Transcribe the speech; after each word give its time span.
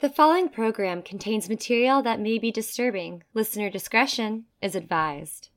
The 0.00 0.10
following 0.10 0.50
program 0.50 1.00
contains 1.00 1.48
material 1.48 2.02
that 2.02 2.20
may 2.20 2.36
be 2.38 2.50
disturbing. 2.52 3.22
Listener 3.32 3.70
discretion 3.70 4.44
is 4.60 4.74
advised. 4.74 5.48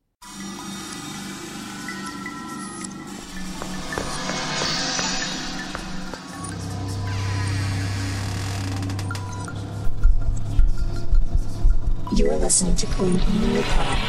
You 12.15 12.31
are 12.31 12.37
listening 12.37 12.77
to 12.77 12.85
Queen 12.87 13.19
on 13.19 13.41
the 13.41 13.47
Macabre. 13.47 14.01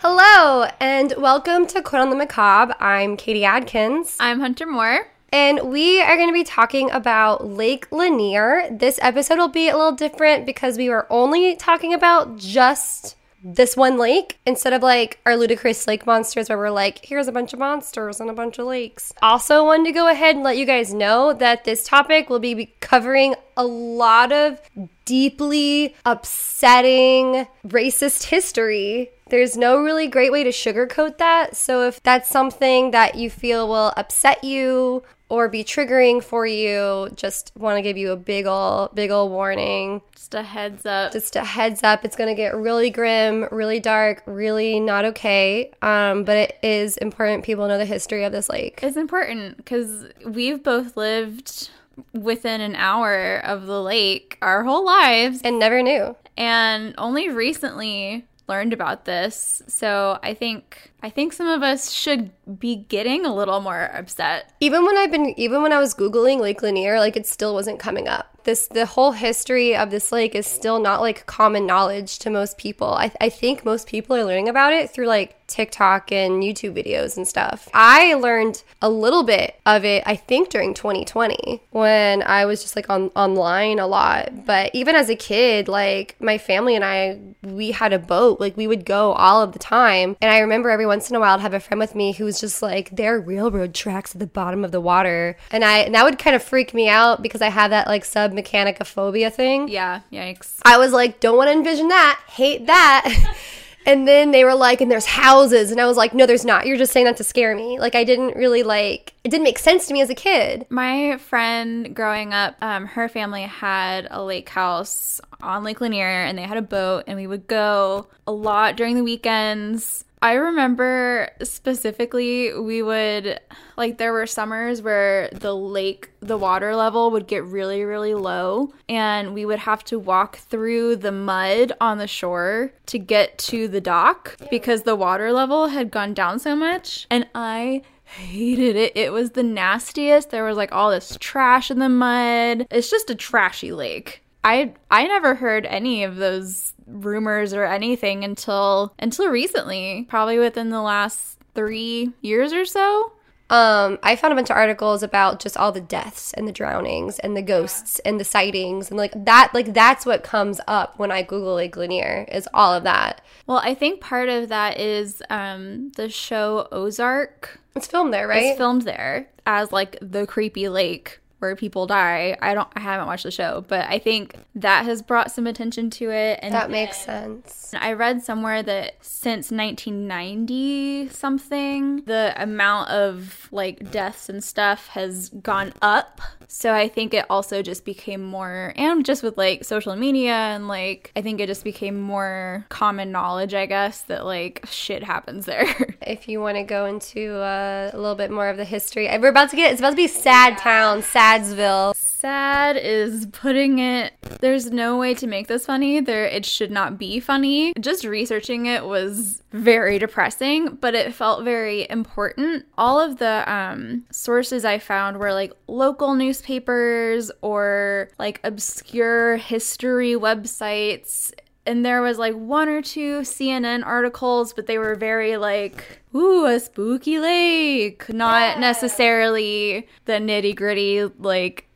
Hello, 0.00 0.66
and 0.80 1.12
welcome 1.18 1.66
to 1.66 1.82
Quote 1.82 2.00
on 2.00 2.08
the 2.08 2.16
Macabre. 2.16 2.74
I'm 2.80 3.18
Katie 3.18 3.44
Adkins, 3.44 4.16
I'm 4.18 4.40
Hunter 4.40 4.64
Moore. 4.64 5.08
And 5.32 5.70
we 5.70 6.00
are 6.00 6.16
going 6.16 6.28
to 6.28 6.34
be 6.34 6.44
talking 6.44 6.90
about 6.90 7.46
Lake 7.46 7.90
Lanier. 7.92 8.68
This 8.70 8.98
episode 9.02 9.38
will 9.38 9.48
be 9.48 9.68
a 9.68 9.76
little 9.76 9.92
different 9.92 10.46
because 10.46 10.76
we 10.76 10.88
were 10.88 11.06
only 11.10 11.56
talking 11.56 11.94
about 11.94 12.36
just 12.36 13.16
this 13.42 13.76
one 13.76 13.96
lake 13.96 14.38
instead 14.44 14.72
of 14.72 14.82
like 14.82 15.18
our 15.24 15.36
ludicrous 15.36 15.86
lake 15.86 16.06
monsters 16.06 16.48
where 16.48 16.58
we're 16.58 16.70
like, 16.70 17.04
here's 17.04 17.26
a 17.26 17.32
bunch 17.32 17.52
of 17.52 17.58
monsters 17.58 18.20
and 18.20 18.28
a 18.28 18.34
bunch 18.34 18.58
of 18.58 18.66
lakes. 18.66 19.12
Also, 19.22 19.64
wanted 19.64 19.86
to 19.86 19.92
go 19.92 20.08
ahead 20.08 20.34
and 20.34 20.44
let 20.44 20.56
you 20.56 20.66
guys 20.66 20.92
know 20.92 21.32
that 21.32 21.64
this 21.64 21.84
topic 21.84 22.28
will 22.28 22.38
be 22.38 22.72
covering 22.80 23.34
a 23.56 23.64
lot 23.64 24.32
of 24.32 24.60
deeply 25.04 25.94
upsetting 26.04 27.46
racist 27.66 28.24
history. 28.24 29.10
There's 29.28 29.56
no 29.56 29.80
really 29.80 30.08
great 30.08 30.32
way 30.32 30.44
to 30.44 30.50
sugarcoat 30.50 31.18
that. 31.18 31.56
So 31.56 31.86
if 31.86 32.02
that's 32.02 32.28
something 32.28 32.90
that 32.90 33.14
you 33.14 33.30
feel 33.30 33.68
will 33.68 33.92
upset 33.96 34.44
you 34.44 35.02
or 35.30 35.48
be 35.48 35.64
triggering 35.64 36.22
for 36.22 36.46
you, 36.46 37.08
just 37.14 37.52
want 37.56 37.78
to 37.78 37.82
give 37.82 37.96
you 37.96 38.10
a 38.12 38.16
big 38.16 38.46
ol' 38.46 38.90
big 38.92 39.10
ol' 39.10 39.30
warning. 39.30 40.02
Just 40.14 40.34
a 40.34 40.42
heads 40.42 40.84
up. 40.84 41.12
Just 41.12 41.36
a 41.36 41.44
heads 41.44 41.82
up, 41.82 42.04
it's 42.04 42.16
gonna 42.16 42.34
get 42.34 42.54
really 42.54 42.90
grim, 42.90 43.46
really 43.50 43.80
dark, 43.80 44.22
really 44.26 44.78
not 44.80 45.04
okay. 45.06 45.72
Um, 45.82 46.24
but 46.24 46.36
it 46.36 46.58
is 46.62 46.96
important 46.98 47.44
people 47.44 47.66
know 47.68 47.78
the 47.78 47.84
history 47.86 48.24
of 48.24 48.32
this 48.32 48.48
lake. 48.48 48.80
It's 48.82 48.96
important 48.96 49.56
because 49.56 50.06
we've 50.26 50.62
both 50.62 50.96
lived 50.96 51.70
within 52.12 52.60
an 52.60 52.74
hour 52.76 53.38
of 53.44 53.66
the 53.66 53.82
lake 53.82 54.38
our 54.40 54.64
whole 54.64 54.84
lives 54.86 55.40
And 55.44 55.58
never 55.58 55.82
knew. 55.82 56.16
and 56.36 56.94
only 56.96 57.28
recently 57.28 58.24
learned 58.50 58.74
about 58.74 59.06
this. 59.06 59.62
So 59.68 60.18
I 60.22 60.34
think 60.34 60.90
I 61.02 61.08
think 61.08 61.32
some 61.32 61.46
of 61.46 61.62
us 61.62 61.90
should 61.90 62.32
be 62.58 62.76
getting 62.76 63.24
a 63.24 63.34
little 63.34 63.60
more 63.60 63.84
upset. 63.94 64.52
Even 64.60 64.84
when 64.84 64.98
I've 64.98 65.10
been, 65.10 65.32
even 65.38 65.62
when 65.62 65.72
I 65.72 65.78
was 65.78 65.94
googling 65.94 66.40
Lake 66.40 66.60
Lanier, 66.60 66.98
like 66.98 67.16
it 67.16 67.26
still 67.26 67.54
wasn't 67.54 67.78
coming 67.78 68.08
up. 68.08 68.39
This 68.44 68.68
the 68.68 68.86
whole 68.86 69.12
history 69.12 69.76
of 69.76 69.90
this 69.90 70.12
lake 70.12 70.34
is 70.34 70.46
still 70.46 70.80
not 70.80 71.00
like 71.00 71.26
common 71.26 71.66
knowledge 71.66 72.18
to 72.20 72.30
most 72.30 72.58
people. 72.58 72.88
I, 72.88 73.12
I 73.20 73.28
think 73.28 73.64
most 73.64 73.86
people 73.86 74.16
are 74.16 74.24
learning 74.24 74.48
about 74.48 74.72
it 74.72 74.90
through 74.90 75.06
like 75.06 75.36
TikTok 75.50 76.12
and 76.12 76.42
YouTube 76.42 76.74
videos 76.74 77.16
and 77.16 77.26
stuff. 77.26 77.68
I 77.74 78.14
learned 78.14 78.62
a 78.80 78.88
little 78.88 79.24
bit 79.24 79.60
of 79.66 79.84
it, 79.84 80.02
I 80.06 80.16
think, 80.16 80.48
during 80.48 80.72
2020 80.72 81.62
when 81.70 82.22
I 82.22 82.46
was 82.46 82.62
just 82.62 82.76
like 82.76 82.88
on 82.88 83.08
online 83.16 83.78
a 83.78 83.86
lot. 83.86 84.46
But 84.46 84.70
even 84.74 84.94
as 84.94 85.10
a 85.10 85.16
kid, 85.16 85.68
like 85.68 86.16
my 86.20 86.38
family 86.38 86.76
and 86.76 86.84
I, 86.84 87.18
we 87.42 87.72
had 87.72 87.92
a 87.92 87.98
boat. 87.98 88.40
Like 88.40 88.56
we 88.56 88.66
would 88.66 88.86
go 88.86 89.12
all 89.12 89.42
of 89.42 89.52
the 89.52 89.58
time. 89.58 90.16
And 90.22 90.30
I 90.30 90.38
remember 90.38 90.70
every 90.70 90.86
once 90.86 91.10
in 91.10 91.16
a 91.16 91.20
while 91.20 91.34
I'd 91.34 91.40
have 91.40 91.52
a 91.52 91.60
friend 91.60 91.80
with 91.80 91.94
me 91.94 92.12
who 92.12 92.24
was 92.24 92.40
just 92.40 92.62
like, 92.62 92.90
there 92.90 93.16
are 93.16 93.20
railroad 93.20 93.74
tracks 93.74 94.14
at 94.14 94.20
the 94.20 94.26
bottom 94.26 94.64
of 94.64 94.70
the 94.70 94.80
water. 94.80 95.36
And 95.50 95.64
I 95.64 95.78
and 95.78 95.94
that 95.94 96.04
would 96.04 96.18
kind 96.18 96.36
of 96.36 96.42
freak 96.42 96.72
me 96.72 96.88
out 96.88 97.22
because 97.22 97.42
I 97.42 97.48
have 97.48 97.70
that 97.70 97.88
like 97.88 98.04
sub 98.04 98.32
mechanicophobia 98.42 99.32
thing. 99.32 99.68
Yeah, 99.68 100.00
yikes. 100.12 100.60
I 100.64 100.78
was 100.78 100.92
like, 100.92 101.20
don't 101.20 101.36
want 101.36 101.48
to 101.48 101.52
envision 101.52 101.88
that, 101.88 102.20
hate 102.28 102.66
that. 102.66 103.36
and 103.86 104.06
then 104.06 104.30
they 104.30 104.44
were 104.44 104.54
like, 104.54 104.80
and 104.80 104.90
there's 104.90 105.06
houses. 105.06 105.70
And 105.70 105.80
I 105.80 105.86
was 105.86 105.96
like, 105.96 106.14
no, 106.14 106.26
there's 106.26 106.44
not. 106.44 106.66
You're 106.66 106.76
just 106.76 106.92
saying 106.92 107.06
that 107.06 107.16
to 107.18 107.24
scare 107.24 107.54
me. 107.56 107.78
Like, 107.78 107.94
I 107.94 108.04
didn't 108.04 108.36
really 108.36 108.62
like, 108.62 109.14
it 109.24 109.30
didn't 109.30 109.44
make 109.44 109.58
sense 109.58 109.86
to 109.86 109.92
me 109.92 110.00
as 110.00 110.10
a 110.10 110.14
kid. 110.14 110.66
My 110.70 111.16
friend 111.18 111.94
growing 111.94 112.32
up, 112.32 112.56
um, 112.60 112.86
her 112.86 113.08
family 113.08 113.42
had 113.42 114.06
a 114.10 114.22
lake 114.22 114.48
house 114.48 115.20
on 115.42 115.64
Lake 115.64 115.80
Lanier 115.80 116.06
and 116.06 116.36
they 116.36 116.42
had 116.42 116.58
a 116.58 116.62
boat, 116.62 117.04
and 117.06 117.16
we 117.16 117.26
would 117.26 117.46
go 117.46 118.06
a 118.26 118.32
lot 118.32 118.76
during 118.76 118.96
the 118.96 119.04
weekends. 119.04 120.04
I 120.22 120.34
remember 120.34 121.30
specifically, 121.42 122.52
we 122.52 122.82
would 122.82 123.40
like 123.76 123.96
there 123.96 124.12
were 124.12 124.26
summers 124.26 124.82
where 124.82 125.30
the 125.32 125.54
lake, 125.54 126.10
the 126.20 126.36
water 126.36 126.76
level 126.76 127.10
would 127.12 127.26
get 127.26 127.44
really, 127.44 127.84
really 127.84 128.14
low, 128.14 128.74
and 128.88 129.32
we 129.32 129.46
would 129.46 129.60
have 129.60 129.82
to 129.84 129.98
walk 129.98 130.36
through 130.36 130.96
the 130.96 131.12
mud 131.12 131.72
on 131.80 131.96
the 131.96 132.06
shore 132.06 132.72
to 132.86 132.98
get 132.98 133.38
to 133.38 133.66
the 133.66 133.80
dock 133.80 134.36
because 134.50 134.82
the 134.82 134.96
water 134.96 135.32
level 135.32 135.68
had 135.68 135.90
gone 135.90 136.12
down 136.12 136.38
so 136.38 136.54
much. 136.54 137.06
And 137.10 137.26
I 137.34 137.82
hated 138.04 138.76
it. 138.76 138.96
It 138.96 139.12
was 139.12 139.30
the 139.30 139.42
nastiest. 139.42 140.30
There 140.30 140.44
was 140.44 140.56
like 140.56 140.72
all 140.72 140.90
this 140.90 141.16
trash 141.18 141.70
in 141.70 141.78
the 141.78 141.88
mud. 141.88 142.66
It's 142.70 142.90
just 142.90 143.08
a 143.08 143.14
trashy 143.14 143.72
lake. 143.72 144.22
I 144.42 144.74
I 144.90 145.06
never 145.06 145.34
heard 145.34 145.66
any 145.66 146.02
of 146.04 146.16
those 146.16 146.72
rumors 146.90 147.52
or 147.52 147.64
anything 147.64 148.24
until 148.24 148.94
until 148.98 149.28
recently, 149.28 150.06
probably 150.08 150.38
within 150.38 150.70
the 150.70 150.82
last 150.82 151.38
3 151.54 152.12
years 152.20 152.52
or 152.52 152.64
so. 152.64 153.12
Um, 153.50 153.98
I 154.04 154.14
found 154.14 154.32
a 154.32 154.36
bunch 154.36 154.48
of 154.48 154.56
articles 154.56 155.02
about 155.02 155.40
just 155.40 155.56
all 155.56 155.72
the 155.72 155.80
deaths 155.80 156.32
and 156.34 156.46
the 156.46 156.52
drownings 156.52 157.18
and 157.18 157.36
the 157.36 157.42
ghosts 157.42 157.98
and 158.00 158.20
the 158.20 158.24
sightings 158.24 158.90
and 158.90 158.96
like 158.96 159.12
that, 159.24 159.50
like 159.52 159.74
that's 159.74 160.06
what 160.06 160.22
comes 160.22 160.60
up 160.68 160.96
when 161.00 161.10
I 161.10 161.22
Google 161.22 161.56
Lake 161.56 161.76
Lanier 161.76 162.26
is 162.30 162.48
all 162.54 162.72
of 162.72 162.84
that. 162.84 163.20
Well, 163.48 163.58
I 163.58 163.74
think 163.74 164.00
part 164.00 164.28
of 164.28 164.50
that 164.50 164.78
is 164.78 165.20
um 165.30 165.90
the 165.96 166.08
show 166.08 166.68
Ozark 166.70 167.60
It's 167.74 167.88
filmed 167.88 168.14
there, 168.14 168.28
right? 168.28 168.44
It's 168.44 168.56
filmed 168.56 168.82
there 168.82 169.28
as 169.46 169.72
like 169.72 169.98
the 170.00 170.28
creepy 170.28 170.68
lake 170.68 171.18
where 171.40 171.56
people 171.56 171.86
die. 171.86 172.36
I 172.40 172.54
don't 172.54 172.68
I 172.76 172.80
haven't 172.80 173.06
watched 173.06 173.24
the 173.24 173.30
show, 173.30 173.64
but 173.66 173.86
I 173.88 173.98
think 173.98 174.36
that 174.54 174.84
has 174.84 175.02
brought 175.02 175.32
some 175.32 175.46
attention 175.46 175.90
to 175.90 176.10
it 176.10 176.38
and 176.42 176.54
that 176.54 176.70
makes 176.70 176.98
sense. 176.98 177.74
I 177.78 177.92
read 177.92 178.22
somewhere 178.22 178.62
that 178.62 178.96
since 179.00 179.50
1990 179.50 181.08
something, 181.08 182.02
the 182.04 182.34
amount 182.36 182.90
of 182.90 183.48
like 183.50 183.90
deaths 183.90 184.28
and 184.28 184.42
stuff 184.42 184.88
has 184.88 185.28
gone 185.28 185.72
up. 185.82 186.20
So 186.48 186.74
I 186.74 186.88
think 186.88 187.14
it 187.14 187.26
also 187.30 187.62
just 187.62 187.84
became 187.84 188.24
more, 188.24 188.72
and 188.76 189.06
just 189.06 189.22
with 189.22 189.38
like 189.38 189.64
social 189.64 189.94
media 189.94 190.32
and 190.32 190.66
like, 190.66 191.12
I 191.14 191.22
think 191.22 191.40
it 191.40 191.46
just 191.46 191.62
became 191.62 192.00
more 192.00 192.66
common 192.70 193.12
knowledge, 193.12 193.54
I 193.54 193.66
guess, 193.66 194.02
that 194.02 194.24
like 194.24 194.64
shit 194.66 195.02
happens 195.02 195.46
there. 195.46 195.66
If 196.02 196.28
you 196.28 196.40
want 196.40 196.56
to 196.56 196.64
go 196.64 196.86
into 196.86 197.36
uh, 197.36 197.90
a 197.92 197.96
little 197.96 198.16
bit 198.16 198.32
more 198.32 198.48
of 198.48 198.56
the 198.56 198.64
history, 198.64 199.06
we're 199.18 199.28
about 199.28 199.50
to 199.50 199.56
get, 199.56 199.70
it's 199.70 199.80
about 199.80 199.90
to 199.90 199.96
be 199.96 200.08
Sad 200.08 200.58
Town, 200.58 201.02
Sadsville. 201.30 201.94
Sad 201.94 202.76
is 202.76 203.26
putting 203.26 203.78
it. 203.78 204.14
There's 204.40 204.70
no 204.70 204.98
way 204.98 205.14
to 205.14 205.26
make 205.28 205.46
this 205.46 205.66
funny. 205.66 206.00
There, 206.00 206.26
it 206.26 206.44
should 206.44 206.72
not 206.72 206.98
be 206.98 207.20
funny. 207.20 207.72
Just 207.80 208.04
researching 208.04 208.66
it 208.66 208.84
was 208.84 209.42
very 209.52 209.98
depressing, 209.98 210.76
but 210.80 210.94
it 210.94 211.14
felt 211.14 211.44
very 211.44 211.88
important. 211.88 212.66
All 212.76 212.98
of 212.98 213.18
the 213.18 213.44
um, 213.50 214.06
sources 214.10 214.64
I 214.64 214.80
found 214.80 215.18
were 215.18 215.32
like 215.32 215.52
local 215.68 216.14
newspapers 216.14 217.30
or 217.42 218.10
like 218.18 218.40
obscure 218.42 219.36
history 219.36 220.14
websites. 220.14 221.32
And 221.66 221.84
there 221.84 222.02
was 222.02 222.18
like 222.18 222.34
one 222.34 222.68
or 222.68 222.82
two 222.82 223.20
CNN 223.20 223.84
articles, 223.84 224.52
but 224.52 224.66
they 224.66 224.78
were 224.78 224.94
very 224.94 225.36
like, 225.36 226.00
ooh, 226.14 226.46
a 226.46 226.58
spooky 226.58 227.18
lake. 227.18 228.08
Not 228.08 228.58
necessarily 228.58 229.86
the 230.06 230.14
nitty 230.14 230.56
gritty, 230.56 231.04
like, 231.18 231.66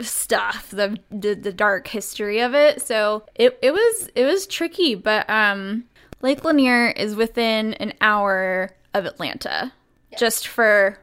stuff 0.00 0.70
the, 0.70 0.96
the 1.10 1.34
the 1.34 1.52
dark 1.52 1.86
history 1.86 2.40
of 2.40 2.54
it. 2.54 2.80
So 2.80 3.24
it 3.34 3.58
it 3.60 3.72
was 3.72 4.08
it 4.14 4.24
was 4.24 4.46
tricky 4.46 4.94
but 4.94 5.28
um 5.28 5.84
lake 6.22 6.42
lanier 6.42 6.88
is 6.88 7.14
within 7.14 7.74
an 7.74 7.92
hour 8.00 8.70
of 8.94 9.04
atlanta 9.04 9.72
just 10.18 10.48
for 10.48 10.98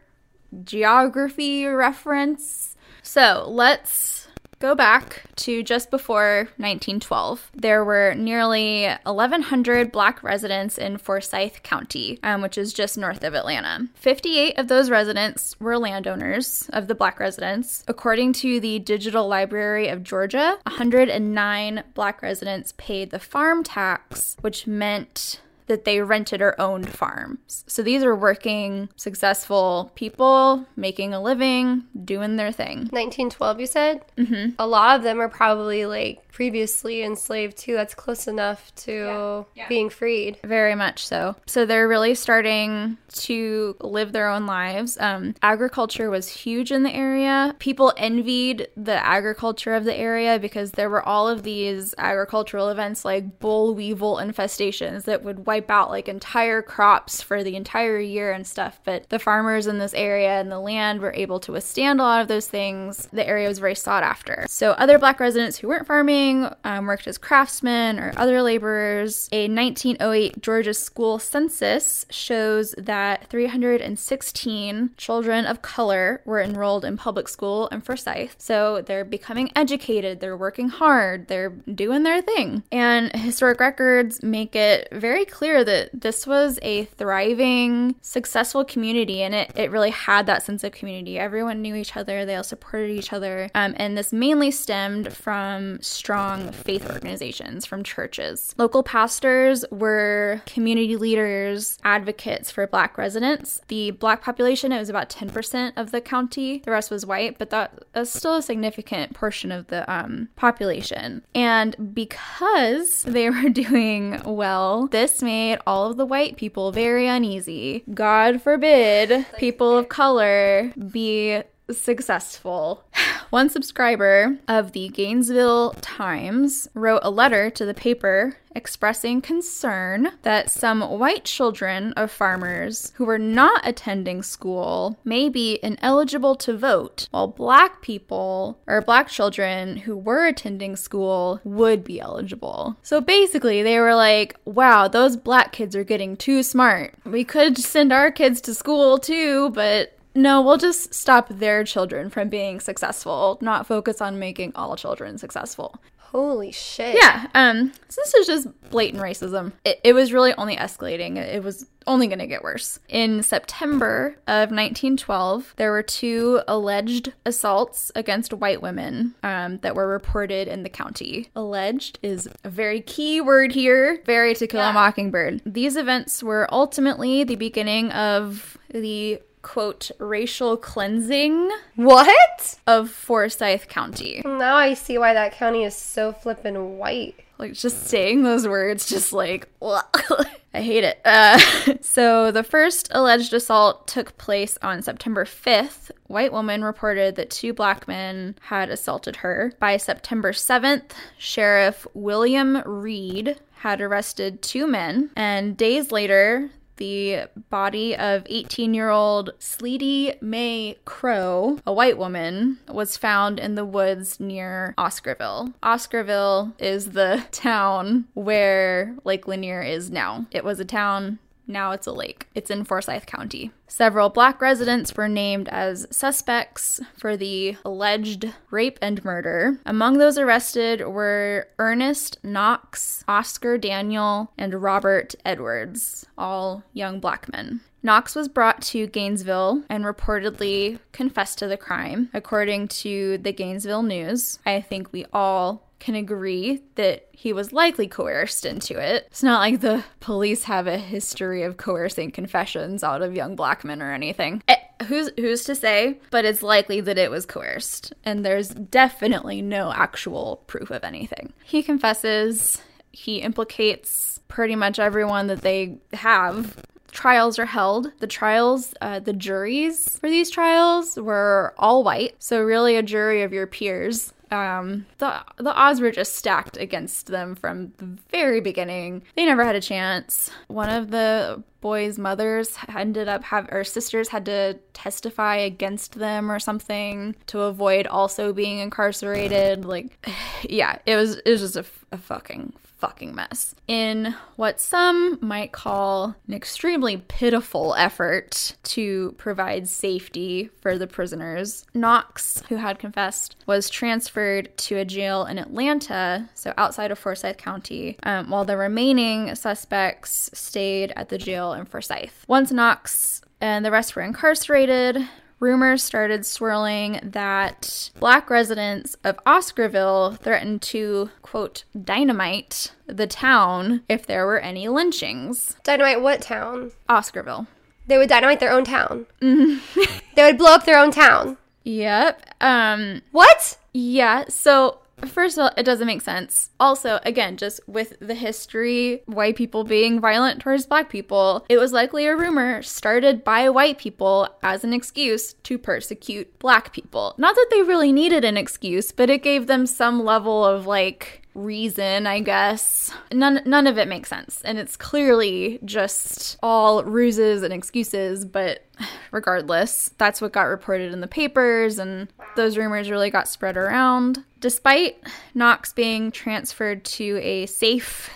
geography 0.64 1.66
reference. 1.66 2.76
So 3.02 3.46
let's 3.48 4.27
go 4.60 4.76
back 4.76 5.24
to 5.36 5.64
just 5.64 5.92
before 5.92 6.50
1912 6.58 7.52
there 7.54 7.84
were 7.84 8.14
nearly 8.16 8.88
1100 9.04 9.92
black 9.92 10.24
residents 10.24 10.78
in 10.78 10.98
forsyth 10.98 11.62
county 11.64 12.20
um, 12.24 12.42
which 12.42 12.58
is 12.58 12.74
just 12.74 12.98
north 12.98 13.24
of 13.24 13.34
atlanta. 13.34 13.88
58 13.96 14.58
of 14.58 14.68
those 14.68 14.90
residents 14.90 15.60
were 15.60 15.78
landowners 15.78 16.70
of 16.74 16.88
the 16.88 16.96
black 16.96 17.20
residents. 17.20 17.84
According 17.88 18.34
to 18.34 18.60
the 18.60 18.80
digital 18.80 19.28
library 19.28 19.88
of 19.90 20.04
georgia 20.04 20.58
109 20.64 21.84
black 21.94 22.22
residents 22.22 22.74
paid 22.78 23.12
the 23.12 23.20
farm 23.20 23.64
tax 23.64 24.38
which 24.42 24.68
meant 24.68 25.42
that 25.68 25.86
they 25.86 26.02
rented 26.02 26.42
or 26.42 26.60
owned 26.60 26.90
farms. 26.90 27.64
So 27.68 27.84
these 27.84 28.04
are 28.04 28.16
working, 28.16 28.90
successful 28.96 29.92
people 29.96 30.66
making 30.76 31.14
a 31.14 31.22
living, 31.22 31.84
doing 32.04 32.38
their 32.38 32.52
thing. 32.52 32.80
1912, 32.92 33.60
you 33.60 33.68
said? 33.68 34.02
Mm-hmm. 34.18 34.56
A 34.60 34.68
lot 34.68 34.98
of 34.98 35.04
them 35.04 35.22
are 35.22 35.30
probably 35.30 35.86
like 35.86 36.27
previously 36.38 37.02
enslaved 37.02 37.58
too. 37.58 37.74
That's 37.74 37.96
close 37.96 38.28
enough 38.28 38.72
to 38.76 39.44
being 39.68 39.90
freed. 39.90 40.38
Very 40.44 40.76
much 40.76 41.08
so. 41.08 41.36
So 41.48 41.66
they're 41.66 41.88
really 41.88 42.14
starting 42.14 43.00
to 43.22 43.76
live 43.82 44.12
their 44.12 44.30
own 44.30 44.46
lives. 44.46 45.00
Um, 45.00 45.34
agriculture 45.42 46.12
was 46.12 46.28
huge 46.28 46.72
in 46.72 46.84
the 46.84 46.94
area. 46.94 47.56
People 47.58 47.92
envied 47.98 48.68
the 48.78 49.04
agriculture 49.04 49.74
of 49.74 49.84
the 49.84 49.96
area 49.96 50.38
because 50.38 50.74
there 50.74 50.92
were 50.92 51.02
all 51.02 51.28
of 51.28 51.42
these 51.42 51.96
agricultural 51.98 52.70
events 52.70 53.04
like 53.04 53.40
boll 53.40 53.74
weevil 53.74 54.18
infestations 54.18 55.06
that 55.06 55.24
would 55.24 55.48
wipe 55.48 55.72
out 55.72 55.90
like 55.90 56.08
entire 56.08 56.62
crops 56.62 57.20
for 57.20 57.44
the 57.44 57.56
entire 57.56 58.00
year 58.00 58.32
and 58.32 58.46
stuff. 58.46 58.80
But 58.84 59.10
the 59.10 59.18
farmers 59.18 59.66
in 59.66 59.80
this 59.80 59.96
area 59.96 60.40
and 60.40 60.52
the 60.52 60.60
land 60.60 61.02
were 61.02 61.14
able 61.14 61.40
to 61.40 61.54
withstand 61.54 62.00
a 62.00 62.04
lot 62.04 62.22
of 62.22 62.28
those 62.28 62.46
things. 62.46 63.10
The 63.12 63.28
area 63.28 63.48
was 63.48 63.58
very 63.58 63.74
sought 63.74 64.04
after. 64.04 64.46
So 64.48 64.74
other 64.74 65.00
black 65.00 65.20
residents 65.20 65.58
who 65.58 65.68
weren't 65.68 65.88
farming 65.88 66.27
um, 66.64 66.86
worked 66.86 67.08
as 67.08 67.18
craftsmen 67.18 68.00
or 68.00 68.14
other 68.18 68.42
laborers. 68.42 69.30
A 69.32 69.48
1908 69.48 70.42
Georgia 70.42 70.74
school 70.74 71.20
census 71.20 72.06
shows 72.10 72.76
that 72.78 73.28
316 73.30 74.92
children 74.98 75.46
of 75.46 75.62
color 75.62 76.22
were 76.26 76.42
enrolled 76.42 76.86
in 76.86 76.98
public 76.98 77.28
school 77.28 77.68
in 77.68 77.82
Forsyth. 77.82 78.36
So 78.38 78.82
they're 78.82 79.06
becoming 79.06 79.52
educated, 79.56 80.20
they're 80.20 80.38
working 80.38 80.70
hard, 80.70 81.28
they're 81.28 81.50
doing 81.50 82.04
their 82.04 82.22
thing. 82.22 82.64
And 82.72 83.12
historic 83.16 83.60
records 83.60 84.22
make 84.24 84.56
it 84.56 84.88
very 84.92 85.26
clear 85.26 85.64
that 85.64 85.90
this 85.94 86.28
was 86.28 86.60
a 86.62 86.86
thriving, 86.86 87.96
successful 88.02 88.66
community 88.66 89.22
and 89.22 89.34
it, 89.34 89.52
it 89.56 89.72
really 89.72 89.92
had 89.92 90.26
that 90.26 90.44
sense 90.44 90.64
of 90.64 90.72
community. 90.72 91.18
Everyone 91.18 91.62
knew 91.62 91.76
each 91.76 91.96
other, 91.96 92.26
they 92.26 92.36
all 92.36 92.44
supported 92.44 92.92
each 92.92 93.14
other. 93.14 93.50
Um, 93.56 93.74
and 93.78 93.98
this 93.98 94.12
mainly 94.12 94.52
stemmed 94.52 95.14
from 95.14 95.82
strong 95.82 96.17
faith 96.52 96.90
organizations, 96.90 97.66
from 97.66 97.84
churches. 97.84 98.54
Local 98.58 98.84
pastors 98.84 99.66
were 99.72 100.42
community 100.46 100.96
leaders, 100.96 101.78
advocates 101.84 102.52
for 102.52 102.66
black 102.68 102.98
residents. 102.98 103.62
The 103.68 103.92
black 103.92 104.22
population, 104.22 104.72
it 104.72 104.80
was 104.80 104.90
about 104.90 105.10
10% 105.10 105.74
of 105.76 105.92
the 105.92 106.02
county. 106.02 106.60
The 106.66 106.72
rest 106.72 106.92
was 106.92 107.06
white, 107.06 107.38
but 107.38 107.50
that 107.52 107.84
is 107.96 108.12
still 108.12 108.36
a 108.36 108.42
significant 108.42 109.14
portion 109.14 109.52
of 109.52 109.68
the 109.68 109.90
um, 109.92 110.30
population. 110.36 111.24
And 111.36 111.94
because 111.94 113.04
they 113.04 113.30
were 113.30 113.50
doing 113.50 114.22
well, 114.26 114.88
this 114.88 115.22
made 115.22 115.60
all 115.68 115.90
of 115.90 115.98
the 115.98 116.06
white 116.06 116.38
people 116.38 116.72
very 116.72 117.08
uneasy. 117.08 117.84
God 117.94 118.42
forbid 118.42 119.26
people 119.38 119.78
of 119.78 119.90
color 119.90 120.74
be 120.92 121.44
successful. 121.72 122.84
One 123.30 123.50
subscriber 123.50 124.38
of 124.48 124.72
the 124.72 124.88
Gainesville 124.90 125.72
Times 125.82 126.70
wrote 126.74 127.02
a 127.04 127.12
letter 127.12 127.50
to 127.50 127.66
the 127.66 127.74
paper 127.74 128.38
expressing 128.56 129.22
concern 129.22 130.14
that 130.24 130.50
some 130.50 130.82
white 130.82 131.24
children 131.24 131.94
of 131.94 132.10
farmers 132.10 132.92
who 132.96 133.06
were 133.06 133.20
not 133.20 133.62
attending 133.68 134.24
school 134.24 134.98
may 135.04 135.30
be 135.30 135.60
ineligible 135.62 136.36
to 136.36 136.58
vote, 136.58 137.08
while 137.12 137.28
black 137.28 137.82
people 137.82 138.58
or 138.66 138.82
black 138.82 139.10
children 139.10 139.78
who 139.78 139.96
were 139.96 140.26
attending 140.26 140.76
school 140.76 141.40
would 141.44 141.84
be 141.84 142.00
eligible. 142.00 142.78
So 142.82 143.00
basically, 143.00 143.62
they 143.62 143.80
were 143.80 143.94
like, 143.96 144.36
wow, 144.46 144.88
those 144.88 145.18
black 145.18 145.52
kids 145.52 145.76
are 145.76 145.84
getting 145.84 146.18
too 146.18 146.42
smart. 146.42 146.96
We 147.06 147.24
could 147.24 147.58
send 147.58 147.94
our 147.94 148.10
kids 148.10 148.42
to 148.42 148.56
school 148.56 148.98
too, 148.98 149.52
but 149.52 149.97
no, 150.18 150.42
we'll 150.42 150.58
just 150.58 150.96
stop 150.96 151.30
their 151.30 151.64
children 151.64 152.10
from 152.10 152.28
being 152.28 152.60
successful, 152.60 153.38
not 153.40 153.68
focus 153.68 154.02
on 154.02 154.18
making 154.18 154.52
all 154.56 154.76
children 154.76 155.20
successful. 155.20 155.80
Holy 155.98 156.52
shit. 156.52 156.96
Yeah, 156.96 157.28
um, 157.36 157.72
so 157.88 158.02
this 158.02 158.14
is 158.16 158.26
just 158.26 158.70
blatant 158.72 159.04
racism. 159.04 159.52
It, 159.64 159.80
it 159.84 159.94
was 159.94 160.12
really 160.12 160.34
only 160.34 160.56
escalating. 160.56 161.18
It 161.18 161.44
was 161.44 161.68
only 161.86 162.08
going 162.08 162.18
to 162.18 162.26
get 162.26 162.42
worse. 162.42 162.80
In 162.90 163.22
September 163.22 164.16
of 164.26 164.50
1912, 164.50 165.54
there 165.58 165.70
were 165.70 165.84
two 165.84 166.42
alleged 166.48 167.14
assaults 167.24 167.92
against 167.94 168.34
white 168.34 168.62
women 168.62 169.14
um, 169.22 169.60
that 169.60 169.76
were 169.76 169.88
reported 169.88 170.48
in 170.48 170.64
the 170.64 170.70
county. 170.70 171.30
Alleged 171.36 172.00
is 172.02 172.28
a 172.44 172.50
very 172.50 172.82
key 172.82 173.22
word 173.22 173.52
here, 173.52 174.02
very 174.06 174.34
to 174.34 174.48
kill 174.48 174.62
a 174.62 174.74
mockingbird. 174.74 175.44
These 175.46 175.76
events 175.76 176.24
were 176.24 176.48
ultimately 176.52 177.24
the 177.24 177.36
beginning 177.36 177.92
of 177.92 178.58
the 178.70 179.22
quote 179.48 179.92
racial 179.98 180.58
cleansing 180.58 181.50
What? 181.76 182.60
of 182.68 182.92
Forsyth 182.92 183.70
County. 183.70 184.22
Now 184.26 184.56
I 184.56 184.74
see 184.74 184.98
why 184.98 185.14
that 185.14 185.32
county 185.32 185.64
is 185.64 185.74
so 185.74 186.12
flippin' 186.12 186.78
white. 186.78 187.16
Like 187.38 187.54
just 187.54 187.88
saying 187.88 188.24
those 188.24 188.46
words, 188.46 188.90
just 188.90 189.14
like 189.14 189.48
I 189.62 190.62
hate 190.62 190.84
it. 190.84 191.00
Uh, 191.06 191.40
so 191.82 192.30
the 192.32 192.44
first 192.44 192.90
alleged 192.92 193.34
assault 193.34 193.88
took 193.88 194.18
place 194.18 194.58
on 194.62 194.82
September 194.82 195.24
5th. 195.24 195.92
White 196.08 196.34
woman 196.34 196.62
reported 196.64 197.16
that 197.16 197.30
two 197.30 197.54
black 197.54 197.88
men 197.88 198.36
had 198.42 198.70
assaulted 198.70 199.18
her. 199.18 199.54
By 199.60 199.78
September 199.78 200.34
7th, 200.34 200.92
Sheriff 201.18 201.88
William 201.94 202.62
Reed 202.66 203.40
had 203.60 203.80
arrested 203.82 204.42
two 204.42 204.68
men, 204.68 205.10
and 205.16 205.56
days 205.56 205.92
later, 205.92 206.50
the 206.78 207.28
body 207.50 207.96
of 207.96 208.24
18 208.28 208.74
year 208.74 208.90
old 208.90 209.32
Sleety 209.40 210.14
May 210.22 210.78
Crow, 210.86 211.60
a 211.66 211.74
white 211.74 211.98
woman, 211.98 212.60
was 212.68 212.98
found 212.98 213.40
in 213.40 213.56
the 213.56 213.66
woods 213.66 214.20
near 214.20 214.74
Oscarville. 214.78 215.54
Oscarville 215.62 216.54
is 216.60 216.92
the 216.92 217.26
town 217.32 218.06
where 218.14 218.96
Lake 219.04 219.28
Lanier 219.28 219.62
is 219.62 219.92
now. 219.92 220.26
It 220.32 220.44
was 220.44 220.60
a 220.60 220.66
town. 220.66 221.20
Now 221.48 221.72
it's 221.72 221.88
a 221.88 221.94
lake. 221.94 222.28
It's 222.36 222.52
in 222.52 222.66
Forsyth 222.66 223.06
County. 223.06 223.52
Several 223.68 224.10
black 224.10 224.42
residents 224.42 224.96
were 224.96 225.08
named 225.08 225.48
as 225.50 225.88
suspects 225.90 226.82
for 226.96 227.16
the 227.16 227.58
alleged 227.64 228.34
rape 228.52 228.78
and 228.82 229.04
murder. 229.04 229.60
Among 229.66 229.98
those 229.98 230.18
arrested 230.18 230.86
were 230.86 231.48
Ernest 231.58 232.18
Knox, 232.24 233.04
Oscar 233.08 233.58
Daniel, 233.58 234.32
and 234.38 234.62
Robert 234.62 235.16
Edwards, 235.26 236.06
all 236.18 236.64
young 236.74 237.00
black 237.00 237.32
men. 237.32 237.62
Knox 237.84 238.16
was 238.16 238.28
brought 238.28 238.62
to 238.64 238.88
Gainesville 238.88 239.64
and 239.70 239.86
reportedly 239.86 240.80
confessed 240.92 241.40
to 241.40 241.48
the 241.48 241.58
crime, 241.58 242.10
according 242.14 242.68
to 242.70 243.18
the 243.20 243.32
Gainesville 243.32 243.84
News. 243.84 244.40
I 244.46 244.62
think 244.62 244.92
we 244.92 245.06
all 245.14 245.67
can 245.80 245.96
agree 245.96 246.62
that 246.76 247.08
he 247.12 247.34
was 247.34 247.54
likely 247.54 247.88
coerced 247.88 248.46
into 248.46 248.80
it. 248.80 249.06
It's 249.08 249.24
not 249.24 249.40
like 249.40 249.62
the 249.62 249.84
police 250.00 250.44
have 250.46 250.68
a 250.68 250.78
history 250.78 251.44
of 251.44 251.58
coercing 251.58 252.12
confessions 252.12 252.84
out 252.84 253.02
of 253.02 253.16
young 253.16 253.36
black 253.36 253.64
men 253.64 253.82
or 253.82 253.92
anything. 253.92 254.42
Eh, 254.48 254.56
who's 254.88 255.10
who's 255.18 255.44
to 255.46 255.56
say? 255.56 256.00
But 256.12 256.26
it's 256.26 256.44
likely 256.44 256.82
that 256.82 256.98
it 256.98 257.12
was 257.12 257.26
coerced, 257.26 257.94
and 258.04 258.26
there's 258.26 258.50
definitely 258.50 259.42
no 259.42 259.72
actual 259.72 260.44
proof 260.48 260.72
of 260.72 260.84
anything. 260.84 261.34
He 261.44 261.64
confesses. 261.64 262.62
He 262.92 263.18
implicates 263.18 264.20
pretty 264.28 264.56
much 264.56 264.80
everyone 264.80 265.28
that 265.28 265.42
they 265.42 265.78
have 265.94 266.58
trials 266.92 267.38
are 267.38 267.46
held. 267.46 267.92
The 268.00 268.08
trials, 268.08 268.74
uh, 268.82 269.00
the 269.00 269.14
juries 269.14 270.00
for 270.00 270.10
these 270.10 270.32
trials 270.32 270.98
were 270.98 271.54
all 271.58 271.84
white, 271.84 272.16
so 272.18 272.42
really 272.42 272.76
a 272.76 272.82
jury 272.82 273.22
of 273.22 273.34
your 273.34 273.46
peers. 273.46 274.14
Um, 274.32 274.86
the 274.98 275.22
the 275.38 275.54
odds 275.54 275.80
were 275.80 275.92
just 275.92 276.16
stacked 276.16 276.58
against 276.58 277.08
them 277.08 277.36
from 277.36 277.74
the 277.78 277.86
very 278.10 278.42
beginning. 278.42 279.04
They 279.16 279.26
never 279.26 279.44
had 279.44 279.56
a 279.56 279.62
chance. 279.62 280.30
One 280.48 280.70
of 280.70 280.92
the 280.92 281.44
boys' 281.62 281.98
mothers 281.98 282.58
ended 282.76 283.08
up 283.08 283.24
have 283.24 283.50
or 283.52 283.64
sisters 283.64 284.10
had 284.10 284.26
to 284.26 284.56
testify 284.74 285.38
against 285.38 285.94
them 285.94 286.32
or 286.32 286.40
something 286.40 287.16
to 287.28 287.42
avoid 287.42 287.88
also 287.88 288.34
being 288.34 288.60
incarcerated. 288.60 289.66
Like, 289.66 290.08
yeah, 290.50 290.80
it 290.86 290.96
was 290.96 291.18
it 291.18 291.30
was 291.30 291.42
just 291.42 291.56
a, 291.56 291.66
a 291.92 291.98
fucking 291.98 292.54
fucking 292.78 293.14
mess. 293.14 293.56
In 293.68 294.16
what 294.36 294.60
some 294.60 295.18
might 295.22 295.52
call 295.52 296.16
an 296.28 296.34
extremely 296.34 296.98
pitiful 296.98 297.76
effort 297.76 298.56
to 298.64 299.16
provide 299.18 299.68
safety 299.68 300.50
for 300.62 300.78
the 300.78 300.88
prisoners, 300.88 301.66
Knox, 301.74 302.44
who 302.50 302.58
had 302.58 302.80
confessed, 302.80 303.36
was 303.46 303.70
transferred 303.70 304.56
to 304.58 304.78
a 304.78 304.86
jail 304.86 305.26
in 305.26 305.38
Atlanta, 305.38 306.30
so 306.34 306.54
outside 306.58 306.92
of 306.92 307.00
Forsyth 307.00 307.38
County, 307.38 307.98
um, 308.04 308.30
while 308.30 308.46
the 308.46 308.58
remaining 308.58 309.34
suspects 309.36 310.30
stayed 310.34 310.94
at 310.96 311.10
the 311.10 311.18
jail 311.18 311.54
in 311.54 311.66
Forsyth. 311.66 312.26
Once 312.28 312.52
Knox 312.52 313.22
and 313.42 313.66
the 313.66 313.72
rest 313.72 313.96
were 313.96 314.02
incarcerated, 314.02 315.08
rumors 315.40 315.84
started 315.84 316.26
swirling 316.26 317.00
that 317.04 317.90
black 318.00 318.30
residents 318.30 318.96
of 319.04 319.18
Oscarville 319.26 320.18
threatened 320.20 320.62
to, 320.64 321.10
quote, 321.22 321.64
dynamite 321.82 322.72
the 322.88 323.08
town 323.08 323.84
if 323.90 324.06
there 324.08 324.26
were 324.26 324.40
any 324.40 324.68
lynchings. 324.68 325.56
Dynamite 325.64 326.02
what 326.02 326.22
town? 326.22 326.72
Oscarville. 326.90 327.48
They 327.88 327.98
would 327.98 328.10
dynamite 328.10 328.40
their 328.40 328.52
own 328.52 328.66
town. 328.66 329.06
they 329.22 330.24
would 330.24 330.38
blow 330.38 330.54
up 330.56 330.66
their 330.66 330.80
own 330.80 330.92
town. 330.92 331.38
Yep. 331.64 332.26
Um, 332.40 333.02
What? 333.12 333.58
Yeah, 333.74 334.24
so 334.30 334.80
first 335.06 335.38
of 335.38 335.44
all, 335.44 335.52
it 335.58 335.64
doesn't 335.64 335.88
make 335.88 336.02
sense. 336.02 336.50
Also, 336.60 337.00
again, 337.04 337.38
just 337.38 337.60
with 337.68 337.94
the 338.00 338.16
history, 338.16 339.04
white 339.06 339.36
people 339.36 339.64
being 339.64 340.00
violent 340.00 340.42
towards 340.42 340.66
black 340.66 340.90
people, 340.90 341.46
it 341.50 341.58
was 341.58 341.74
likely 341.74 342.06
a 342.06 342.16
rumor 342.16 342.62
started 342.62 343.24
by 343.24 343.50
white 343.50 343.78
people 343.78 344.28
as 344.42 344.64
an 344.64 344.74
excuse 344.74 345.34
to 345.34 345.58
persecute 345.58 346.40
black 346.40 346.74
people. 346.74 347.16
Not 347.18 347.36
that 347.36 347.48
they 347.52 347.62
really 347.62 347.92
needed 347.92 348.26
an 348.26 348.38
excuse, 348.38 348.92
but 348.92 349.10
it 349.10 349.24
gave 349.24 349.48
them 349.48 349.66
some 349.66 350.04
level 350.04 350.44
of 350.44 350.66
like 350.66 351.27
reason, 351.38 352.08
I 352.08 352.20
guess. 352.20 352.92
None 353.14 353.42
none 353.46 353.68
of 353.68 353.78
it 353.78 353.88
makes 353.88 354.10
sense. 354.10 354.42
And 354.44 354.58
it's 354.58 354.76
clearly 354.76 355.60
just 355.64 356.38
all 356.44 356.84
ruses 356.84 357.44
and 357.44 357.54
excuses, 357.54 358.26
but 358.26 358.66
regardless, 359.12 359.92
that's 359.98 360.20
what 360.20 360.34
got 360.34 360.44
reported 360.44 360.92
in 360.92 361.02
the 361.02 361.08
papers 361.08 361.80
and 361.80 362.08
those 362.36 362.58
rumors 362.58 362.90
really 362.90 363.10
got 363.10 363.28
spread 363.28 363.56
around. 363.58 364.24
Despite 364.40 364.98
Knox 365.34 365.74
being 365.74 366.12
transferred 366.12 366.84
to 366.86 367.20
a 367.22 367.46
safe 367.46 368.10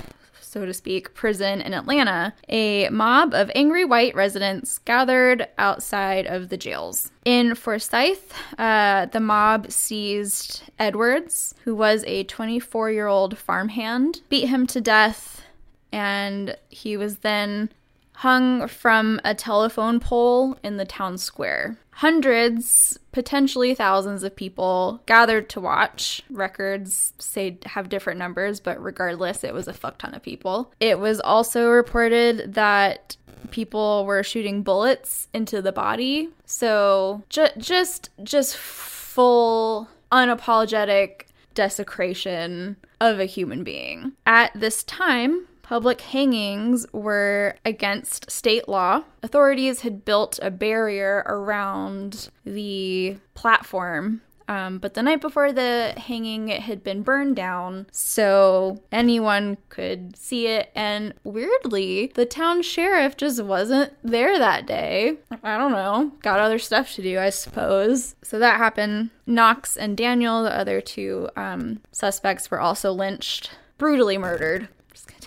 so 0.51 0.65
to 0.65 0.73
speak, 0.73 1.13
prison 1.13 1.61
in 1.61 1.73
Atlanta, 1.73 2.33
a 2.49 2.89
mob 2.89 3.33
of 3.33 3.49
angry 3.55 3.85
white 3.85 4.13
residents 4.13 4.79
gathered 4.79 5.47
outside 5.57 6.27
of 6.27 6.49
the 6.49 6.57
jails. 6.57 7.09
In 7.23 7.55
Forsyth, 7.55 8.33
uh, 8.57 9.05
the 9.05 9.21
mob 9.21 9.71
seized 9.71 10.63
Edwards, 10.77 11.55
who 11.63 11.73
was 11.73 12.03
a 12.05 12.25
24 12.25 12.91
year 12.91 13.07
old 13.07 13.37
farmhand, 13.37 14.19
beat 14.27 14.49
him 14.49 14.67
to 14.67 14.81
death, 14.81 15.41
and 15.93 16.57
he 16.67 16.97
was 16.97 17.19
then 17.19 17.69
hung 18.21 18.67
from 18.67 19.19
a 19.25 19.33
telephone 19.33 19.99
pole 19.99 20.55
in 20.61 20.77
the 20.77 20.85
town 20.85 21.17
square. 21.17 21.75
Hundreds, 21.89 22.99
potentially 23.11 23.73
thousands 23.73 24.21
of 24.21 24.35
people 24.35 25.01
gathered 25.07 25.49
to 25.49 25.59
watch. 25.59 26.21
Records 26.29 27.13
say 27.17 27.57
have 27.65 27.89
different 27.89 28.19
numbers, 28.19 28.59
but 28.59 28.79
regardless, 28.79 29.43
it 29.43 29.55
was 29.55 29.67
a 29.67 29.73
fuck 29.73 29.97
ton 29.97 30.13
of 30.13 30.21
people. 30.21 30.71
It 30.79 30.99
was 30.99 31.19
also 31.19 31.71
reported 31.71 32.53
that 32.53 33.17
people 33.49 34.05
were 34.05 34.21
shooting 34.21 34.61
bullets 34.61 35.27
into 35.33 35.59
the 35.59 35.71
body. 35.71 36.29
So 36.45 37.23
ju- 37.29 37.47
just 37.57 38.11
just 38.21 38.55
full 38.55 39.89
unapologetic 40.11 41.23
desecration 41.55 42.77
of 42.99 43.19
a 43.19 43.25
human 43.25 43.63
being. 43.63 44.11
At 44.27 44.51
this 44.53 44.83
time, 44.83 45.47
public 45.71 46.01
hangings 46.01 46.85
were 46.91 47.55
against 47.63 48.29
state 48.29 48.67
law. 48.67 49.01
Authorities 49.23 49.79
had 49.83 50.03
built 50.03 50.37
a 50.41 50.51
barrier 50.51 51.23
around 51.27 52.29
the 52.43 53.15
platform. 53.35 54.21
Um, 54.49 54.79
but 54.79 54.95
the 54.95 55.01
night 55.01 55.21
before 55.21 55.53
the 55.53 55.93
hanging, 55.95 56.49
it 56.49 56.59
had 56.59 56.83
been 56.83 57.03
burned 57.03 57.37
down, 57.37 57.87
so 57.89 58.83
anyone 58.91 59.55
could 59.69 60.17
see 60.17 60.47
it. 60.47 60.71
And 60.75 61.13
weirdly, 61.23 62.11
the 62.15 62.25
town 62.25 62.63
sheriff 62.63 63.15
just 63.15 63.41
wasn't 63.41 63.93
there 64.03 64.37
that 64.37 64.65
day. 64.65 65.19
I 65.41 65.57
don't 65.57 65.71
know, 65.71 66.11
got 66.21 66.41
other 66.41 66.59
stuff 66.59 66.93
to 66.95 67.01
do, 67.01 67.17
I 67.17 67.29
suppose. 67.29 68.15
So 68.23 68.39
that 68.39 68.57
happened. 68.57 69.11
Knox 69.25 69.77
and 69.77 69.95
Daniel, 69.95 70.43
the 70.43 70.53
other 70.53 70.81
two 70.81 71.29
um, 71.37 71.79
suspects, 71.93 72.51
were 72.51 72.59
also 72.59 72.91
lynched, 72.91 73.51
brutally 73.77 74.17
murdered. 74.17 74.67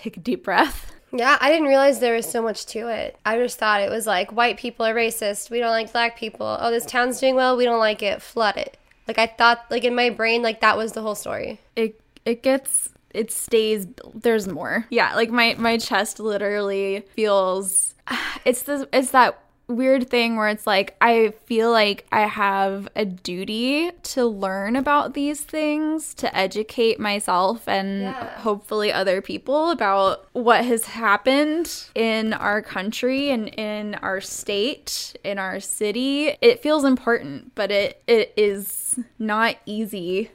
Just 0.05 0.13
gonna 0.13 0.13
take 0.13 0.17
a 0.17 0.25
deep 0.25 0.43
breath. 0.43 0.91
Yeah, 1.11 1.37
I 1.39 1.49
didn't 1.49 1.67
realize 1.67 1.99
there 1.99 2.15
was 2.15 2.29
so 2.29 2.41
much 2.41 2.65
to 2.67 2.87
it. 2.89 3.17
I 3.25 3.37
just 3.37 3.57
thought 3.57 3.81
it 3.81 3.89
was 3.89 4.05
like 4.05 4.31
white 4.31 4.57
people 4.57 4.85
are 4.85 4.93
racist. 4.93 5.49
We 5.49 5.59
don't 5.59 5.71
like 5.71 5.93
black 5.93 6.17
people. 6.17 6.57
Oh, 6.59 6.71
this 6.71 6.85
town's 6.85 7.19
doing 7.19 7.35
well. 7.35 7.55
We 7.55 7.63
don't 7.63 7.79
like 7.79 8.03
it. 8.03 8.21
Flood 8.21 8.57
it. 8.57 8.77
Like 9.07 9.17
I 9.17 9.27
thought, 9.27 9.65
like 9.69 9.83
in 9.83 9.95
my 9.95 10.09
brain, 10.09 10.41
like 10.41 10.61
that 10.61 10.77
was 10.77 10.91
the 10.91 11.01
whole 11.01 11.15
story. 11.15 11.59
It 11.75 11.99
it 12.25 12.43
gets 12.43 12.89
it 13.11 13.31
stays. 13.31 13.87
There's 14.13 14.47
more. 14.47 14.85
Yeah, 14.89 15.15
like 15.15 15.29
my 15.29 15.55
my 15.57 15.77
chest 15.77 16.19
literally 16.19 17.05
feels. 17.15 17.93
It's 18.45 18.61
this. 18.61 18.85
It's 18.93 19.09
that 19.11 19.39
weird 19.67 20.09
thing 20.09 20.35
where 20.35 20.49
it's 20.49 20.67
like 20.67 20.95
I 21.01 21.33
feel 21.45 21.71
like 21.71 22.05
I 22.11 22.21
have 22.21 22.87
a 22.95 23.05
duty 23.05 23.91
to 24.03 24.25
learn 24.25 24.75
about 24.75 25.13
these 25.13 25.41
things, 25.41 26.13
to 26.15 26.35
educate 26.35 26.99
myself 26.99 27.67
and 27.67 28.07
hopefully 28.07 28.91
other 28.91 29.21
people 29.21 29.71
about 29.71 30.27
what 30.33 30.65
has 30.65 30.85
happened 30.85 31.85
in 31.95 32.33
our 32.33 32.61
country 32.61 33.29
and 33.31 33.47
in 33.49 33.95
our 33.95 34.21
state, 34.21 35.15
in 35.23 35.39
our 35.39 35.59
city. 35.59 36.35
It 36.41 36.61
feels 36.61 36.83
important, 36.83 37.55
but 37.55 37.71
it 37.71 38.01
it 38.07 38.33
is 38.37 38.99
not 39.17 39.57
easy. 39.65 40.31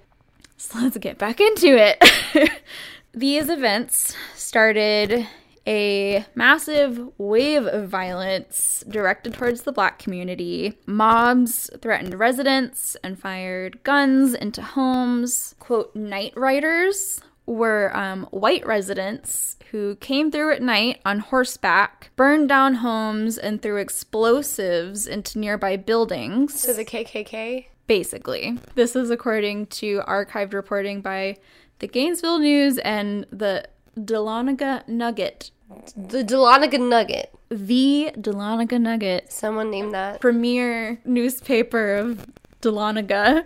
So 0.56 0.78
let's 0.78 0.99
get 0.99 1.18
back 1.18 1.40
into 1.40 1.76
it. 1.76 2.50
These 3.14 3.49
events 3.49 4.14
started 4.37 5.26
a 5.67 6.25
massive 6.35 7.00
wave 7.19 7.67
of 7.67 7.88
violence 7.88 8.85
directed 8.88 9.35
towards 9.35 9.62
the 9.62 9.73
black 9.73 9.99
community. 9.99 10.79
Mobs 10.87 11.71
threatened 11.81 12.19
residents 12.19 12.97
and 13.05 13.19
fired 13.19 13.83
guns 13.83 14.35
into 14.35 14.62
homes. 14.62 15.55
Quote, 15.59 15.95
night 15.95 16.33
riders 16.37 17.21
were 17.47 17.95
um, 17.97 18.26
white 18.31 18.64
residents 18.64 19.57
who 19.71 19.97
came 19.97 20.31
through 20.31 20.52
at 20.52 20.62
night 20.62 21.00
on 21.05 21.19
horseback, 21.19 22.11
burned 22.17 22.49
down 22.49 22.76
homes, 22.76 23.38
and 23.38 23.61
threw 23.61 23.76
explosives 23.76 25.07
into 25.07 25.38
nearby 25.38 25.76
buildings. 25.76 26.61
So 26.61 26.73
the 26.73 26.85
KKK. 26.85 27.67
Basically, 27.87 28.57
this 28.76 28.95
is 28.95 29.11
according 29.11 29.67
to 29.67 30.00
archived 30.07 30.52
reporting 30.52 31.00
by 31.00 31.38
the 31.81 31.88
Gainesville 31.88 32.38
News 32.38 32.79
and 32.79 33.26
the 33.33 33.64
Dahlonega 33.99 34.87
Nugget. 34.88 35.50
The 35.97 36.25
Dahlonega 36.25 36.78
Nugget. 36.80 37.30
The 37.49 38.12
Dahlonega 38.16 38.80
Nugget, 38.80 39.32
Someone 39.32 39.70
named 39.70 39.92
that. 39.94 40.20
premier 40.20 41.00
newspaper 41.04 41.94
of 41.97 42.26
Dahlonega. 42.62 43.44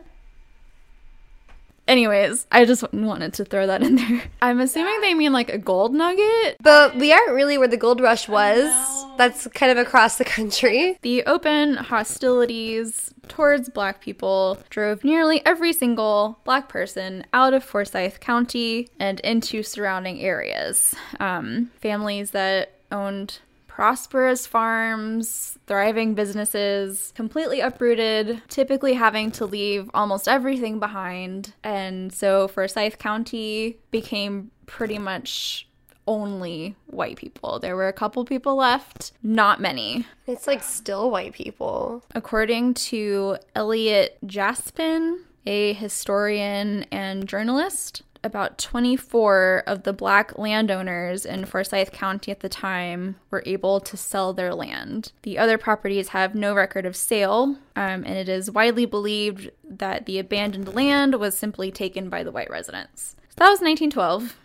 Anyways, 1.87 2.47
I 2.51 2.65
just 2.65 2.83
wanted 2.95 3.35
to 3.35 3.45
throw 3.45 3.67
that 3.67 3.83
in 3.83 3.97
there. 3.97 4.23
I'm 4.43 4.59
assuming 4.61 5.01
they 5.03 5.13
mean 5.13 5.33
like 5.35 5.51
a 5.53 5.59
gold 5.59 5.93
nugget. 5.93 6.57
But 6.63 6.97
we 6.97 7.13
aren't 7.13 7.33
really 7.33 7.59
where 7.59 7.69
the 7.69 7.77
gold 7.77 8.01
rush 8.01 8.27
was. 8.27 9.04
That's 9.17 9.47
kind 9.49 9.71
of 9.71 9.79
across 9.79 10.19
the 10.19 10.25
country. 10.25 10.99
The 11.03 11.25
open 11.25 11.77
hostilities 11.77 13.13
towards 13.29 13.69
black 13.69 14.01
people 14.01 14.59
drove 14.71 15.05
nearly 15.05 15.45
every 15.47 15.73
single 15.73 16.41
black 16.45 16.69
person 16.69 17.25
out 17.33 17.55
of 17.55 17.65
Forsyth 17.65 18.21
County 18.21 18.89
and 18.99 19.21
into 19.21 19.63
surrounding 19.63 20.21
areas. 20.21 20.95
Um, 21.21 21.71
families 21.81 22.33
that 22.33 22.73
owned 22.91 23.39
prosperous 23.75 24.47
farms, 24.47 25.59
thriving 25.67 26.15
businesses, 26.15 27.13
completely 27.17 27.59
uprooted, 27.59 28.41
typically 28.49 28.95
having 28.95 29.33
to 29.33 29.45
leave 29.45 29.91
almost 29.93 30.29
everything 30.29 30.79
behind. 30.79 31.53
And 31.65 32.13
so 32.13 32.47
Forsyth 32.47 33.01
County 33.01 33.79
became 33.91 34.53
pretty 34.67 34.99
much 34.99 35.67
only 36.07 36.77
white 36.87 37.17
people. 37.17 37.59
There 37.59 37.77
were 37.77 37.89
a 37.89 37.93
couple 37.93 38.25
people 38.25 38.57
left, 38.57 39.13
not 39.23 39.61
many. 39.61 40.07
It's 40.27 40.47
like 40.47 40.63
still 40.63 41.11
white 41.11 41.33
people. 41.33 42.05
According 42.15 42.75
to 42.75 43.39
Elliot 43.55 44.19
Jaspin, 44.27 45.19
a 45.47 45.73
historian 45.75 46.85
and 46.91 47.29
journalist, 47.29 48.03
about 48.25 48.57
24 48.59 49.65
of 49.67 49.83
the 49.83 49.93
black 49.93 50.39
landowners 50.39 51.27
in 51.27 51.45
Forsyth 51.45 51.93
County 51.93 52.33
at 52.33 52.41
the 52.41 52.49
time 52.49 53.17
were 53.31 53.43
able 53.45 53.81
to 53.81 53.97
sell 53.97 54.33
their 54.33 54.55
land. 54.55 55.13
The 55.23 55.39
other 55.39 55.59
properties 55.59 56.09
have 56.09 56.35
no 56.35 56.55
record 56.55 56.87
of 56.87 56.97
sale, 56.97 57.59
um, 57.77 58.03
and 58.05 58.15
it 58.15 58.29
is 58.29 58.51
widely 58.51 58.87
believed 58.87 59.51
that 59.69 60.07
the 60.07 60.19
abandoned 60.19 60.75
land 60.75 61.17
was 61.17 61.37
simply 61.37 61.71
taken 61.71 62.09
by 62.09 62.23
the 62.23 62.33
white 62.33 62.51
residents. 62.51 63.15
So 63.29 63.37
that 63.37 63.51
was 63.51 63.61
1912. 63.61 64.37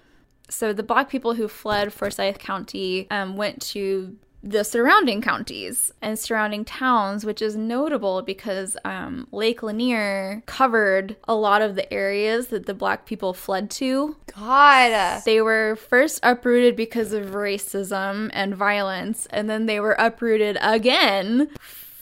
So 0.50 0.74
the 0.74 0.84
black 0.84 1.10
people 1.10 1.34
who 1.36 1.48
fled 1.48 1.94
Forsyth 1.94 2.40
County 2.40 3.08
um, 3.12 3.38
went 3.38 3.62
to 3.74 4.18
the 4.42 4.64
surrounding 4.64 5.22
counties 5.22 5.92
and 6.02 6.18
surrounding 6.18 6.64
towns, 6.64 7.26
which 7.26 7.42
is 7.42 7.56
notable 7.56 8.22
because 8.22 8.78
um, 8.86 9.28
Lake 9.32 9.62
Lanier 9.62 10.44
covered 10.46 11.18
a 11.28 11.36
lot 11.36 11.62
of 11.62 11.76
the 11.76 11.92
areas 11.94 12.48
that 12.48 12.66
the 12.66 12.74
black 12.74 13.06
people 13.06 13.34
fled 13.34 13.70
to. 13.72 14.16
God. 14.34 15.24
They 15.26 15.42
were 15.42 15.76
first 15.76 16.22
uprooted 16.24 16.76
because 16.76 17.12
of 17.12 17.28
racism 17.28 18.30
and 18.34 18.56
violence, 18.56 19.28
and 19.30 19.50
then 19.50 19.66
they 19.66 19.80
were 19.80 19.96
uprooted 20.00 20.58
again 20.62 21.50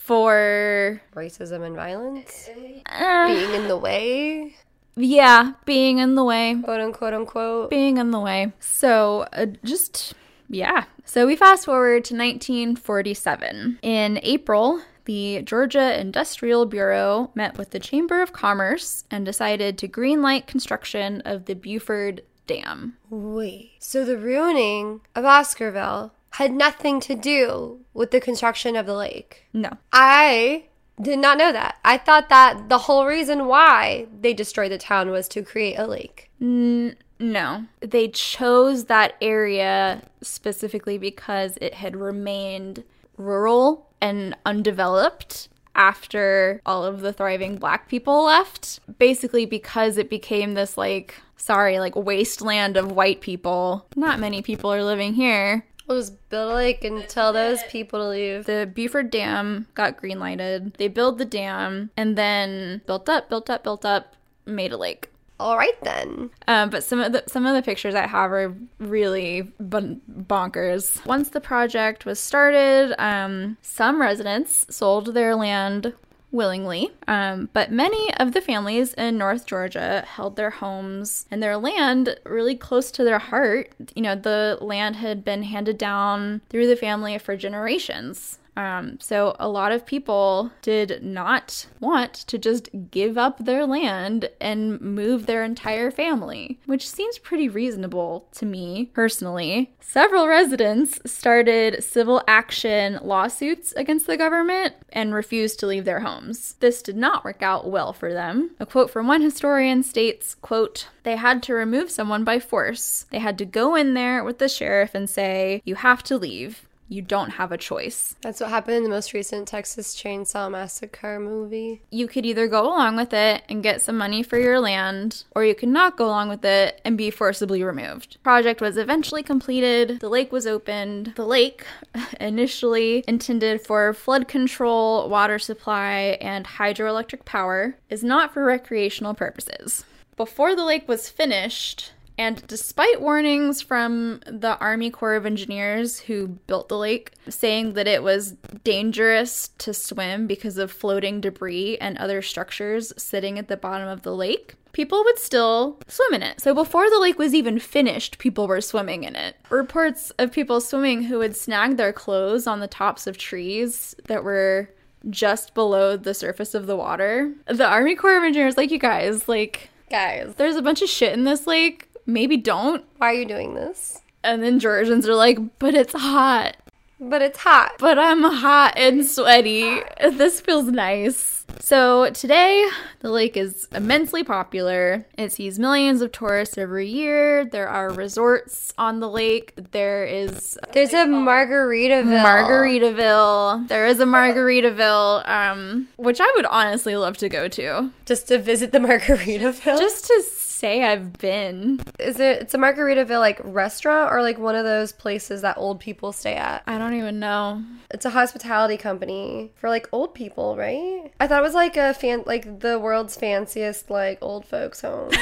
for 0.08 1.02
Racism 1.14 1.66
and 1.66 1.76
violence 1.76 2.48
uh, 2.86 3.26
being 3.26 3.52
in 3.52 3.68
the 3.68 3.76
way, 3.76 4.56
yeah, 4.98 5.52
being 5.64 5.98
in 5.98 6.14
the 6.14 6.24
way. 6.24 6.56
quote 6.62 6.80
unquote 6.80 7.14
unquote. 7.14 7.70
being 7.70 7.98
in 7.98 8.10
the 8.10 8.20
way. 8.20 8.52
So, 8.60 9.26
uh, 9.32 9.46
just 9.64 10.14
yeah. 10.48 10.84
So, 11.04 11.26
we 11.26 11.36
fast 11.36 11.64
forward 11.64 12.04
to 12.06 12.14
1947. 12.14 13.78
In 13.82 14.20
April, 14.22 14.80
the 15.04 15.40
Georgia 15.42 15.98
Industrial 15.98 16.66
Bureau 16.66 17.30
met 17.34 17.56
with 17.56 17.70
the 17.70 17.80
Chamber 17.80 18.20
of 18.20 18.32
Commerce 18.32 19.04
and 19.10 19.24
decided 19.24 19.78
to 19.78 19.88
greenlight 19.88 20.46
construction 20.46 21.22
of 21.24 21.46
the 21.46 21.54
Buford 21.54 22.22
Dam. 22.46 22.98
Wait, 23.08 23.72
so 23.78 24.04
the 24.04 24.18
ruining 24.18 25.00
of 25.14 25.24
Oscarville 25.24 26.10
had 26.32 26.52
nothing 26.52 27.00
to 27.00 27.14
do 27.14 27.80
with 27.94 28.10
the 28.10 28.20
construction 28.20 28.76
of 28.76 28.86
the 28.86 28.94
lake? 28.94 29.46
No. 29.52 29.70
I 29.92 30.64
did 31.00 31.18
not 31.18 31.38
know 31.38 31.52
that. 31.52 31.78
I 31.84 31.98
thought 31.98 32.28
that 32.28 32.68
the 32.68 32.78
whole 32.78 33.06
reason 33.06 33.46
why 33.46 34.06
they 34.20 34.34
destroyed 34.34 34.72
the 34.72 34.78
town 34.78 35.10
was 35.10 35.28
to 35.28 35.42
create 35.42 35.76
a 35.78 35.86
lake. 35.86 36.30
No. 36.40 37.64
They 37.80 38.08
chose 38.08 38.84
that 38.84 39.14
area 39.20 40.02
specifically 40.22 40.98
because 40.98 41.58
it 41.60 41.74
had 41.74 41.96
remained 41.96 42.84
rural 43.16 43.88
and 44.00 44.36
undeveloped 44.46 45.48
after 45.74 46.60
all 46.66 46.84
of 46.84 47.00
the 47.00 47.12
thriving 47.12 47.56
black 47.56 47.88
people 47.88 48.24
left. 48.24 48.80
Basically, 48.98 49.46
because 49.46 49.98
it 49.98 50.10
became 50.10 50.54
this, 50.54 50.76
like, 50.76 51.14
sorry, 51.36 51.78
like 51.78 51.94
wasteland 51.96 52.76
of 52.76 52.92
white 52.92 53.20
people. 53.20 53.86
Not 53.96 54.18
many 54.18 54.42
people 54.42 54.72
are 54.72 54.84
living 54.84 55.14
here. 55.14 55.66
We'll 55.88 55.98
just 55.98 56.28
build 56.28 56.52
a 56.52 56.54
lake 56.54 56.84
and 56.84 57.08
tell 57.08 57.32
those 57.32 57.62
people 57.64 57.98
to 57.98 58.08
leave. 58.08 58.44
The 58.44 58.70
Buford 58.72 59.10
Dam 59.10 59.66
got 59.74 60.00
greenlighted. 60.00 60.76
They 60.76 60.88
built 60.88 61.16
the 61.16 61.24
dam 61.24 61.90
and 61.96 62.16
then 62.16 62.82
built 62.86 63.08
up, 63.08 63.30
built 63.30 63.48
up, 63.48 63.64
built 63.64 63.86
up, 63.86 64.14
made 64.44 64.72
a 64.72 64.76
lake. 64.76 65.10
All 65.40 65.56
right 65.56 65.82
then. 65.82 66.30
Um, 66.46 66.68
but 66.68 66.82
some 66.82 67.00
of 67.00 67.12
the 67.12 67.22
some 67.28 67.46
of 67.46 67.54
the 67.54 67.62
pictures 67.62 67.94
I 67.94 68.06
have 68.06 68.32
are 68.32 68.54
really 68.78 69.42
bon- 69.60 70.02
bonkers. 70.10 71.04
Once 71.06 71.28
the 71.30 71.40
project 71.40 72.04
was 72.04 72.18
started, 72.18 72.94
um, 72.98 73.56
some 73.62 74.00
residents 74.00 74.66
sold 74.68 75.14
their 75.14 75.36
land 75.36 75.94
willingly, 76.30 76.90
um, 77.06 77.48
but 77.52 77.72
many 77.72 78.14
of 78.16 78.32
the 78.32 78.40
families 78.40 78.94
in 78.94 79.16
North 79.16 79.46
Georgia 79.46 80.04
held 80.06 80.36
their 80.36 80.50
homes 80.50 81.26
and 81.30 81.42
their 81.42 81.56
land 81.56 82.18
really 82.24 82.54
close 82.54 82.90
to 82.92 83.04
their 83.04 83.18
heart. 83.18 83.70
You 83.94 84.02
know, 84.02 84.14
the 84.14 84.58
land 84.60 84.96
had 84.96 85.24
been 85.24 85.42
handed 85.44 85.78
down 85.78 86.42
through 86.50 86.66
the 86.66 86.76
family 86.76 87.16
for 87.18 87.36
generations. 87.36 88.38
Um, 88.58 88.98
so 88.98 89.36
a 89.38 89.48
lot 89.48 89.70
of 89.70 89.86
people 89.86 90.50
did 90.62 91.00
not 91.00 91.68
want 91.78 92.12
to 92.12 92.38
just 92.38 92.68
give 92.90 93.16
up 93.16 93.38
their 93.38 93.64
land 93.64 94.30
and 94.40 94.80
move 94.80 95.26
their 95.26 95.44
entire 95.44 95.92
family, 95.92 96.58
which 96.66 96.88
seems 96.88 97.18
pretty 97.18 97.48
reasonable 97.48 98.26
to 98.32 98.44
me 98.44 98.90
personally. 98.92 99.72
Several 99.80 100.26
residents 100.26 100.98
started 101.06 101.84
civil 101.84 102.20
action 102.26 102.98
lawsuits 103.00 103.72
against 103.72 104.08
the 104.08 104.16
government 104.16 104.74
and 104.92 105.14
refused 105.14 105.60
to 105.60 105.66
leave 105.68 105.84
their 105.84 106.00
homes. 106.00 106.56
This 106.58 106.82
did 106.82 106.96
not 106.96 107.24
work 107.24 107.44
out 107.44 107.70
well 107.70 107.92
for 107.92 108.12
them. 108.12 108.56
A 108.58 108.66
quote 108.66 108.90
from 108.90 109.06
one 109.06 109.22
historian 109.22 109.84
states, 109.84 110.34
quote, 110.34 110.88
they 111.04 111.14
had 111.14 111.44
to 111.44 111.54
remove 111.54 111.92
someone 111.92 112.24
by 112.24 112.40
force. 112.40 113.06
They 113.10 113.20
had 113.20 113.38
to 113.38 113.44
go 113.44 113.76
in 113.76 113.94
there 113.94 114.24
with 114.24 114.38
the 114.38 114.48
sheriff 114.48 114.96
and 114.96 115.08
say, 115.08 115.62
you 115.64 115.76
have 115.76 116.02
to 116.02 116.18
leave. 116.18 116.67
You 116.88 117.02
don't 117.02 117.30
have 117.30 117.52
a 117.52 117.58
choice. 117.58 118.14
That's 118.22 118.40
what 118.40 118.50
happened 118.50 118.78
in 118.78 118.82
the 118.82 118.88
most 118.88 119.12
recent 119.12 119.46
Texas 119.46 119.94
Chainsaw 119.94 120.50
Massacre 120.50 121.20
movie. 121.20 121.82
You 121.90 122.08
could 122.08 122.24
either 122.24 122.48
go 122.48 122.66
along 122.66 122.96
with 122.96 123.12
it 123.12 123.42
and 123.48 123.62
get 123.62 123.82
some 123.82 123.98
money 123.98 124.22
for 124.22 124.38
your 124.38 124.58
land, 124.58 125.24
or 125.34 125.44
you 125.44 125.54
could 125.54 125.68
not 125.68 125.96
go 125.96 126.06
along 126.06 126.30
with 126.30 126.44
it 126.44 126.80
and 126.84 126.96
be 126.96 127.10
forcibly 127.10 127.62
removed. 127.62 128.16
Project 128.22 128.60
was 128.60 128.76
eventually 128.78 129.22
completed. 129.22 130.00
The 130.00 130.08
lake 130.08 130.32
was 130.32 130.46
opened. 130.46 131.12
The 131.16 131.26
lake, 131.26 131.64
initially 132.20 133.04
intended 133.06 133.60
for 133.60 133.92
flood 133.92 134.26
control, 134.26 135.08
water 135.08 135.38
supply, 135.38 136.18
and 136.20 136.46
hydroelectric 136.46 137.24
power, 137.24 137.76
is 137.90 138.02
not 138.02 138.32
for 138.32 138.44
recreational 138.44 139.14
purposes. 139.14 139.84
Before 140.16 140.56
the 140.56 140.64
lake 140.64 140.88
was 140.88 141.08
finished, 141.08 141.92
and 142.18 142.44
despite 142.48 143.00
warnings 143.00 143.62
from 143.62 144.20
the 144.26 144.58
Army 144.58 144.90
Corps 144.90 145.14
of 145.14 145.24
Engineers 145.24 146.00
who 146.00 146.26
built 146.26 146.68
the 146.68 146.76
lake, 146.76 147.12
saying 147.28 147.74
that 147.74 147.86
it 147.86 148.02
was 148.02 148.32
dangerous 148.64 149.50
to 149.58 149.72
swim 149.72 150.26
because 150.26 150.58
of 150.58 150.72
floating 150.72 151.20
debris 151.20 151.78
and 151.78 151.96
other 151.96 152.20
structures 152.20 152.92
sitting 152.96 153.38
at 153.38 153.46
the 153.46 153.56
bottom 153.56 153.86
of 153.86 154.02
the 154.02 154.14
lake, 154.14 154.56
people 154.72 155.02
would 155.04 155.18
still 155.18 155.78
swim 155.86 156.14
in 156.14 156.22
it. 156.24 156.40
So 156.40 156.54
before 156.54 156.90
the 156.90 156.98
lake 156.98 157.18
was 157.18 157.34
even 157.34 157.60
finished, 157.60 158.18
people 158.18 158.48
were 158.48 158.60
swimming 158.60 159.04
in 159.04 159.14
it. 159.14 159.36
Reports 159.48 160.10
of 160.18 160.32
people 160.32 160.60
swimming 160.60 161.04
who 161.04 161.18
would 161.18 161.36
snag 161.36 161.76
their 161.76 161.92
clothes 161.92 162.48
on 162.48 162.58
the 162.58 162.66
tops 162.66 163.06
of 163.06 163.16
trees 163.16 163.94
that 164.06 164.24
were 164.24 164.70
just 165.08 165.54
below 165.54 165.96
the 165.96 166.14
surface 166.14 166.52
of 166.54 166.66
the 166.66 166.76
water. 166.76 167.32
The 167.46 167.66
Army 167.66 167.94
Corps 167.94 168.18
of 168.18 168.24
Engineers, 168.24 168.56
like 168.56 168.72
you 168.72 168.78
guys, 168.78 169.28
like, 169.28 169.70
Guys, 169.90 170.34
there's 170.36 170.56
a 170.56 170.62
bunch 170.62 170.82
of 170.82 170.88
shit 170.88 171.14
in 171.14 171.24
this 171.24 171.46
lake. 171.46 171.87
Maybe 172.08 172.38
don't. 172.38 172.84
why 172.96 173.10
are 173.10 173.14
you 173.14 173.26
doing 173.26 173.54
this? 173.54 174.00
And 174.24 174.42
then 174.42 174.58
Georgians 174.58 175.06
are 175.06 175.14
like, 175.14 175.38
but 175.58 175.74
it's 175.74 175.92
hot. 175.92 176.56
But 177.00 177.22
it's 177.22 177.38
hot. 177.38 177.74
But 177.78 177.98
I'm 177.98 178.22
hot 178.24 178.72
and 178.76 179.06
sweaty. 179.06 179.80
This 180.00 180.40
feels 180.40 180.64
nice. 180.64 181.44
So 181.60 182.10
today, 182.10 182.66
the 183.00 183.10
lake 183.10 183.36
is 183.36 183.68
immensely 183.72 184.24
popular. 184.24 185.06
It 185.16 185.32
sees 185.32 185.58
millions 185.58 186.02
of 186.02 186.10
tourists 186.12 186.58
every 186.58 186.88
year. 186.88 187.44
There 187.44 187.68
are 187.68 187.90
resorts 187.90 188.72
on 188.78 189.00
the 189.00 189.08
lake. 189.08 189.52
There 189.70 190.04
is 190.04 190.58
There's 190.72 190.92
a 190.92 191.06
Margaritaville. 191.06 192.22
Margaritaville. 192.22 193.68
There 193.68 193.86
is 193.86 194.00
a 194.00 194.04
Margaritaville, 194.04 195.28
um, 195.28 195.88
which 195.96 196.20
I 196.20 196.32
would 196.36 196.46
honestly 196.46 196.96
love 196.96 197.16
to 197.18 197.28
go 197.28 197.48
to. 197.48 197.90
Just 198.06 198.28
to 198.28 198.38
visit 198.38 198.72
the 198.72 198.78
Margaritaville. 198.80 199.78
Just 199.78 200.06
to 200.06 200.22
say 200.58 200.82
I've 200.84 201.12
been. 201.12 201.80
is 202.00 202.18
it? 202.18 202.42
It's 202.42 202.54
a 202.54 202.58
Margaritaville 202.58 203.20
like 203.20 203.40
restaurant 203.44 204.12
or 204.12 204.22
like 204.22 204.38
one 204.38 204.56
of 204.56 204.64
those 204.64 204.90
places 204.92 205.42
that 205.42 205.56
old 205.56 205.78
people 205.78 206.12
stay 206.12 206.34
at. 206.34 206.64
I 206.66 206.78
don't 206.78 206.94
even 206.94 207.20
know. 207.20 207.62
It's 207.90 208.04
a 208.04 208.10
hospitality 208.10 208.76
company 208.76 209.52
for 209.54 209.68
like 209.68 209.88
old 209.92 210.14
people, 210.14 210.56
right? 210.56 211.12
I 211.20 211.28
thought 211.28 211.38
it 211.40 211.46
was 211.46 211.54
like 211.54 211.76
a 211.76 211.94
fan, 211.94 212.24
like 212.26 212.60
the 212.60 212.78
world's 212.78 213.16
fanciest 213.16 213.88
like 213.88 214.18
old 214.20 214.44
folks 214.46 214.80
home. 214.80 215.12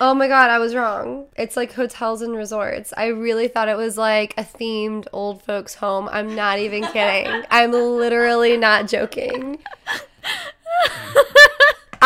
oh 0.00 0.14
my 0.14 0.26
god, 0.26 0.50
I 0.50 0.58
was 0.58 0.74
wrong. 0.74 1.26
It's 1.36 1.56
like 1.56 1.72
hotels 1.72 2.20
and 2.20 2.34
resorts. 2.34 2.92
I 2.96 3.06
really 3.06 3.46
thought 3.46 3.68
it 3.68 3.76
was 3.76 3.96
like 3.96 4.34
a 4.36 4.42
themed 4.42 5.06
old 5.12 5.40
folks 5.40 5.76
home. 5.76 6.08
I'm 6.10 6.34
not 6.34 6.58
even 6.58 6.82
kidding. 6.82 7.44
I'm 7.50 7.70
literally 7.70 8.56
not 8.56 8.88
joking. 8.88 9.58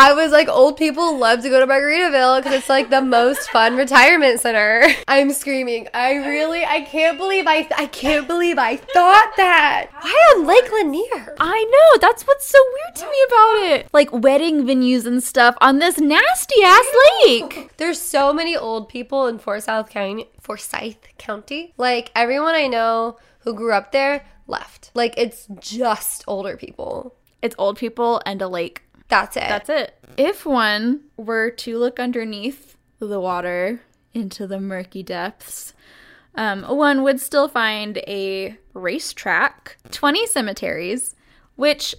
I 0.01 0.13
was 0.13 0.31
like, 0.31 0.47
old 0.47 0.77
people 0.77 1.17
love 1.17 1.41
to 1.41 1.49
go 1.49 1.59
to 1.59 1.67
Margaritaville 1.67 2.37
because 2.37 2.59
it's 2.59 2.69
like 2.69 2.89
the 2.89 3.01
most 3.01 3.49
fun 3.49 3.75
retirement 3.75 4.39
center. 4.39 4.87
I'm 5.09 5.33
screaming. 5.33 5.89
I 5.93 6.13
really, 6.25 6.63
I 6.63 6.79
can't 6.79 7.17
believe 7.17 7.43
I, 7.47 7.67
I 7.75 7.87
can't 7.87 8.25
believe 8.25 8.57
I 8.57 8.77
thought 8.77 9.33
that. 9.35 9.89
Why 9.99 10.33
on 10.37 10.47
Lake 10.47 10.71
Lanier? 10.71 11.35
I 11.41 11.65
know, 11.65 11.99
that's 11.99 12.25
what's 12.25 12.47
so 12.47 12.57
weird 12.75 12.95
to 12.95 13.05
me 13.07 13.17
about 13.27 13.73
it. 13.73 13.89
Like 13.91 14.13
wedding 14.13 14.63
venues 14.63 15.05
and 15.05 15.21
stuff 15.21 15.57
on 15.59 15.79
this 15.79 15.99
nasty 15.99 16.63
ass 16.63 16.87
lake. 17.25 17.71
There's 17.75 18.01
so 18.01 18.31
many 18.31 18.55
old 18.55 18.87
people 18.87 19.27
in 19.27 19.37
Forsyth 19.37 19.89
County. 19.89 20.29
Forsyth 20.39 21.09
County. 21.17 21.73
Like 21.75 22.09
everyone 22.15 22.55
I 22.55 22.67
know 22.67 23.17
who 23.39 23.53
grew 23.53 23.73
up 23.73 23.91
there 23.91 24.25
left. 24.47 24.91
Like 24.93 25.15
it's 25.17 25.47
just 25.59 26.23
older 26.25 26.55
people. 26.55 27.17
It's 27.41 27.55
old 27.57 27.77
people 27.77 28.21
and 28.25 28.41
a 28.41 28.47
lake. 28.47 28.83
That's 29.09 29.35
it. 29.35 29.41
That's 29.47 29.69
it. 29.69 29.95
If 30.17 30.45
one 30.45 31.01
were 31.17 31.49
to 31.51 31.77
look 31.77 31.99
underneath 31.99 32.77
the 32.99 33.19
water 33.19 33.81
into 34.13 34.47
the 34.47 34.59
murky 34.59 35.03
depths, 35.03 35.73
um, 36.35 36.63
one 36.63 37.03
would 37.03 37.19
still 37.19 37.47
find 37.47 37.97
a 38.07 38.57
racetrack, 38.73 39.77
20 39.91 40.27
cemeteries, 40.27 41.15
which 41.55 41.95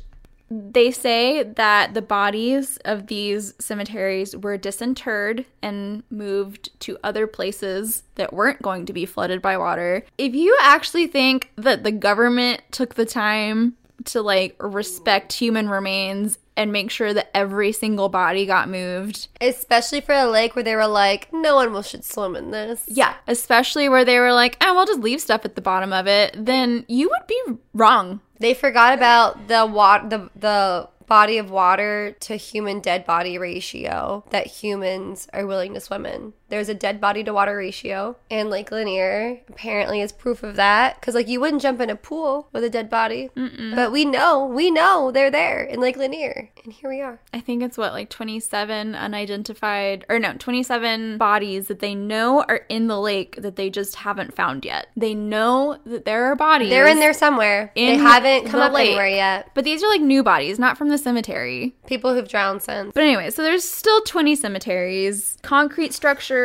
they 0.50 0.90
say 0.90 1.44
that 1.44 1.94
the 1.94 2.02
bodies 2.02 2.76
of 2.84 3.06
these 3.06 3.54
cemeteries 3.60 4.36
were 4.36 4.56
disinterred 4.56 5.44
and 5.62 6.02
moved 6.10 6.70
to 6.80 6.98
other 7.04 7.28
places 7.28 8.02
that 8.16 8.32
weren't 8.32 8.60
going 8.60 8.84
to 8.86 8.92
be 8.92 9.06
flooded 9.06 9.40
by 9.40 9.56
water. 9.56 10.04
If 10.18 10.34
you 10.34 10.56
actually 10.60 11.06
think 11.06 11.52
that 11.56 11.84
the 11.84 11.92
government 11.92 12.62
took 12.72 12.94
the 12.94 13.06
time 13.06 13.76
to 14.06 14.22
like 14.22 14.56
respect 14.58 15.34
human 15.34 15.68
remains 15.68 16.38
and 16.60 16.72
make 16.72 16.90
sure 16.90 17.14
that 17.14 17.30
every 17.34 17.72
single 17.72 18.10
body 18.10 18.44
got 18.44 18.68
moved. 18.68 19.28
Especially 19.40 20.02
for 20.02 20.14
a 20.14 20.26
lake 20.26 20.54
where 20.54 20.62
they 20.62 20.76
were 20.76 20.86
like, 20.86 21.32
no 21.32 21.54
one 21.54 21.72
will 21.72 21.80
should 21.80 22.04
swim 22.04 22.36
in 22.36 22.50
this. 22.50 22.84
Yeah, 22.86 23.14
especially 23.26 23.88
where 23.88 24.04
they 24.04 24.18
were 24.18 24.34
like, 24.34 24.58
"Oh, 24.60 24.74
we'll 24.74 24.84
just 24.84 25.00
leave 25.00 25.22
stuff 25.22 25.46
at 25.46 25.54
the 25.54 25.62
bottom 25.62 25.90
of 25.90 26.06
it." 26.06 26.34
Then 26.36 26.84
you 26.86 27.08
would 27.08 27.26
be 27.26 27.58
wrong. 27.72 28.20
They 28.40 28.52
forgot 28.52 28.92
about 28.92 29.48
the 29.48 29.64
wat- 29.64 30.10
the 30.10 30.28
the 30.36 30.88
body 31.06 31.38
of 31.38 31.50
water 31.50 32.14
to 32.20 32.36
human 32.36 32.80
dead 32.80 33.06
body 33.06 33.38
ratio 33.38 34.22
that 34.30 34.46
humans 34.46 35.28
are 35.32 35.46
willing 35.46 35.72
to 35.74 35.80
swim 35.80 36.04
in. 36.04 36.34
There's 36.50 36.68
a 36.68 36.74
dead 36.74 37.00
body 37.00 37.24
to 37.24 37.32
water 37.32 37.56
ratio, 37.56 38.16
and 38.30 38.50
Lake 38.50 38.70
Lanier 38.70 39.40
apparently 39.48 40.00
is 40.00 40.12
proof 40.12 40.42
of 40.42 40.56
that. 40.56 41.00
Because 41.00 41.14
like 41.14 41.28
you 41.28 41.40
wouldn't 41.40 41.62
jump 41.62 41.80
in 41.80 41.90
a 41.90 41.96
pool 41.96 42.48
with 42.52 42.64
a 42.64 42.70
dead 42.70 42.90
body, 42.90 43.30
but 43.74 43.92
we 43.92 44.04
know, 44.04 44.44
we 44.46 44.70
know 44.70 45.10
they're 45.10 45.30
there 45.30 45.62
in 45.62 45.80
Lake 45.80 45.96
Lanier, 45.96 46.50
and 46.64 46.72
here 46.72 46.90
we 46.90 47.00
are. 47.00 47.20
I 47.32 47.40
think 47.40 47.62
it's 47.62 47.78
what 47.78 47.92
like 47.92 48.10
27 48.10 48.94
unidentified 48.94 50.04
or 50.08 50.18
no, 50.18 50.34
27 50.34 51.18
bodies 51.18 51.68
that 51.68 51.78
they 51.78 51.94
know 51.94 52.42
are 52.42 52.66
in 52.68 52.88
the 52.88 53.00
lake 53.00 53.36
that 53.36 53.56
they 53.56 53.70
just 53.70 53.96
haven't 53.96 54.34
found 54.34 54.64
yet. 54.64 54.88
They 54.96 55.14
know 55.14 55.78
that 55.86 56.04
there 56.04 56.24
are 56.26 56.36
bodies. 56.36 56.70
They're 56.70 56.88
in 56.88 56.98
there 57.00 57.14
somewhere. 57.14 57.72
they 57.74 57.96
haven't 57.96 58.46
come 58.48 58.60
the 58.60 58.66
up 58.66 58.72
lake. 58.72 58.88
anywhere 58.88 59.08
yet. 59.08 59.50
But 59.54 59.64
these 59.64 59.82
are 59.82 59.88
like 59.88 60.00
new 60.00 60.22
bodies, 60.22 60.58
not 60.58 60.76
from 60.76 60.88
the 60.88 60.98
cemetery. 60.98 61.76
People 61.86 62.14
who've 62.14 62.28
drowned 62.28 62.62
since. 62.62 62.92
But 62.92 63.04
anyway, 63.04 63.30
so 63.30 63.42
there's 63.42 63.64
still 63.64 64.00
20 64.02 64.34
cemeteries, 64.36 65.38
concrete 65.42 65.92
structures, 65.94 66.39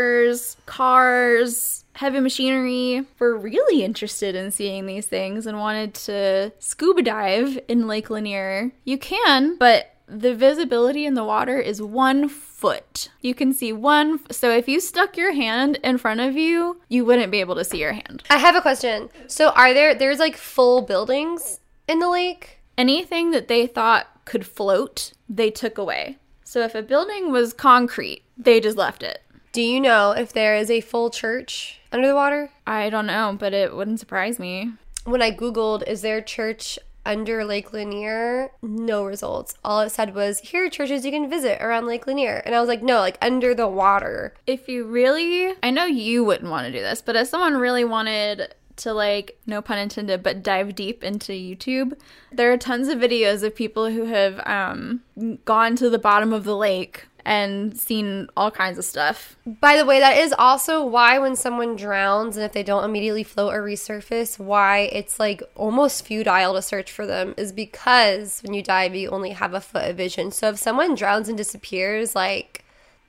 cars, 0.66 1.84
heavy 1.94 2.20
machinery. 2.20 3.06
We're 3.20 3.36
really 3.36 3.84
interested 3.84 4.36
in 4.36 4.52
seeing 4.52 4.86
these 4.86 5.08
things 5.08 5.46
and 5.46 5.58
wanted 5.60 5.94
to 5.96 6.52
scuba 6.60 7.02
dive 7.02 7.60
in 7.68 7.88
Lake 7.88 8.10
Lanier. 8.10 8.72
You 8.84 8.98
can, 8.98 9.58
but 9.58 9.92
the 10.08 10.36
visibility 10.36 11.06
in 11.06 11.16
the 11.16 11.24
water 11.24 11.58
is 11.60 11.82
one 11.82 12.30
foot. 12.30 13.10
You 13.22 13.34
can 13.34 13.54
see 13.54 13.74
one. 13.74 14.20
f- 14.30 14.36
So 14.36 14.52
if 14.52 14.68
you 14.68 14.80
stuck 14.80 15.18
your 15.18 15.34
hand 15.34 15.80
in 15.84 15.98
front 15.98 16.20
of 16.20 16.36
you, 16.36 16.80
you 16.90 17.04
wouldn't 17.06 17.32
be 17.32 17.40
able 17.40 17.56
to 17.56 17.64
see 17.64 17.80
your 17.80 17.94
hand. 17.94 18.22
I 18.30 18.38
have 18.38 18.56
a 18.56 18.62
question. 18.62 19.10
So 19.28 19.50
are 19.50 19.74
there 19.74 19.96
there's 19.96 20.20
like 20.20 20.38
full 20.38 20.82
buildings 20.82 21.60
in 21.88 22.00
the 22.00 22.10
lake? 22.10 22.60
anything 22.78 23.32
that 23.32 23.48
they 23.48 23.66
thought 23.66 24.06
could 24.26 24.46
float, 24.46 25.14
they 25.30 25.50
took 25.50 25.78
away. 25.78 26.18
So 26.44 26.60
if 26.62 26.76
a 26.76 26.82
building 26.82 27.32
was 27.32 27.54
concrete, 27.54 28.22
they 28.38 28.60
just 28.60 28.76
left 28.76 29.02
it. 29.02 29.22
Do 29.56 29.62
you 29.62 29.80
know 29.80 30.12
if 30.12 30.34
there 30.34 30.58
is 30.58 30.70
a 30.70 30.82
full 30.82 31.10
church 31.10 31.80
under 31.90 32.10
the 32.10 32.14
water? 32.14 32.50
I 32.68 32.90
don't 32.90 33.06
know, 33.06 33.38
but 33.40 33.54
it 33.54 33.74
wouldn't 33.74 34.02
surprise 34.02 34.38
me. 34.38 34.74
When 35.06 35.22
I 35.22 35.32
googled 35.32 35.88
is 35.88 36.02
there 36.02 36.18
a 36.18 36.22
church 36.22 36.78
under 37.06 37.46
Lake 37.46 37.72
Lanier, 37.72 38.52
no 38.62 39.06
results. 39.06 39.56
All 39.64 39.80
it 39.80 39.92
said 39.92 40.14
was 40.14 40.40
here 40.40 40.66
are 40.66 40.70
churches 40.70 41.06
you 41.06 41.12
can 41.12 41.30
visit 41.30 41.62
around 41.62 41.86
Lake 41.86 42.06
Lanier. 42.06 42.44
And 42.46 42.54
I 42.54 42.60
was 42.60 42.68
like, 42.68 42.84
no, 42.84 43.00
like 43.00 43.18
under 43.22 43.56
the 43.56 43.66
water. 43.66 44.34
If 44.46 44.68
you 44.68 44.84
really, 44.84 45.54
I 45.64 45.70
know 45.70 45.86
you 45.86 46.26
wouldn't 46.26 46.52
want 46.52 46.66
to 46.66 46.74
do 46.74 46.82
this, 46.82 47.02
but 47.02 47.16
if 47.16 47.30
someone 47.30 47.56
really 47.56 47.86
wanted 47.86 48.54
to 48.76 48.92
like, 48.92 49.40
no 49.46 49.62
pun 49.62 49.78
intended, 49.78 50.22
but 50.22 50.44
dive 50.44 50.76
deep 50.76 51.02
into 51.02 51.32
YouTube, 51.32 51.98
there 52.30 52.52
are 52.52 52.58
tons 52.58 52.90
of 52.90 53.00
videos 53.00 53.42
of 53.42 53.56
people 53.56 53.90
who 53.90 54.04
have 54.04 54.46
um, 54.46 55.00
gone 55.46 55.78
to 55.78 55.90
the 55.90 55.98
bottom 55.98 56.34
of 56.34 56.44
the 56.44 56.58
lake 56.58 57.08
and 57.26 57.76
seen 57.78 58.28
all 58.38 58.52
kinds 58.52 58.78
of 58.78 58.86
stuff. 58.86 59.36
By 59.46 59.78
the 59.78 59.86
way, 59.86 60.00
that 60.00 60.18
is 60.18 60.34
also 60.38 60.86
why 60.86 61.18
when 61.18 61.36
someone 61.36 61.76
drowns 61.76 62.38
and 62.38 62.46
if 62.46 62.54
they 62.54 62.64
don't 62.64 62.84
immediately 62.86 63.24
float 63.24 63.54
or 63.54 63.64
resurface, 63.64 64.38
why 64.38 64.82
it's 64.94 65.20
like 65.20 65.42
almost 65.56 66.06
futile 66.06 66.54
to 66.54 66.62
search 66.62 66.92
for 66.92 67.06
them 67.06 67.34
is 67.36 67.52
because 67.52 68.42
when 68.44 68.54
you 68.54 68.62
dive, 68.62 68.96
you 68.96 69.10
only 69.10 69.32
have 69.32 69.54
a 69.56 69.62
foot 69.62 69.90
of 69.90 69.98
vision. 69.98 70.32
So 70.32 70.50
if 70.50 70.60
someone 70.60 70.94
drowns 70.94 71.28
and 71.28 71.38
disappears, 71.38 72.16
like 72.16 72.64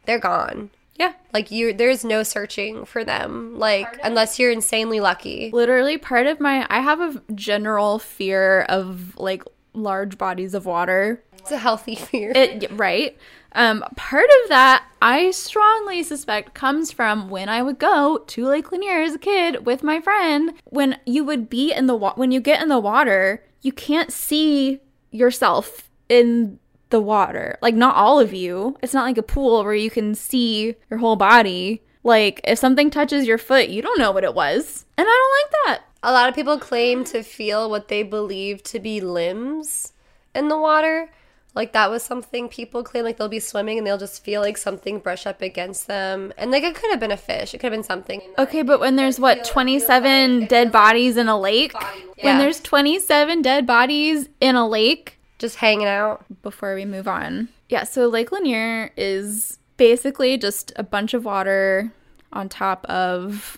they're 0.07 0.19
gone. 0.19 0.71
Yeah. 0.95 1.13
Like 1.35 1.51
you, 1.51 1.75
there's 1.75 2.03
no 2.03 2.23
searching 2.23 2.87
for 2.87 3.05
them. 3.05 3.59
Like 3.59 3.99
unless 4.03 4.39
you're 4.39 4.51
insanely 4.51 4.99
lucky. 5.01 5.51
literally 5.53 5.99
part 5.99 6.27
of 6.27 6.41
my 6.41 6.67
i 6.71 6.81
have 6.81 7.01
a 7.01 7.23
general 7.35 7.99
fear 7.99 8.63
of 8.63 9.17
like 9.19 9.43
large 9.75 10.17
bodies 10.17 10.55
of 10.55 10.65
water 10.65 11.23
It's 11.47 11.53
a 11.53 11.59
healthy 11.59 11.95
fear. 12.09 12.33
it 12.35 12.71
right? 12.73 13.17
Um 13.53 13.85
part 13.97 14.29
of 14.43 14.49
that 14.51 14.85
i 15.01 15.31
strongly 15.31 16.03
suspect 16.03 16.53
comes 16.55 16.91
from 16.93 17.31
when 17.31 17.49
i 17.49 17.63
would 17.63 17.79
go 17.79 18.19
to 18.27 18.47
lake 18.47 18.71
lanier 18.73 19.01
as 19.03 19.15
a 19.15 19.19
kid 19.19 19.65
with 19.65 19.83
my 19.83 20.01
friend 20.01 20.53
when 20.65 20.99
you 21.07 21.23
would 21.25 21.49
be 21.49 21.73
in 21.73 21.87
the 21.87 21.95
wa- 21.95 22.15
when 22.17 22.33
you 22.33 22.41
get 22.41 22.61
in 22.61 22.69
the 22.69 22.79
water 22.79 23.43
you 23.63 23.73
can't 23.73 24.13
see 24.13 24.81
yourself 25.11 25.89
in 26.09 26.59
the 26.91 27.01
water. 27.01 27.59
Like 27.63 27.75
not 27.75 27.97
all 27.97 28.21
of 28.21 28.33
you. 28.33 28.77
It's 28.83 28.95
not 28.95 29.05
like 29.05 29.19
a 29.19 29.23
pool 29.23 29.65
where 29.65 29.75
you 29.75 29.91
can 29.91 30.15
see 30.15 30.75
your 30.91 30.99
whole 30.99 31.17
body. 31.17 31.83
Like 32.05 32.41
if 32.45 32.59
something 32.59 32.91
touches 32.91 33.27
your 33.27 33.39
foot 33.39 33.69
you 33.69 33.81
don't 33.83 33.99
know 33.99 34.11
what 34.13 34.25
it 34.25 34.35
was. 34.35 34.85
And 34.99 35.07
i 35.09 35.11
don't 35.11 35.37
like 35.39 35.79
that. 35.79 35.85
A 36.03 36.13
lot 36.13 36.29
of 36.29 36.35
people 36.35 36.59
claim 36.59 37.05
to 37.05 37.23
feel 37.23 37.71
what 37.71 37.89
they 37.89 38.03
believe 38.03 38.63
to 38.65 38.79
be 38.81 39.01
limbs 39.01 39.93
in 40.35 40.49
the 40.49 40.59
water. 40.59 41.11
Like 41.57 41.73
that 41.73 41.91
was 41.91 42.03
something 42.03 42.49
people 42.51 42.85
claim 42.85 43.03
like 43.05 43.17
they'll 43.17 43.29
be 43.29 43.41
swimming 43.41 43.79
and 43.79 43.87
they'll 43.87 43.97
just 43.99 44.23
feel 44.23 44.43
like 44.43 44.59
something 44.59 44.99
brush 45.01 45.27
up 45.27 45.41
against 45.41 45.87
them. 45.87 46.33
And 46.37 46.51
like 46.51 46.63
it 46.63 46.75
could 46.75 46.91
have 46.91 47.01
been 47.01 47.11
a 47.11 47.17
fish. 47.17 47.55
It 47.55 47.59
could 47.59 47.73
have 47.73 47.73
been 47.73 47.83
something. 47.83 48.21
Okay, 48.39 48.63
but 48.63 48.79
when 48.79 48.97
there's 48.97 49.19
what 49.19 49.45
27 49.45 50.45
dead 50.47 50.71
bodies 50.71 51.17
in 51.17 51.29
a 51.29 51.39
lake, 51.41 51.73
when 52.21 52.39
there's 52.39 52.61
27 52.61 53.41
dead 53.43 53.67
bodies 53.67 54.29
in 54.41 54.55
a 54.55 54.69
lake, 54.69 55.19
Just 55.39 55.57
hanging 55.57 55.87
out. 55.87 56.25
before 56.43 56.75
we 56.75 56.85
move 56.85 57.09
on. 57.09 57.49
Yeah, 57.71 57.85
so 57.85 58.07
Lake 58.07 58.31
Lanier 58.31 58.93
is 58.97 59.59
basically 59.79 60.37
just 60.39 60.73
a 60.77 60.83
bunch 60.83 61.15
of 61.15 61.25
water 61.25 61.91
on 62.33 62.49
top 62.49 62.85
of 62.87 63.57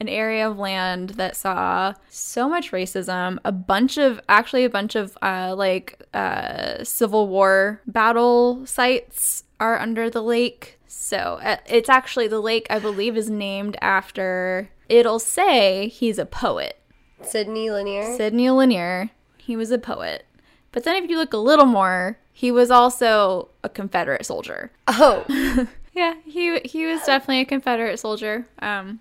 an 0.00 0.08
area 0.08 0.48
of 0.48 0.58
land 0.58 1.10
that 1.10 1.36
saw 1.36 1.94
so 2.08 2.48
much 2.48 2.70
racism, 2.72 3.38
a 3.44 3.52
bunch 3.52 3.98
of 3.98 4.20
actually 4.28 4.64
a 4.64 4.70
bunch 4.70 4.94
of 4.94 5.16
uh, 5.22 5.54
like 5.56 6.02
uh, 6.14 6.84
Civil 6.84 7.28
War 7.28 7.80
battle 7.86 8.64
sites 8.66 9.44
are 9.60 9.78
under 9.78 10.08
the 10.08 10.22
lake. 10.22 10.78
So 10.86 11.38
uh, 11.42 11.56
it's 11.66 11.88
actually 11.88 12.28
the 12.28 12.40
lake 12.40 12.66
I 12.70 12.78
believe 12.78 13.16
is 13.16 13.28
named 13.30 13.76
after. 13.80 14.70
It'll 14.88 15.18
say 15.18 15.88
he's 15.88 16.18
a 16.18 16.26
poet. 16.26 16.80
Sidney 17.22 17.70
Lanier. 17.70 18.16
Sidney 18.16 18.50
Lanier. 18.50 19.10
He 19.36 19.56
was 19.56 19.70
a 19.70 19.78
poet. 19.78 20.24
But 20.70 20.84
then 20.84 21.02
if 21.02 21.10
you 21.10 21.16
look 21.16 21.32
a 21.32 21.38
little 21.38 21.66
more, 21.66 22.18
he 22.32 22.52
was 22.52 22.70
also 22.70 23.48
a 23.64 23.68
Confederate 23.68 24.24
soldier. 24.24 24.70
oh, 24.86 25.24
Yeah, 25.94 26.14
he 26.24 26.60
he 26.60 26.86
was 26.86 27.02
definitely 27.02 27.40
a 27.40 27.44
Confederate 27.44 27.98
soldier. 27.98 28.46
Um 28.60 29.00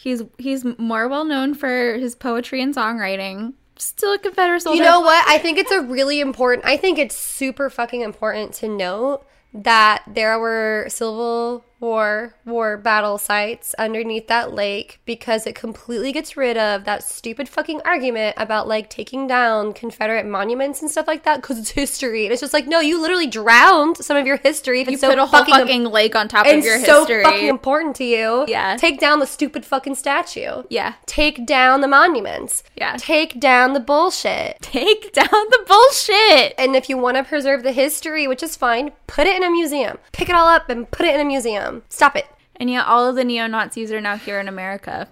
he's 0.00 0.22
he's 0.38 0.64
more 0.78 1.08
well 1.08 1.24
known 1.24 1.54
for 1.54 1.94
his 1.94 2.14
poetry 2.14 2.62
and 2.62 2.74
songwriting. 2.74 3.52
Still 3.76 4.14
a 4.14 4.18
Confederate 4.18 4.60
soldier. 4.60 4.78
you 4.78 4.82
know 4.84 5.00
what? 5.00 5.26
I 5.28 5.38
think 5.38 5.58
it's 5.58 5.70
a 5.70 5.82
really 5.82 6.20
important. 6.20 6.66
I 6.66 6.76
think 6.76 6.98
it's 6.98 7.14
super 7.14 7.70
fucking 7.70 8.00
important 8.00 8.54
to 8.54 8.68
note 8.68 9.24
that 9.52 10.02
there 10.06 10.38
were 10.38 10.86
Civil 10.88 11.64
War 11.80 12.34
war 12.44 12.76
battle 12.76 13.16
sites 13.16 13.74
underneath 13.78 14.28
that 14.28 14.52
lake 14.52 15.00
because 15.06 15.46
it 15.46 15.54
completely 15.54 16.12
gets 16.12 16.36
rid 16.36 16.58
of 16.58 16.84
that 16.84 17.02
stupid 17.02 17.48
fucking 17.48 17.80
argument 17.84 18.34
about 18.36 18.68
like 18.68 18.90
taking 18.90 19.26
down 19.26 19.72
Confederate 19.72 20.26
monuments 20.26 20.82
and 20.82 20.90
stuff 20.90 21.06
like 21.06 21.24
that 21.24 21.36
because 21.40 21.58
it's 21.58 21.70
history. 21.70 22.24
And 22.24 22.32
it's 22.32 22.40
just 22.42 22.52
like, 22.52 22.66
no, 22.66 22.80
you 22.80 23.00
literally 23.00 23.26
drowned 23.26 23.96
some 23.96 24.16
of 24.16 24.26
your 24.26 24.36
history. 24.36 24.84
You 24.86 24.98
so 24.98 25.08
put 25.08 25.18
a 25.18 25.26
whole 25.26 25.40
fucking, 25.40 25.54
fucking 25.54 25.84
lake 25.84 26.14
on 26.14 26.28
top 26.28 26.46
of 26.46 26.64
your 26.64 26.78
so 26.80 27.00
history. 27.00 27.24
fucking 27.24 27.48
important 27.48 27.96
to 27.96 28.04
you. 28.04 28.44
Yeah. 28.46 28.76
Take 28.76 29.00
down 29.00 29.20
the 29.20 29.26
stupid 29.26 29.64
fucking 29.64 29.94
statue. 29.94 30.64
yeah. 30.68 30.94
Take 31.06 31.46
down 31.46 31.80
the 31.80 31.88
monuments. 31.88 32.62
Yeah. 32.76 32.96
Take 32.98 33.40
down 33.40 33.72
the 33.72 33.80
bullshit. 33.80 34.60
Take 34.60 35.12
down 35.12 35.26
the 35.30 35.64
bullshit. 35.66 36.54
And 36.58 36.76
if 36.76 36.88
you 36.88 36.98
want 36.98 37.16
to 37.16 37.24
preserve 37.24 37.62
the 37.62 37.72
history, 37.72 38.28
which 38.28 38.42
is 38.42 38.56
fine, 38.56 38.92
put 39.06 39.26
it 39.26 39.36
in 39.36 39.44
a 39.44 39.50
museum. 39.50 39.98
Pick 40.12 40.28
it 40.28 40.34
all 40.34 40.46
up 40.48 40.68
and 40.68 40.90
put 40.90 41.06
it 41.06 41.14
in 41.14 41.20
a 41.20 41.24
museum. 41.24 41.69
Stop 41.88 42.16
it. 42.16 42.26
And 42.56 42.70
yet 42.70 42.86
all 42.86 43.06
of 43.08 43.16
the 43.16 43.24
neo-Nazis 43.24 43.90
are 43.92 44.00
now 44.00 44.16
here 44.16 44.38
in 44.38 44.48
America. 44.48 45.08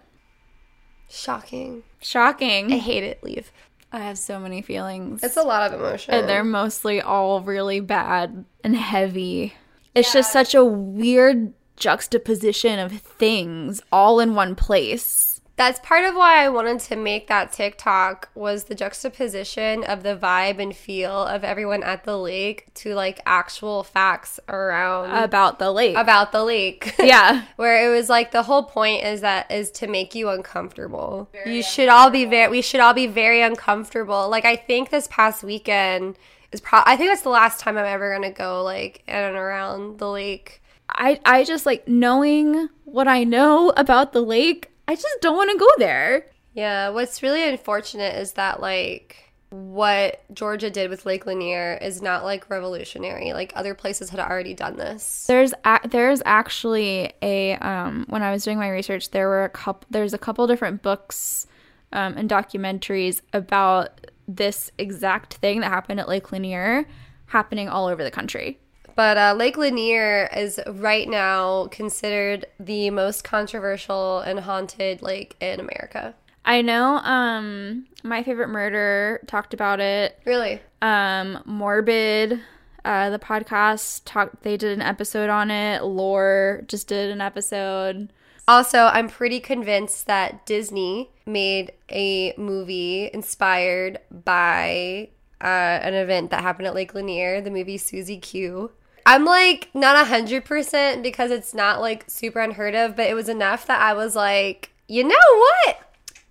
Shocking. 1.09 1.83
Shocking. 2.01 2.73
I 2.73 2.79
hate 2.79 3.05
it. 3.05 3.23
Leave. 3.23 3.51
I 3.91 4.01
have 4.01 4.19
so 4.19 4.39
many 4.39 4.61
feelings. 4.61 5.23
It's 5.23 5.39
a 5.39 5.43
lot 5.43 5.73
of 5.73 5.81
emotion. 5.81 6.13
And 6.13 6.29
they're 6.29 6.45
mostly 6.45 7.01
all 7.01 7.41
really 7.41 7.81
bad 7.81 8.45
and 8.63 8.77
heavy. 8.77 9.55
It's 9.95 10.13
just 10.13 10.33
such 10.33 10.55
a 10.55 10.65
weird 10.65 11.55
juxtaposition 11.77 12.79
of 12.79 12.93
things 12.93 13.81
all 13.91 14.21
in 14.21 14.35
one 14.35 14.55
place. 14.55 15.28
That's 15.59 15.81
part 15.81 16.05
of 16.05 16.15
why 16.15 16.45
I 16.45 16.49
wanted 16.51 16.79
to 16.81 16.95
make 16.97 17.27
that 17.27 17.51
TikTok 17.53 18.29
was 18.37 18.65
the 18.65 18.77
juxtaposition 18.77 19.83
of 19.83 20.05
the 20.05 20.17
vibe 20.17 20.63
and 20.63 20.75
feel 20.75 21.11
of 21.13 21.43
everyone 21.43 21.83
at 21.83 22.05
the 22.05 22.17
lake 22.17 22.73
to 22.75 22.95
like 22.95 23.21
actual 23.27 23.83
facts 23.83 24.39
around 24.49 25.11
About 25.11 25.59
the 25.59 25.73
lake. 25.73 25.97
about 25.97 26.31
the 26.31 26.45
lake. 26.45 26.95
yeah. 27.01 27.43
where 27.57 27.85
it 27.85 27.95
was 27.95 28.09
like 28.09 28.31
the 28.31 28.45
whole 28.45 28.63
point 28.63 29.03
is 29.05 29.21
that 29.23 29.51
is 29.51 29.73
to 29.73 29.89
make 29.89 30.15
you 30.15 30.29
uncomfortable. 30.29 31.29
you 31.45 31.65
should 31.65 31.89
all 31.89 32.09
be 32.09 32.25
very 32.25 32.49
we 32.49 32.63
should 32.63 32.81
all 32.81 32.95
be 32.95 33.09
very 33.09 33.43
uncomfortable. 33.43 34.29
Like 34.31 34.45
I 34.45 34.55
think 34.55 34.91
this 34.91 35.09
past 35.11 35.43
weekend 35.43 36.17
is 36.53 36.61
pro 36.61 36.83
I 36.87 36.97
think 36.97 37.11
that's 37.11 37.23
the 37.23 37.31
last 37.31 37.59
time 37.59 37.77
I'm 37.77 37.85
ever 37.85 38.13
gonna 38.15 38.31
go 38.31 38.63
like 38.63 39.03
in 39.09 39.15
and 39.17 39.37
around 39.37 39.99
the 39.99 40.09
lake. 40.09 40.63
I 40.89 41.19
I 41.25 41.43
just 41.43 41.67
like 41.67 41.89
knowing 41.89 42.69
what 42.85 43.09
I 43.09 43.25
know 43.25 43.71
about 43.77 44.13
the 44.13 44.23
lake. 44.23 44.71
I 44.89 44.95
just 44.95 45.19
don't 45.21 45.37
want 45.37 45.51
to 45.53 45.59
go 45.59 45.69
there. 45.79 46.27
Yeah, 46.55 46.89
what's 46.89 47.23
really 47.23 47.47
unfortunate 47.49 48.17
is 48.17 48.33
that 48.33 48.61
like 48.61 49.33
what 49.51 50.23
Georgia 50.35 50.69
did 50.71 50.91
with 50.91 51.07
Lake 51.07 51.25
Lanier 51.25 51.79
is 51.81 52.03
not 52.03 52.25
like 52.25 52.51
revolutionary. 52.51 53.33
Like 53.33 53.53
other 53.55 53.75
places 53.75 54.11
had 54.11 54.21
already 54.21 54.55
done 54.55 54.77
this. 54.77 55.27
There's 55.27 55.55
a- 55.65 55.87
there's 55.89 56.21
actually 56.25 57.13
a 57.23 57.55
um 57.57 58.07
when 58.09 58.23
I 58.23 58.31
was 58.33 58.45
doing 58.45 58.59
my 58.59 58.69
research 58.71 59.11
there 59.11 59.29
were 59.29 59.45
a 59.45 59.49
couple 59.49 59.87
there's 59.91 60.15
a 60.15 60.19
couple 60.19 60.47
different 60.47 60.83
books 60.83 61.47
um, 61.93 62.15
and 62.19 62.29
documentaries 62.29 63.23
about 63.33 64.07
this 64.27 64.71
exact 64.77 65.35
thing 65.35 65.61
that 65.61 65.69
happened 65.69 66.01
at 66.01 66.09
Lake 66.09 66.31
Lanier 66.33 66.87
happening 67.27 67.69
all 67.69 67.87
over 67.87 68.03
the 68.05 68.11
country. 68.11 68.59
But 68.99 69.17
uh, 69.17 69.35
Lake 69.39 69.57
Lanier 69.57 70.29
is 70.37 70.59
right 70.67 71.09
now 71.09 71.69
considered 71.69 72.47
the 72.59 72.91
most 72.91 73.23
controversial 73.23 74.19
and 74.19 74.41
haunted 74.41 75.03
lake 75.03 75.37
in 75.41 75.61
America. 75.61 76.17
I 76.45 76.63
know 76.63 76.97
um 76.97 77.87
my 78.03 78.25
favorite 78.25 78.49
murder 78.49 79.21
talked 79.29 79.55
about 79.55 79.79
it. 79.79 80.19
Really? 80.25 80.61
Um 80.83 81.41
Morbid 81.45 82.41
uh 82.85 83.11
the 83.11 83.21
podcast 83.21 84.03
talked 84.05 84.43
they 84.43 84.57
did 84.57 84.73
an 84.77 84.83
episode 84.83 85.31
on 85.31 85.53
it. 85.53 85.85
Lore 85.85 86.65
just 86.67 86.89
did 86.89 87.13
an 87.13 87.21
episode. 87.21 88.13
Also, 88.49 88.87
I'm 88.87 89.09
pretty 89.09 89.39
convinced 89.39 90.09
that 90.09 90.45
Disney 90.45 91.13
made 91.25 91.71
a 91.89 92.35
movie 92.37 93.11
inspired 93.15 94.01
by 94.11 95.11
uh, 95.41 95.47
an 95.83 95.95
event 95.95 96.31
that 96.31 96.43
happened 96.43 96.67
at 96.67 96.75
Lake 96.75 96.95
Lanier, 96.95 97.41
the 97.41 97.51
movie 97.51 97.79
Susie 97.79 98.19
Q. 98.19 98.73
I'm 99.09 99.25
like 99.25 99.71
not 99.73 100.07
a 100.07 100.11
100% 100.11 101.03
because 101.03 101.31
it's 101.31 101.55
not 101.55 101.81
like 101.81 102.05
super 102.09 102.41
unheard 102.41 102.75
of, 102.75 102.95
but 102.95 103.07
it 103.07 103.15
was 103.15 103.31
enough 103.31 103.65
that 103.65 103.81
I 103.81 103.95
was 103.95 104.15
like, 104.15 104.71
you 104.87 105.03
know 105.03 105.17
what? 105.17 105.81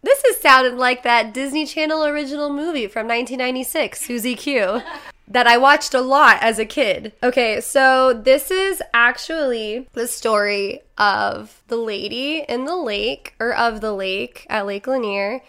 This 0.03 0.21
has 0.27 0.39
sounded 0.39 0.75
like 0.75 1.01
that 1.01 1.33
Disney 1.33 1.65
Channel 1.65 2.05
original 2.05 2.53
movie 2.53 2.85
from 2.85 3.07
1996, 3.07 3.99
Susie 3.99 4.35
Q, 4.35 4.83
that 5.27 5.47
I 5.47 5.57
watched 5.57 5.95
a 5.95 6.01
lot 6.01 6.37
as 6.41 6.59
a 6.59 6.65
kid. 6.65 7.13
Okay, 7.23 7.61
so 7.61 8.13
this 8.13 8.51
is 8.51 8.79
actually 8.93 9.87
the 9.93 10.07
story 10.07 10.81
of 10.99 11.63
the 11.69 11.77
lady 11.77 12.45
in 12.47 12.65
the 12.65 12.75
lake, 12.75 13.33
or 13.39 13.55
of 13.55 13.81
the 13.81 13.93
lake 13.93 14.45
at 14.51 14.67
Lake 14.67 14.85
Lanier. 14.85 15.41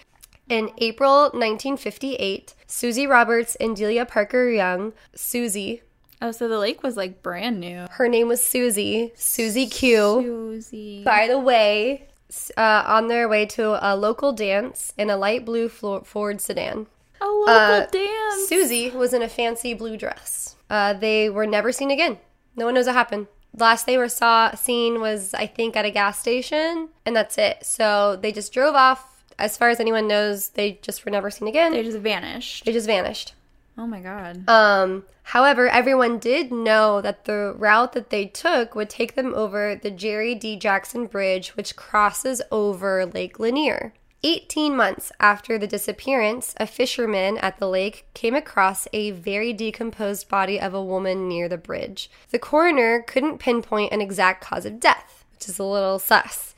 In 0.49 0.71
April 0.79 1.25
1958, 1.25 2.55
Susie 2.67 3.07
Roberts 3.07 3.55
and 3.57 3.77
Delia 3.77 4.07
Parker 4.07 4.49
Young, 4.49 4.95
Susie, 5.15 5.83
Oh, 6.21 6.33
so 6.33 6.49
the 6.49 6.59
lake 6.59 6.83
was 6.83 6.97
like 6.97 7.23
brand 7.23 7.61
new. 7.61 7.87
her 7.93 8.09
name 8.09 8.29
was 8.29 8.43
Susie, 8.43 9.13
Susie 9.15 9.67
Q. 9.69 10.23
Susie. 10.23 11.05
By 11.05 11.29
the 11.29 11.39
way, 11.39 12.09
uh, 12.57 12.83
on 12.87 13.07
their 13.09 13.29
way 13.29 13.47
to 13.47 13.79
a 13.89 13.95
local 13.97 14.33
dance 14.33 14.93
in 14.99 15.11
a 15.11 15.17
light 15.17 15.45
blue 15.45 15.69
Ford 15.69 16.41
sedan. 16.41 16.87
A 17.21 17.27
local 17.27 17.49
Uh, 17.55 17.87
dance. 17.87 18.49
Susie 18.49 18.91
was 18.91 19.13
in 19.15 19.23
a 19.23 19.29
fancy 19.29 19.75
blue 19.75 19.97
dress. 19.97 20.57
Uh, 20.69 20.93
they 20.93 21.29
were 21.31 21.47
never 21.47 21.73
seen 21.73 21.91
again. 21.91 22.19
No 22.57 22.65
one 22.67 22.75
knows 22.75 22.87
what 22.87 22.95
happened. 22.97 23.29
Last 23.57 23.87
they 23.87 23.97
were 23.97 24.09
saw 24.09 24.55
seen 24.55 25.01
was 25.01 25.35
I 25.35 25.47
think 25.47 25.77
at 25.77 25.85
a 25.85 25.91
gas 25.91 26.19
station, 26.19 26.89
and 27.07 27.17
that's 27.17 27.39
it. 27.39 27.65
So 27.65 28.17
they 28.17 28.31
just 28.33 28.53
drove 28.53 28.75
off. 28.75 29.25
As 29.39 29.57
far 29.57 29.69
as 29.71 29.79
anyone 29.81 30.09
knows, 30.09 30.49
they 30.51 30.79
just 30.83 31.05
were 31.05 31.11
never 31.13 31.31
seen 31.31 31.47
again. 31.49 31.71
They 31.73 31.79
They, 31.83 31.89
just 31.91 31.99
vanished. 31.99 32.65
They 32.65 32.73
just 32.73 32.87
vanished. 32.89 33.35
Oh 33.79 33.87
my 33.87 34.01
god. 34.01 34.49
Um, 34.49 35.05
however, 35.23 35.69
everyone 35.69 36.19
did 36.19 36.51
know 36.51 37.01
that 37.01 37.27
the 37.27 37.55
route 37.57 37.93
that 37.93 38.11
they 38.11 38.27
took 38.27 38.75
would 38.75 38.91
take 38.91 39.15
them 39.15 39.33
over 39.35 39.77
the 39.77 39.93
Jerry 39.93 40.35
D. 40.35 40.57
Jackson 40.57 41.07
Bridge, 41.07 41.51
which 41.51 41.77
crosses 41.77 42.43
over 42.51 43.07
Lake 43.07 43.39
Lanier. 43.39 43.95
18 44.25 44.77
months 44.77 45.13
after 45.21 45.59
the 45.59 45.69
disappearance, 45.69 46.53
a 46.57 46.67
fisherman 46.67 47.39
at 47.39 47.59
the 47.59 47.69
lake 47.69 48.09
came 48.15 48.35
across 48.35 48.89
a 48.93 49.13
very 49.13 49.53
decomposed 49.53 50.29
body 50.29 50.61
of 50.61 50.75
a 50.75 50.83
woman 50.83 51.29
near 51.29 51.49
the 51.49 51.57
bridge. 51.57 52.11
The 52.31 52.41
coroner 52.41 53.01
couldn't 53.01 53.39
pinpoint 53.39 53.93
an 53.93 54.01
exact 54.01 54.43
cause 54.43 54.67
of 54.67 54.81
death, 54.81 55.25
which 55.35 55.49
is 55.49 55.61
a 55.61 55.65
little 55.65 56.01
sus. 56.01 56.57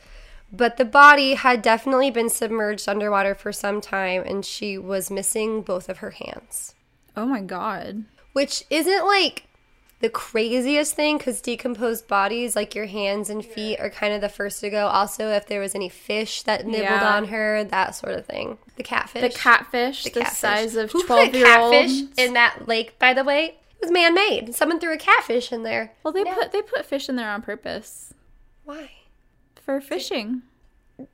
But 0.50 0.78
the 0.78 0.86
body 0.86 1.34
had 1.34 1.60
definitely 1.60 2.10
been 2.10 2.30
submerged 2.30 2.88
underwater 2.88 3.34
for 3.34 3.52
some 3.52 3.82
time 3.82 4.22
and 4.24 4.42
she 4.42 4.78
was 4.78 5.10
missing 5.10 5.60
both 5.60 5.90
of 5.90 5.98
her 5.98 6.12
hands 6.12 6.74
Oh 7.20 7.26
my 7.26 7.40
god. 7.40 8.04
which 8.32 8.64
isn't 8.70 9.04
like 9.06 9.44
the 10.00 10.08
craziest 10.08 10.94
thing 10.94 11.18
because 11.18 11.42
decomposed 11.42 12.08
bodies 12.08 12.56
like 12.56 12.74
your 12.74 12.86
hands 12.86 13.28
and 13.28 13.44
feet 13.44 13.78
are 13.78 13.90
kind 13.90 14.14
of 14.14 14.22
the 14.22 14.30
first 14.30 14.60
to 14.60 14.70
go. 14.70 14.86
Also 14.86 15.28
if 15.28 15.46
there 15.46 15.60
was 15.60 15.74
any 15.74 15.90
fish 15.90 16.42
that 16.44 16.64
nibbled 16.66 16.84
Yeah. 16.84 17.16
on 17.16 17.26
her 17.26 17.64
that 17.64 17.94
sort 17.94 18.14
of 18.14 18.24
thing. 18.24 18.56
The 18.76 18.82
catfish. 18.82 19.20
The 19.20 19.38
catfish, 19.38 20.04
the, 20.04 20.10
catfish. 20.10 20.38
size 20.38 20.74
of 20.76 20.90
Who 20.92 21.02
put 21.04 21.28
a 21.28 21.30
twelve 21.30 21.34
year 21.34 21.58
old. 21.58 21.72
catfish 21.74 22.02
in 22.16 22.32
that 22.32 22.66
lake 22.66 22.98
by 22.98 23.12
the 23.12 23.24
way? 23.24 23.56
It 23.82 23.82
was 23.86 23.90
man-made. 23.90 24.54
Someone 24.54 24.80
threw 24.80 24.92
a 24.94 24.98
catfish 24.98 25.52
in 25.52 25.62
there. 25.64 25.92
Well, 26.02 26.12
they 26.12 26.24
put 26.24 26.52
they 26.52 26.62
put 26.62 26.86
fish 26.86 27.08
in 27.10 27.16
there 27.16 27.30
on 27.30 27.42
purpose. 27.42 28.14
Why? 28.64 28.90
For 29.62 29.80
fishing. 29.82 30.42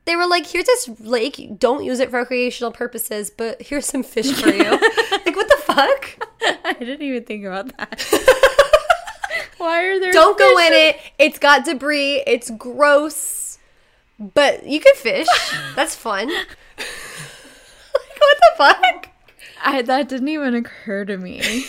they 0.05 0.15
were 0.15 0.27
like 0.29 0.47
here's 0.47 0.65
this 0.67 0.89
lake. 1.01 1.59
Don't 1.59 1.83
use 1.85 1.99
it 1.99 2.11
for 2.11 2.19
recreational 2.21 2.71
purposes 2.71 3.31
but 3.31 3.63
here's 3.63 3.87
some 3.87 4.05
fish 4.05 4.33
for 4.33 4.51
you. 4.51 4.79
Like 5.27 5.35
what 5.35 5.49
the 5.49 5.56
fuck 5.77 6.29
I 6.65 6.73
didn't 6.79 7.03
even 7.03 7.25
think 7.25 7.45
about 7.45 7.77
that. 7.77 8.03
Why 9.59 9.85
are 9.85 10.01
there? 10.01 10.13
Don't 10.13 10.39
go 10.39 10.59
in 10.59 10.73
it. 10.73 10.97
It's 11.19 11.39
got 11.39 11.65
debris. 11.65 12.23
It's 12.27 12.51
gross. 12.51 13.59
But 14.19 14.67
you 14.67 14.81
can 14.81 14.95
fish. 14.95 15.27
That's 15.77 15.95
fun. 15.95 16.29
like, 16.29 16.87
what 18.19 18.39
the 18.39 18.57
fuck? 18.57 19.09
I, 19.65 19.83
that 19.83 20.09
didn't 20.09 20.29
even 20.29 20.55
occur 20.55 21.05
to 21.07 21.17
me. 21.17 21.65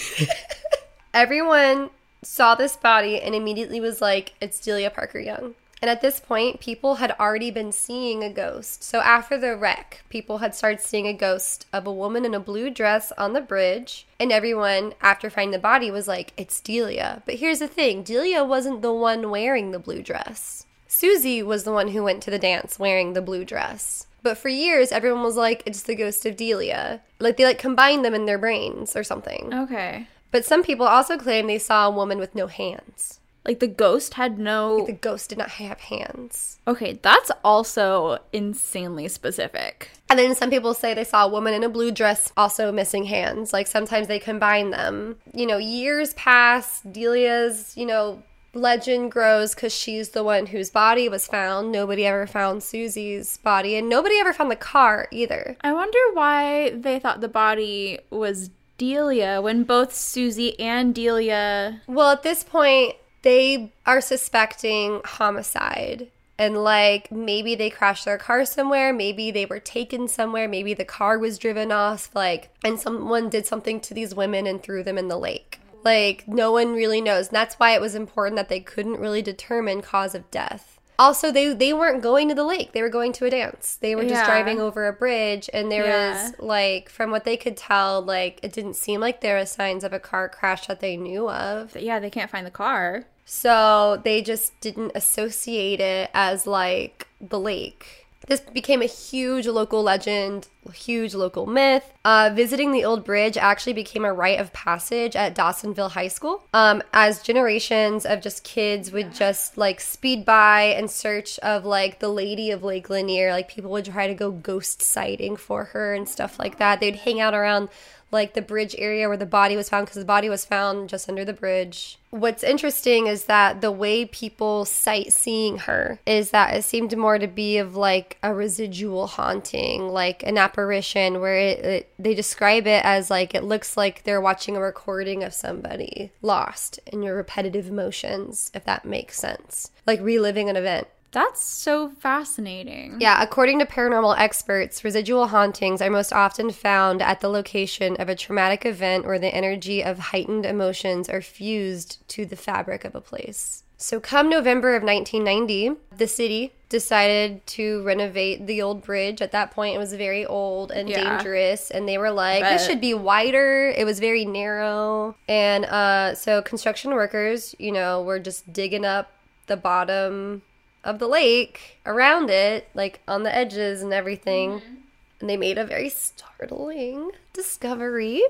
Everyone 1.13 1.89
saw 2.23 2.55
this 2.55 2.75
body 2.75 3.21
and 3.21 3.33
immediately 3.33 3.79
was 3.79 4.01
like, 4.01 4.33
it's 4.41 4.59
Delia 4.59 4.89
Parker 4.89 5.19
Young. 5.19 5.55
And 5.81 5.91
at 5.91 6.01
this 6.01 6.19
point, 6.19 6.59
people 6.59 6.95
had 6.95 7.15
already 7.19 7.51
been 7.51 7.71
seeing 7.71 8.23
a 8.23 8.33
ghost. 8.33 8.83
So 8.83 8.99
after 8.99 9.37
the 9.37 9.55
wreck, 9.55 10.03
people 10.09 10.39
had 10.39 10.55
started 10.55 10.81
seeing 10.81 11.07
a 11.07 11.13
ghost 11.13 11.67
of 11.71 11.85
a 11.85 11.93
woman 11.93 12.25
in 12.25 12.33
a 12.33 12.39
blue 12.39 12.69
dress 12.69 13.11
on 13.17 13.33
the 13.33 13.41
bridge. 13.41 14.07
And 14.19 14.31
everyone, 14.31 14.93
after 15.01 15.29
finding 15.29 15.51
the 15.51 15.59
body, 15.59 15.91
was 15.91 16.07
like, 16.07 16.33
it's 16.35 16.59
Delia. 16.59 17.21
But 17.25 17.35
here's 17.35 17.59
the 17.59 17.67
thing 17.67 18.01
Delia 18.01 18.43
wasn't 18.43 18.81
the 18.81 18.93
one 18.93 19.29
wearing 19.29 19.71
the 19.71 19.79
blue 19.79 20.01
dress. 20.01 20.65
Susie 20.87 21.43
was 21.43 21.63
the 21.63 21.73
one 21.73 21.89
who 21.89 22.03
went 22.03 22.23
to 22.23 22.31
the 22.31 22.39
dance 22.39 22.79
wearing 22.79 23.13
the 23.13 23.21
blue 23.21 23.45
dress. 23.45 24.07
But 24.23 24.37
for 24.37 24.49
years, 24.49 24.91
everyone 24.91 25.23
was 25.23 25.35
like, 25.35 25.61
it's 25.65 25.83
the 25.83 25.95
ghost 25.95 26.25
of 26.25 26.35
Delia. 26.35 27.01
Like 27.19 27.37
they 27.37 27.45
like 27.45 27.59
combined 27.59 28.03
them 28.03 28.15
in 28.15 28.25
their 28.25 28.37
brains 28.37 28.95
or 28.95 29.03
something. 29.03 29.53
Okay. 29.53 30.07
But 30.31 30.45
some 30.45 30.63
people 30.63 30.87
also 30.87 31.17
claim 31.17 31.47
they 31.47 31.59
saw 31.59 31.87
a 31.87 31.91
woman 31.91 32.17
with 32.17 32.35
no 32.35 32.47
hands. 32.47 33.19
Like 33.47 33.59
the 33.59 33.67
ghost 33.67 34.15
had 34.15 34.37
no. 34.37 34.85
The 34.85 34.91
ghost 34.91 35.29
did 35.29 35.37
not 35.37 35.51
have 35.51 35.79
hands. 35.79 36.59
Okay, 36.67 36.99
that's 37.01 37.31
also 37.43 38.19
insanely 38.33 39.07
specific. 39.07 39.89
And 40.09 40.19
then 40.19 40.35
some 40.35 40.49
people 40.49 40.73
say 40.73 40.93
they 40.93 41.03
saw 41.03 41.25
a 41.25 41.29
woman 41.29 41.53
in 41.53 41.63
a 41.63 41.69
blue 41.69 41.91
dress 41.91 42.31
also 42.35 42.71
missing 42.71 43.05
hands. 43.05 43.53
Like 43.53 43.67
sometimes 43.67 44.07
they 44.07 44.19
combine 44.19 44.71
them. 44.71 45.17
You 45.33 45.45
know, 45.45 45.57
years 45.57 46.13
pass, 46.13 46.81
Delia's, 46.81 47.75
you 47.77 47.85
know, 47.85 48.21
legend 48.53 49.11
grows 49.11 49.55
because 49.55 49.73
she's 49.73 50.09
the 50.09 50.23
one 50.23 50.47
whose 50.47 50.69
body 50.69 51.07
was 51.07 51.27
found. 51.27 51.71
Nobody 51.71 52.05
ever 52.05 52.27
found 52.27 52.63
Susie's 52.63 53.37
body, 53.37 53.75
and 53.75 53.87
nobody 53.87 54.19
ever 54.19 54.33
found 54.33 54.51
the 54.51 54.55
car 54.55 55.07
either. 55.11 55.55
I 55.61 55.71
wonder 55.71 55.99
why 56.13 56.71
they 56.71 56.99
thought 56.99 57.21
the 57.21 57.27
body 57.27 57.99
was 58.09 58.49
Delia 58.77 59.41
when 59.41 59.63
both 59.63 59.93
Susie 59.93 60.59
and 60.59 60.93
Delia. 60.93 61.81
Well, 61.87 62.11
at 62.11 62.23
this 62.23 62.43
point, 62.43 62.95
they 63.27 63.73
are 63.85 63.99
suspecting 63.99 65.01
homicide. 65.03 66.07
And 66.39 66.63
like 66.63 67.11
maybe 67.11 67.55
they 67.55 67.69
crashed 67.71 68.05
their 68.05 68.17
car 68.19 68.45
somewhere, 68.45 68.93
maybe 68.93 69.31
they 69.31 69.45
were 69.47 69.59
taken 69.59 70.07
somewhere, 70.07 70.47
maybe 70.47 70.73
the 70.75 70.85
car 70.85 71.17
was 71.17 71.39
driven 71.39 71.71
off, 71.71 72.11
like, 72.13 72.49
and 72.63 72.79
someone 72.79 73.27
did 73.29 73.45
something 73.47 73.79
to 73.81 73.93
these 73.95 74.13
women 74.13 74.45
and 74.45 74.61
threw 74.61 74.83
them 74.83 74.99
in 74.99 75.07
the 75.07 75.17
lake. 75.17 75.59
Like, 75.83 76.27
no 76.27 76.51
one 76.51 76.73
really 76.73 77.01
knows. 77.01 77.27
And 77.29 77.35
that's 77.35 77.55
why 77.55 77.71
it 77.71 77.81
was 77.81 77.95
important 77.95 78.35
that 78.35 78.49
they 78.49 78.59
couldn't 78.59 78.99
really 78.99 79.21
determine 79.23 79.81
cause 79.81 80.13
of 80.13 80.29
death. 80.29 80.79
Also, 80.99 81.31
they 81.31 81.53
they 81.53 81.73
weren't 81.73 82.01
going 82.03 82.27
to 82.29 82.35
the 82.35 82.43
lake. 82.43 82.71
They 82.71 82.81
were 82.81 82.89
going 82.89 83.13
to 83.13 83.25
a 83.25 83.29
dance. 83.29 83.75
They 83.81 83.95
were 83.95 84.03
just 84.03 84.15
Yeah. 84.21 84.25
driving 84.25 84.59
over 84.59 84.87
a 84.87 84.93
bridge 84.93 85.49
and 85.53 85.71
there 85.71 85.85
Yeah. 85.85 86.09
was 86.11 86.33
like 86.39 86.89
from 86.89 87.11
what 87.11 87.23
they 87.23 87.37
could 87.37 87.57
tell, 87.57 88.01
like 88.01 88.39
it 88.43 88.51
didn't 88.51 88.75
seem 88.75 88.99
like 89.01 89.21
there 89.21 89.37
were 89.37 89.45
signs 89.45 89.83
of 89.83 89.93
a 89.93 89.99
car 89.99 90.27
crash 90.29 90.65
that 90.67 90.79
they 90.79 90.97
knew 90.97 91.29
of. 91.29 91.75
Yeah, 91.75 91.99
they 91.99 92.09
can't 92.09 92.31
find 92.31 92.45
the 92.47 92.51
car. 92.65 93.05
So 93.29 93.99
they 94.05 94.21
just 94.21 94.57
didn't 94.61 94.93
associate 94.95 95.81
it 95.81 96.09
as 96.13 96.47
like 96.47 97.09
the 97.19 97.37
lake. 97.37 98.07
This 98.25 98.39
became 98.39 98.81
a 98.81 98.85
huge 98.85 99.47
local 99.47 99.83
legend, 99.83 100.47
huge 100.73 101.13
local 101.13 101.45
myth. 101.45 101.93
Uh, 102.05 102.31
visiting 102.33 102.71
the 102.71 102.85
old 102.85 103.03
bridge 103.03 103.37
actually 103.37 103.73
became 103.73 104.05
a 104.05 104.13
rite 104.13 104.39
of 104.39 104.53
passage 104.53 105.15
at 105.15 105.35
Dawsonville 105.35 105.91
High 105.91 106.07
School, 106.07 106.45
um, 106.53 106.81
as 106.93 107.21
generations 107.21 108.05
of 108.05 108.21
just 108.21 108.45
kids 108.45 108.91
would 108.93 109.13
just 109.13 109.57
like 109.57 109.81
speed 109.81 110.25
by 110.25 110.75
in 110.77 110.87
search 110.87 111.37
of 111.39 111.65
like 111.65 111.99
the 111.99 112.09
lady 112.09 112.51
of 112.51 112.63
Lake 112.63 112.89
Lanier. 112.89 113.31
Like 113.31 113.49
people 113.49 113.71
would 113.71 113.85
try 113.85 114.07
to 114.07 114.13
go 114.13 114.31
ghost 114.31 114.81
sighting 114.81 115.35
for 115.35 115.65
her 115.65 115.93
and 115.93 116.07
stuff 116.07 116.39
like 116.39 116.57
that. 116.59 116.79
They'd 116.79 116.95
hang 116.95 117.19
out 117.19 117.33
around 117.33 117.69
like 118.11 118.33
the 118.33 118.41
bridge 118.41 118.75
area 118.77 119.07
where 119.07 119.17
the 119.17 119.25
body 119.25 119.55
was 119.55 119.69
found 119.69 119.85
because 119.85 119.99
the 119.99 120.05
body 120.05 120.29
was 120.29 120.45
found 120.45 120.89
just 120.89 121.09
under 121.09 121.25
the 121.25 121.33
bridge. 121.33 121.99
What's 122.09 122.43
interesting 122.43 123.07
is 123.07 123.25
that 123.25 123.59
the 123.59 123.71
way 123.71 124.05
people 124.05 124.63
sight 124.63 125.11
seeing 125.11 125.59
her 125.59 125.99
is 126.05 126.31
that 126.31 126.55
it 126.55 126.63
seemed 126.63 126.97
more 126.97 127.19
to 127.19 127.27
be 127.27 127.57
of 127.57 127.75
like 127.75 128.17
a 128.23 128.33
residual 128.33 129.07
haunting, 129.07 129.89
like 129.89 130.23
an 130.23 130.37
apparition 130.37 131.19
where 131.19 131.37
it, 131.37 131.59
it 131.59 131.93
they 131.99 132.13
describe 132.13 132.65
it 132.65 132.83
as 132.85 133.09
like 133.09 133.35
it 133.35 133.43
looks 133.43 133.75
like 133.75 134.03
they're 134.03 134.21
watching 134.21 134.55
a 134.55 134.61
recording 134.61 135.23
of 135.23 135.33
somebody 135.33 136.11
lost 136.21 136.79
in 136.87 137.03
your 137.03 137.15
repetitive 137.15 137.71
motions, 137.71 138.51
if 138.53 138.63
that 138.63 138.85
makes 138.85 139.19
sense. 139.19 139.71
Like 139.85 139.99
reliving 140.01 140.49
an 140.49 140.55
event. 140.55 140.87
That's 141.11 141.43
so 141.43 141.89
fascinating. 141.89 142.97
Yeah, 142.99 143.21
according 143.21 143.59
to 143.59 143.65
paranormal 143.65 144.17
experts, 144.19 144.83
residual 144.83 145.27
hauntings 145.27 145.81
are 145.81 145.89
most 145.89 146.11
often 146.11 146.51
found 146.51 147.01
at 147.01 147.21
the 147.21 147.29
location 147.29 147.95
of 147.97 148.09
a 148.09 148.15
traumatic 148.15 148.65
event 148.65 149.05
where 149.05 149.19
the 149.19 149.33
energy 149.33 149.83
of 149.83 149.99
heightened 149.99 150.45
emotions 150.45 151.09
are 151.09 151.21
fused 151.21 152.07
to 152.09 152.25
the 152.25 152.35
fabric 152.35 152.83
of 152.83 152.93
a 152.93 153.01
place. 153.01 153.63
So, 153.79 153.99
come 153.99 154.27
November 154.27 154.75
of 154.75 154.81
1990, 154.81 155.79
the 155.95 156.07
city 156.07 156.53
decided 156.67 157.45
to 157.45 157.83
renovate 157.83 158.47
the 158.47 158.61
old 158.61 158.81
bridge. 158.81 159.21
At 159.21 159.31
that 159.33 159.51
point, 159.51 159.75
it 159.75 159.77
was 159.77 159.93
very 159.93 160.25
old 160.25 160.71
and 160.71 160.89
Yeah. 160.89 161.17
dangerous, 161.17 161.69
and 161.69 161.87
they 161.87 161.99
were 161.99 162.09
like, 162.11 162.43
this 162.43 162.65
should 162.65 162.81
be 162.81 162.95
wider. 162.95 163.69
It 163.69 163.85
was 163.85 163.99
very 163.99 164.25
narrow. 164.25 165.15
And 165.29 165.65
uh, 165.65 166.15
so, 166.15 166.41
construction 166.41 166.95
workers, 166.95 167.53
you 167.59 167.71
know, 167.71 168.01
were 168.01 168.19
just 168.19 168.51
digging 168.51 168.83
up 168.83 169.11
the 169.45 169.55
bottom 169.57 170.41
of 170.87 170.99
the 170.99 171.07
lake 171.07 171.79
around 171.85 172.29
it, 172.29 172.69
like 172.73 173.01
on 173.07 173.23
the 173.23 173.35
edges 173.35 173.83
and 173.83 173.93
everything. 173.93 174.53
Mm-hmm. 174.53 174.75
And 175.19 175.29
they 175.29 175.37
made 175.37 175.57
a 175.57 175.65
very 175.65 175.89
startling 175.89 177.11
discovery. 177.33 178.23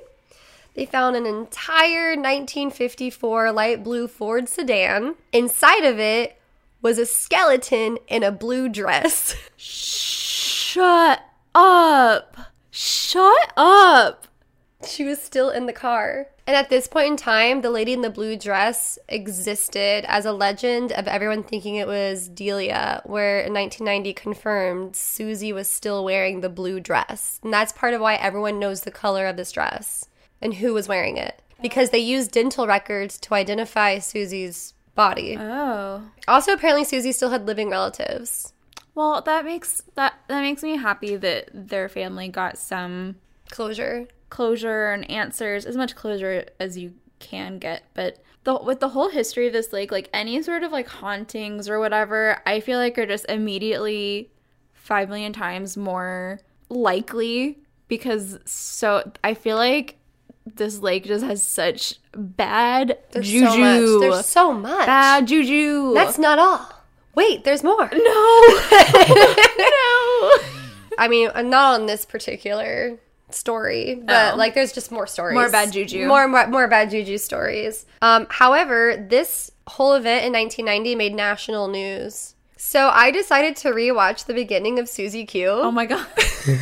They 0.74 0.86
found 0.86 1.16
an 1.16 1.26
entire 1.26 2.10
1954 2.10 3.52
light 3.52 3.84
blue 3.84 4.08
Ford 4.08 4.50
sedan. 4.50 5.16
Inside 5.32 5.86
of 5.86 6.00
it 6.00 6.40
was 6.82 6.98
a 6.98 7.06
skeleton 7.06 8.00
in 8.08 8.24
a 8.24 8.32
blue 8.32 8.70
dress. 8.70 9.36
Shut 9.56 11.22
up. 11.54 12.38
Shut 12.72 13.54
up. 13.56 14.28
She 14.88 15.04
was 15.04 15.22
still 15.22 15.50
in 15.50 15.66
the 15.66 15.74
car. 15.74 16.28
And 16.48 16.56
at 16.56 16.70
this 16.70 16.88
point 16.88 17.08
in 17.08 17.18
time, 17.18 17.60
the 17.60 17.70
lady 17.70 17.92
in 17.92 18.02
the 18.02 18.10
blue 18.10 18.38
dress 18.38 18.98
existed 19.10 20.06
as 20.08 20.26
a 20.26 20.32
legend 20.32 20.94
of 20.94 21.06
everyone 21.06 21.44
thinking 21.44 21.76
it 21.76 21.88
was 21.88 22.30
Delia, 22.30 23.02
where 23.06 23.42
in 23.42 23.54
1990 23.54 24.14
confirmed 24.14 24.96
Susie 24.96 25.52
was 25.52 25.68
still 25.68 26.06
wearing 26.06 26.40
the 26.40 26.48
blue 26.48 26.80
dress. 26.80 27.42
And 27.44 27.54
that's 27.54 27.74
part 27.74 27.94
of 27.94 28.00
why 28.00 28.16
everyone 28.16 28.60
knows 28.60 28.82
the 28.82 28.92
color 28.92 29.28
of 29.28 29.36
this 29.36 29.52
dress 29.52 30.08
and 30.42 30.54
who 30.54 30.74
was 30.74 30.88
wearing 30.88 31.18
it. 31.18 31.42
Because 31.62 31.90
they 31.90 31.98
used 31.98 32.32
dental 32.32 32.66
records 32.66 33.20
to 33.20 33.34
identify 33.34 34.00
Susie's 34.00 34.74
body. 34.96 35.36
Oh. 35.38 36.04
Also, 36.30 36.54
apparently, 36.54 36.86
Susie 36.86 37.12
still 37.12 37.32
had 37.32 37.46
living 37.46 37.70
relatives. 37.70 38.54
Well, 38.96 39.22
that 39.22 39.44
makes 39.44 39.84
that 39.96 40.14
that 40.28 40.42
makes 40.42 40.64
me 40.64 40.78
happy 40.78 41.18
that 41.18 41.50
their 41.54 41.90
family 41.90 42.30
got 42.30 42.58
some 42.58 43.18
Closure. 43.50 44.08
Closure 44.30 44.92
and 44.92 45.10
answers, 45.10 45.66
as 45.66 45.76
much 45.76 45.96
closure 45.96 46.46
as 46.60 46.78
you 46.78 46.94
can 47.20 47.60
get. 47.60 47.84
But 47.94 48.20
the, 48.44 48.58
with 48.58 48.80
the 48.80 48.90
whole 48.90 49.10
history 49.10 49.48
of 49.48 49.54
this 49.54 49.74
lake, 49.74 49.92
like 49.92 50.10
any 50.14 50.42
sort 50.42 50.64
of 50.64 50.72
like 50.72 50.88
hauntings 50.88 51.70
or 51.70 51.80
whatever, 51.80 52.42
I 52.46 52.60
feel 52.60 52.80
like 52.80 52.98
are 52.98 53.06
just 53.06 53.26
immediately 53.30 54.32
five 54.74 55.10
million 55.10 55.34
times 55.34 55.76
more 55.76 56.40
likely 56.70 57.60
because 57.88 58.40
so 58.46 59.10
I 59.24 59.34
feel 59.34 59.58
like 59.58 59.98
this 60.56 60.80
lake 60.80 61.06
just 61.06 61.26
has 61.26 61.44
such 61.44 61.96
bad 62.14 62.98
There's 63.12 63.30
juju. 63.30 63.48
so 63.48 63.58
much. 63.58 64.02
There's 64.02 64.26
so 64.26 64.54
much. 64.54 64.86
bad 64.86 65.28
juju. 65.28 65.94
That's 65.94 66.18
not 66.18 66.40
all. 66.40 66.74
Wait, 67.16 67.44
there's 67.44 67.64
more. 67.64 67.78
no, 67.78 67.88
no. 67.92 68.14
I 71.00 71.08
mean, 71.10 71.30
uh, 71.34 71.42
not 71.42 71.80
on 71.82 71.86
this 71.88 72.06
particular 72.06 72.98
story, 73.30 73.96
but 74.04 74.34
Oh. 74.34 74.38
like 74.38 74.54
there's 74.54 74.72
just 74.72 74.92
more 74.92 75.08
stories. 75.08 75.36
More 75.36 75.50
bad 75.50 75.72
juju. 75.72 76.08
More 76.08 76.28
more, 76.28 76.48
more 76.48 76.68
bad 76.68 76.90
juju 76.90 77.18
stories. 77.18 77.86
Um, 78.02 78.28
however, 78.30 79.06
this 79.10 79.52
whole 79.68 79.94
event 79.94 80.26
in 80.26 80.34
1990 80.34 80.96
made 80.96 81.14
national 81.16 81.68
news. 81.68 82.36
So 82.56 82.90
I 82.90 83.12
decided 83.12 83.56
to 83.58 83.70
rewatch 83.70 84.26
the 84.26 84.34
beginning 84.34 84.80
of 84.80 84.90
Susie 84.90 85.26
Q 85.26 85.50
Oh 85.50 85.72
my 85.72 85.86
god. 85.86 86.08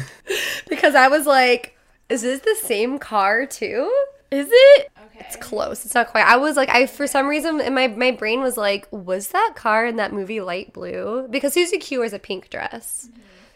because 0.69 0.95
I 0.95 1.07
was 1.07 1.25
like, 1.25 1.77
is 2.09 2.21
this 2.21 2.41
the 2.41 2.55
same 2.61 2.99
car 2.99 3.45
too? 3.45 3.91
Is 4.31 4.47
it? 4.51 4.91
It's 5.17 5.35
close. 5.37 5.85
It's 5.85 5.95
not 5.95 6.07
quite. 6.07 6.25
I 6.25 6.35
was 6.35 6.57
like, 6.57 6.69
I 6.69 6.87
for 6.87 7.07
some 7.07 7.27
reason 7.27 7.61
in 7.61 7.73
my 7.73 7.87
my 7.87 8.11
brain 8.11 8.41
was 8.41 8.57
like, 8.57 8.87
was 8.91 9.29
that 9.29 9.53
car 9.55 9.85
in 9.85 9.95
that 9.95 10.11
movie 10.13 10.41
light 10.41 10.73
blue? 10.73 11.27
Because 11.29 11.53
Susie 11.53 11.77
Q 11.77 11.99
wears 11.99 12.11
a 12.13 12.19
pink 12.19 12.49
dress. 12.49 13.09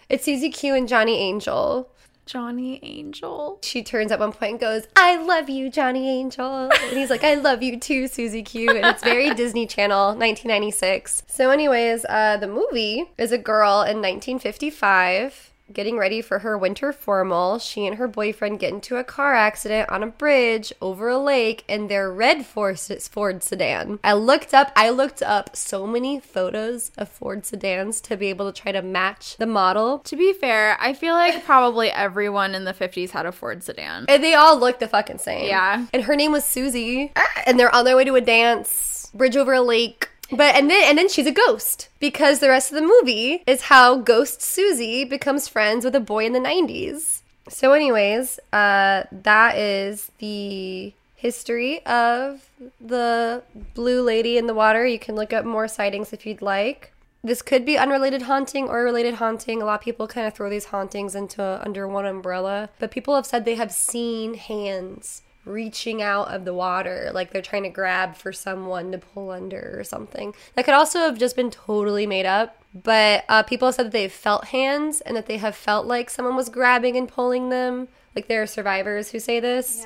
It's 0.08 0.24
Susie 0.26 0.50
Q 0.50 0.74
and 0.76 0.88
Johnny 0.88 1.17
Angel. 1.17 1.89
Johnny 2.30 2.80
Angel. 2.84 3.58
She 3.63 3.82
turns 3.82 4.12
at 4.12 4.20
one 4.20 4.32
point 4.32 4.52
and 4.52 4.60
goes, 4.60 4.88
"I 4.96 5.15
love 5.15 5.50
you, 5.50 5.72
Johnny 5.72 6.08
Angel," 6.08 6.70
and 6.72 6.96
he's 6.96 7.10
like, 7.10 7.24
"I 7.24 7.34
love 7.34 7.63
you 7.63 7.80
too, 7.80 8.08
Susie 8.08 8.44
Q." 8.44 8.70
And 8.70 8.86
it's 8.86 9.04
very 9.04 9.34
Disney 9.34 9.65
Channel, 9.65 10.10
1996. 10.10 11.24
So, 11.26 11.50
anyways, 11.50 12.06
uh, 12.06 12.38
the 12.38 12.48
movie 12.48 13.06
is 13.18 13.32
a 13.32 13.39
girl 13.39 13.82
in 13.82 13.98
1955 14.00 15.49
getting 15.73 15.97
ready 15.97 16.21
for 16.21 16.39
her 16.39 16.58
winter 16.58 16.91
formal. 16.91 17.60
She 17.60 17.86
and 17.86 17.97
her 17.97 18.08
boyfriend 18.08 18.60
get 18.60 18.73
into 18.73 18.97
a 18.97 19.03
car 19.03 19.36
accident 19.36 19.89
on 19.89 20.03
a 20.03 20.08
bridge 20.08 20.73
over 20.82 21.10
a 21.10 21.17
lake 21.17 21.63
in 21.67 21.88
their 21.88 22.12
red 22.12 22.45
Ford 22.45 22.79
Ford 22.79 23.43
sedan. 23.43 23.99
I 24.03 24.13
looked 24.13 24.53
up, 24.53 24.71
I 24.75 24.89
looked 24.89 25.21
up 25.21 25.55
so 25.55 25.86
many 25.86 26.19
photos 26.19 26.91
of 26.97 27.10
Ford 27.10 27.45
sedans 27.45 28.01
to 28.01 28.17
be 28.17 28.27
able 28.27 28.51
to 28.51 28.62
try 28.62 28.71
to 28.71 28.82
match 28.82 29.38
the 29.38 29.45
model. 29.45 29.99
To 29.99 30.15
be 30.15 30.34
fair, 30.34 30.77
I 30.79 30.93
feel 30.93 31.13
like 31.13 31.43
probably 31.45 31.89
everyone 31.89 32.55
in 32.55 32.65
the 32.65 32.73
50s 32.73 33.12
had 33.12 33.25
a 33.25 33.32
Ford 33.32 33.63
sedan. 33.63 34.05
And 34.08 34.23
they 34.23 34.34
all 34.34 34.60
look 34.60 34.79
the 34.79 34.88
fucking 34.88 35.19
same. 35.19 35.47
Yeah. 35.47 35.86
And 35.93 36.03
her 36.03 36.15
name 36.15 36.32
was 36.32 36.43
Susie. 36.43 37.12
And 37.45 37.60
they're 37.60 37.73
on 37.73 37.86
their 37.86 37.95
way 37.95 38.05
to 38.05 38.15
a 38.15 38.21
dance, 38.21 39.12
bridge 39.13 39.38
over 39.38 39.53
a 39.53 39.62
lake. 39.62 40.10
But 40.32 40.56
and 40.56 40.70
then 40.70 40.84
and 40.86 40.98
then 40.98 41.10
she's 41.10 41.26
a 41.26 41.32
ghost 41.32 41.89
because 42.00 42.39
the 42.39 42.50
rest 42.50 42.72
of 42.72 42.76
the 42.76 42.88
movie 42.88 43.44
is 43.48 43.63
how 43.63 43.98
ghost 43.98 44.42
Susie 44.42 45.04
becomes 45.04 45.48
friends 45.48 45.84
with 45.84 45.96
a 45.96 46.00
boy 46.00 46.26
in 46.26 46.34
the 46.34 46.39
90s. 46.39 47.22
So 47.48 47.74
anyways, 47.74 48.39
uh 48.54 49.04
that 49.12 49.58
is 49.58 50.12
the 50.20 50.94
history 51.15 51.86
of 51.86 52.50
the 52.80 53.44
blue 53.74 54.02
lady 54.02 54.38
in 54.38 54.48
the 54.48 54.54
water. 54.54 54.86
You 54.86 55.00
can 55.00 55.15
look 55.15 55.34
up 55.34 55.46
more 55.46 55.68
sightings 55.68 56.13
if 56.13 56.26
you'd 56.26 56.42
like. 56.42 56.94
This 57.22 57.42
could 57.42 57.65
be 57.65 57.78
unrelated 57.78 58.24
haunting 58.24 58.70
or 58.70 58.84
related 58.84 59.15
haunting. 59.15 59.62
A 59.62 59.65
lot 59.65 59.80
of 59.80 59.82
people 59.82 60.08
kind 60.08 60.26
of 60.26 60.34
throw 60.34 60.50
these 60.50 60.65
hauntings 60.65 61.15
into 61.15 61.44
under 61.62 61.86
one 61.86 62.06
umbrella, 62.06 62.70
but 62.80 62.92
people 62.92 63.15
have 63.15 63.26
said 63.26 63.44
they 63.44 63.56
have 63.56 63.74
seen 63.74 64.36
hands 64.36 65.22
reaching 65.50 66.02
out 66.02 66.34
of 66.34 66.46
the 66.46 66.54
water 66.54 67.12
like 67.14 67.32
they're 67.32 67.42
trying 67.42 67.64
to 67.64 67.70
grab 67.70 68.16
for 68.16 68.32
someone 68.32 68.92
to 68.92 68.98
pull 68.98 69.32
under 69.32 69.76
or 69.78 69.84
something. 69.84 70.34
That 70.56 70.66
could 70.66 70.74
also 70.74 71.00
have 71.00 71.18
just 71.18 71.36
been 71.36 71.52
totally 71.52 72.08
made 72.08 72.26
up. 72.26 72.56
But 72.74 73.26
uh, 73.28 73.44
people 73.44 73.68
have 73.68 73.76
said 73.76 73.88
that 73.88 73.92
they've 73.92 74.12
felt 74.12 74.46
hands 74.46 75.02
and 75.02 75.18
that 75.18 75.26
they 75.26 75.38
have 75.38 75.56
felt 75.56 75.88
like 75.88 76.10
someone 76.10 76.36
was 76.36 76.50
grabbing 76.50 76.96
and 76.96 77.08
pulling 77.08 77.50
them. 77.50 77.88
Like 78.16 78.28
there 78.28 78.44
are 78.44 78.48
survivors 78.48 79.12
who 79.12 79.20
say 79.20 79.40
this. 79.40 79.86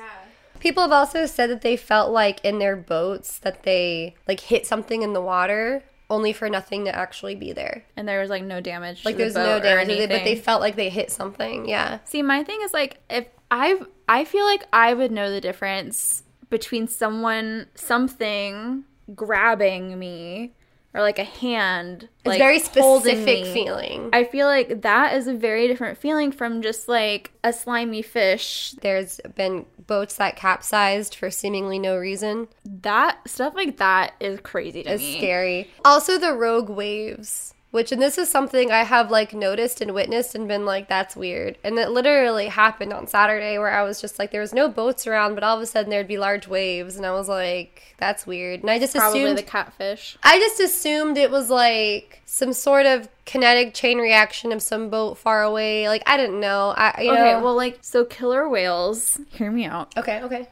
People 0.60 0.82
have 0.82 0.92
also 0.92 1.26
said 1.26 1.50
that 1.50 1.62
they 1.62 1.76
felt 1.76 2.12
like 2.12 2.44
in 2.44 2.58
their 2.58 2.76
boats 2.76 3.38
that 3.38 3.62
they 3.62 4.14
like 4.28 4.40
hit 4.40 4.66
something 4.66 5.02
in 5.02 5.12
the 5.12 5.20
water 5.20 5.82
only 6.10 6.32
for 6.32 6.48
nothing 6.48 6.84
to 6.84 6.94
actually 6.94 7.34
be 7.34 7.52
there. 7.52 7.84
And 7.96 8.06
there 8.06 8.20
was 8.20 8.30
like 8.30 8.44
no 8.44 8.60
damage. 8.60 9.04
Like 9.04 9.14
to 9.14 9.18
the 9.18 9.24
there's 9.24 9.34
no 9.34 9.60
damage, 9.60 10.08
but 10.08 10.24
they 10.24 10.36
felt 10.36 10.60
like 10.60 10.76
they 10.76 10.90
hit 10.90 11.10
something. 11.10 11.68
Yeah. 11.68 11.98
See, 12.04 12.22
my 12.22 12.44
thing 12.44 12.60
is 12.62 12.72
like 12.72 12.98
if 13.08 13.26
I've 13.50 13.86
I 14.08 14.24
feel 14.24 14.44
like 14.44 14.64
I 14.72 14.94
would 14.94 15.12
know 15.12 15.30
the 15.30 15.40
difference 15.40 16.22
between 16.50 16.88
someone 16.88 17.66
something 17.74 18.84
grabbing 19.14 19.98
me 19.98 20.52
or 20.94 21.00
like 21.00 21.18
a 21.18 21.24
hand. 21.24 22.08
It's 22.20 22.26
like, 22.26 22.38
very 22.38 22.60
specific 22.60 23.46
feeling. 23.46 24.10
I 24.12 24.24
feel 24.24 24.46
like 24.46 24.82
that 24.82 25.14
is 25.14 25.26
a 25.26 25.34
very 25.34 25.66
different 25.66 25.98
feeling 25.98 26.30
from 26.30 26.62
just 26.62 26.88
like 26.88 27.32
a 27.42 27.52
slimy 27.52 28.02
fish. 28.02 28.74
There's 28.80 29.20
been 29.34 29.66
boats 29.86 30.16
that 30.16 30.36
capsized 30.36 31.16
for 31.16 31.30
seemingly 31.30 31.78
no 31.78 31.96
reason. 31.96 32.48
That 32.64 33.18
stuff 33.28 33.54
like 33.54 33.78
that 33.78 34.14
is 34.20 34.38
crazy 34.40 34.84
to 34.84 34.90
It's 34.92 35.02
me. 35.02 35.18
scary. 35.18 35.70
Also, 35.84 36.16
the 36.18 36.32
rogue 36.32 36.70
waves. 36.70 37.53
Which 37.74 37.90
and 37.90 38.00
this 38.00 38.18
is 38.18 38.30
something 38.30 38.70
I 38.70 38.84
have 38.84 39.10
like 39.10 39.34
noticed 39.34 39.80
and 39.80 39.92
witnessed 39.94 40.36
and 40.36 40.46
been 40.46 40.64
like 40.64 40.88
that's 40.88 41.16
weird. 41.16 41.58
And 41.64 41.76
it 41.76 41.90
literally 41.90 42.46
happened 42.46 42.92
on 42.92 43.08
Saturday 43.08 43.58
where 43.58 43.72
I 43.72 43.82
was 43.82 44.00
just 44.00 44.16
like 44.16 44.30
there 44.30 44.40
was 44.40 44.54
no 44.54 44.68
boats 44.68 45.08
around, 45.08 45.34
but 45.34 45.42
all 45.42 45.56
of 45.56 45.62
a 45.62 45.66
sudden 45.66 45.90
there'd 45.90 46.06
be 46.06 46.16
large 46.16 46.46
waves 46.46 46.94
and 46.96 47.04
I 47.04 47.10
was 47.10 47.28
like 47.28 47.82
that's 47.98 48.28
weird. 48.28 48.60
And 48.60 48.70
I 48.70 48.78
just 48.78 48.94
Probably 48.94 49.24
assumed 49.24 49.38
the 49.38 49.42
catfish. 49.42 50.16
I 50.22 50.38
just 50.38 50.60
assumed 50.60 51.18
it 51.18 51.32
was 51.32 51.50
like 51.50 52.22
some 52.26 52.52
sort 52.52 52.86
of 52.86 53.08
kinetic 53.24 53.74
chain 53.74 53.98
reaction 53.98 54.52
of 54.52 54.62
some 54.62 54.88
boat 54.88 55.18
far 55.18 55.42
away. 55.42 55.88
Like 55.88 56.04
I 56.06 56.16
didn't 56.16 56.38
know. 56.38 56.74
I 56.76 57.00
you 57.02 57.10
Okay, 57.10 57.32
know. 57.32 57.42
well, 57.42 57.56
like, 57.56 57.78
so 57.80 58.04
killer 58.04 58.48
whales, 58.48 59.18
hear 59.30 59.50
me 59.50 59.64
out. 59.64 59.92
okay, 59.98 60.22
okay. 60.22 60.46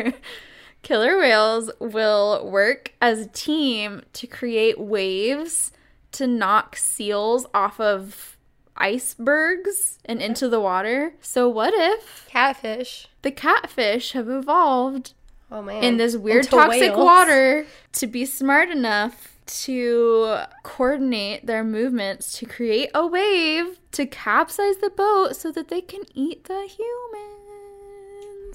Killer 0.84 1.18
whales 1.18 1.72
will 1.80 2.48
work 2.50 2.94
as 3.02 3.22
a 3.22 3.26
team 3.28 4.04
to 4.14 4.28
create 4.28 4.80
waves 4.80 5.72
to 6.12 6.28
knock 6.28 6.76
seals 6.76 7.48
off 7.54 7.80
of 7.80 8.38
icebergs 8.78 9.98
and 10.06 10.22
into 10.22 10.48
the 10.50 10.60
water. 10.60 11.14
So, 11.22 11.48
what 11.50 11.74
if 11.74 12.28
Catfish. 12.30 13.08
the 13.22 13.32
catfish 13.32 14.12
have 14.12 14.30
evolved 14.30 15.14
Oh 15.52 15.62
man. 15.62 15.84
in 15.84 15.98
this 15.98 16.16
weird 16.18 16.46
Into 16.46 16.50
toxic 16.58 16.82
whales. 16.92 16.98
water 16.98 17.66
to 17.94 18.08
be 18.08 18.26
smart 18.26 18.70
enough 18.70 19.30
to 19.46 20.38
coordinate 20.64 21.46
their 21.46 21.64
movements 21.64 22.38
to 22.40 22.46
create 22.46 22.90
a 22.94 23.06
wave 23.06 23.78
to 23.92 24.06
capsize 24.06 24.78
the 24.78 24.90
boat 24.90 25.36
so 25.36 25.52
that 25.52 25.68
they 25.68 25.82
can 25.82 26.02
eat 26.14 26.46
the 26.46 26.68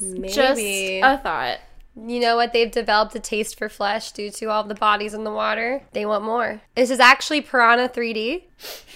humans. 0.00 0.34
Just 0.34 0.56
Maybe. 0.60 1.00
a 1.00 1.18
thought. 1.18 1.58
You 2.06 2.20
know 2.20 2.36
what? 2.36 2.52
They've 2.52 2.70
developed 2.70 3.14
a 3.14 3.20
taste 3.20 3.58
for 3.58 3.68
flesh 3.68 4.12
due 4.12 4.30
to 4.30 4.46
all 4.46 4.64
the 4.64 4.74
bodies 4.74 5.14
in 5.14 5.24
the 5.24 5.32
water. 5.32 5.82
They 5.92 6.06
want 6.06 6.24
more. 6.24 6.60
This 6.74 6.90
is 6.90 7.00
actually 7.00 7.40
Piranha 7.40 7.88
3D. 7.88 8.42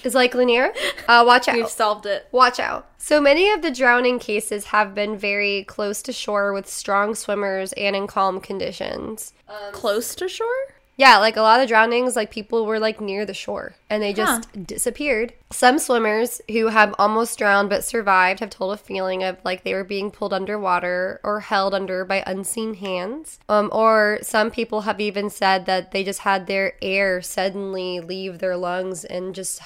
Is 0.04 0.14
like 0.14 0.34
Lanier. 0.34 0.72
Uh, 1.08 1.22
watch 1.26 1.48
out. 1.48 1.56
We've 1.56 1.68
solved 1.68 2.06
it. 2.06 2.26
Watch 2.32 2.58
out. 2.58 2.90
So 2.98 3.20
many 3.20 3.50
of 3.50 3.62
the 3.62 3.70
drowning 3.70 4.18
cases 4.18 4.66
have 4.66 4.94
been 4.94 5.16
very 5.16 5.64
close 5.64 6.02
to 6.02 6.12
shore 6.12 6.52
with 6.52 6.68
strong 6.68 7.14
swimmers 7.14 7.72
and 7.74 7.94
in 7.94 8.06
calm 8.06 8.40
conditions. 8.40 9.32
Close 9.72 10.14
to 10.16 10.28
shore? 10.28 10.74
Yeah, 11.02 11.18
like 11.18 11.36
a 11.36 11.42
lot 11.42 11.58
of 11.58 11.66
drownings, 11.66 12.14
like 12.14 12.30
people 12.30 12.64
were 12.64 12.78
like 12.78 13.00
near 13.00 13.26
the 13.26 13.34
shore 13.34 13.74
and 13.90 14.00
they 14.00 14.12
just 14.12 14.46
disappeared. 14.64 15.32
Some 15.50 15.80
swimmers 15.80 16.40
who 16.48 16.68
have 16.68 16.94
almost 16.96 17.36
drowned 17.36 17.70
but 17.70 17.82
survived 17.82 18.38
have 18.38 18.50
told 18.50 18.72
a 18.72 18.76
feeling 18.76 19.24
of 19.24 19.36
like 19.44 19.64
they 19.64 19.74
were 19.74 19.82
being 19.82 20.12
pulled 20.12 20.32
underwater 20.32 21.20
or 21.24 21.40
held 21.40 21.74
under 21.74 22.04
by 22.04 22.22
unseen 22.24 22.74
hands. 22.74 23.40
Um, 23.48 23.68
or 23.72 24.20
some 24.22 24.52
people 24.52 24.82
have 24.82 25.00
even 25.00 25.28
said 25.28 25.66
that 25.66 25.90
they 25.90 26.04
just 26.04 26.20
had 26.20 26.46
their 26.46 26.74
air 26.80 27.20
suddenly 27.20 27.98
leave 27.98 28.38
their 28.38 28.56
lungs 28.56 29.04
and 29.04 29.34
just 29.34 29.60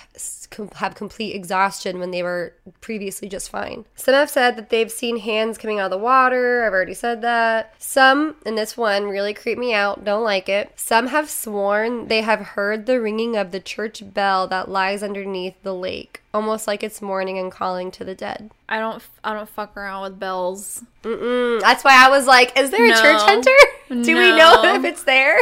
com- 0.51 0.71
have 0.77 0.95
complete 0.95 1.35
exhaustion 1.35 1.99
when 1.99 2.11
they 2.11 2.23
were 2.23 2.53
previously 2.81 3.29
just 3.29 3.51
fine. 3.51 3.85
Some 3.95 4.15
have 4.15 4.31
said 4.31 4.57
that 4.57 4.71
they've 4.71 4.91
seen 4.91 5.19
hands 5.19 5.59
coming 5.59 5.79
out 5.81 5.87
of 5.87 5.99
the 5.99 6.05
water. 6.05 6.65
I've 6.65 6.73
already 6.73 6.95
said 6.95 7.23
that. 7.23 7.75
Some, 7.79 8.37
and 8.45 8.57
this 8.57 8.77
one 8.77 9.05
really 9.09 9.35
creeped 9.35 9.59
me 9.61 9.75
out, 9.75 10.05
don't 10.05 10.25
like 10.25 10.49
it. 10.49 10.73
Some 10.77 11.09
have 11.09 11.29
sworn 11.31 12.09
they 12.09 12.23
have 12.23 12.41
heard 12.41 12.87
the 12.87 13.01
ringing 13.01 13.37
of 13.37 13.51
the 13.53 13.61
church 13.61 14.03
bell 14.15 14.47
that 14.49 14.69
lies 14.71 15.03
underneath 15.03 15.55
the 15.63 15.75
lake, 15.75 16.23
almost 16.35 16.67
like 16.67 16.83
it's 16.83 17.03
mourning 17.03 17.39
and 17.39 17.51
calling 17.53 17.91
to 17.93 18.05
the 18.05 18.15
dead. 18.15 18.51
I 18.69 18.79
don't 18.79 19.03
I 19.23 19.33
don't 19.35 19.49
fuck 19.49 19.77
around 19.77 20.03
with 20.03 20.19
bells. 20.19 20.83
Mm, 21.03 21.61
that's 21.61 21.85
why 21.85 22.05
I 22.05 22.09
was 22.11 22.27
like, 22.27 22.59
is 22.59 22.71
there 22.71 22.85
a 22.85 22.89
No. 22.89 22.95
church 23.01 23.21
hunter? 23.23 23.57
Do 23.89 24.17
we 24.17 24.37
know 24.37 24.75
if 24.75 24.85
it's 24.85 25.05
there? 25.05 25.39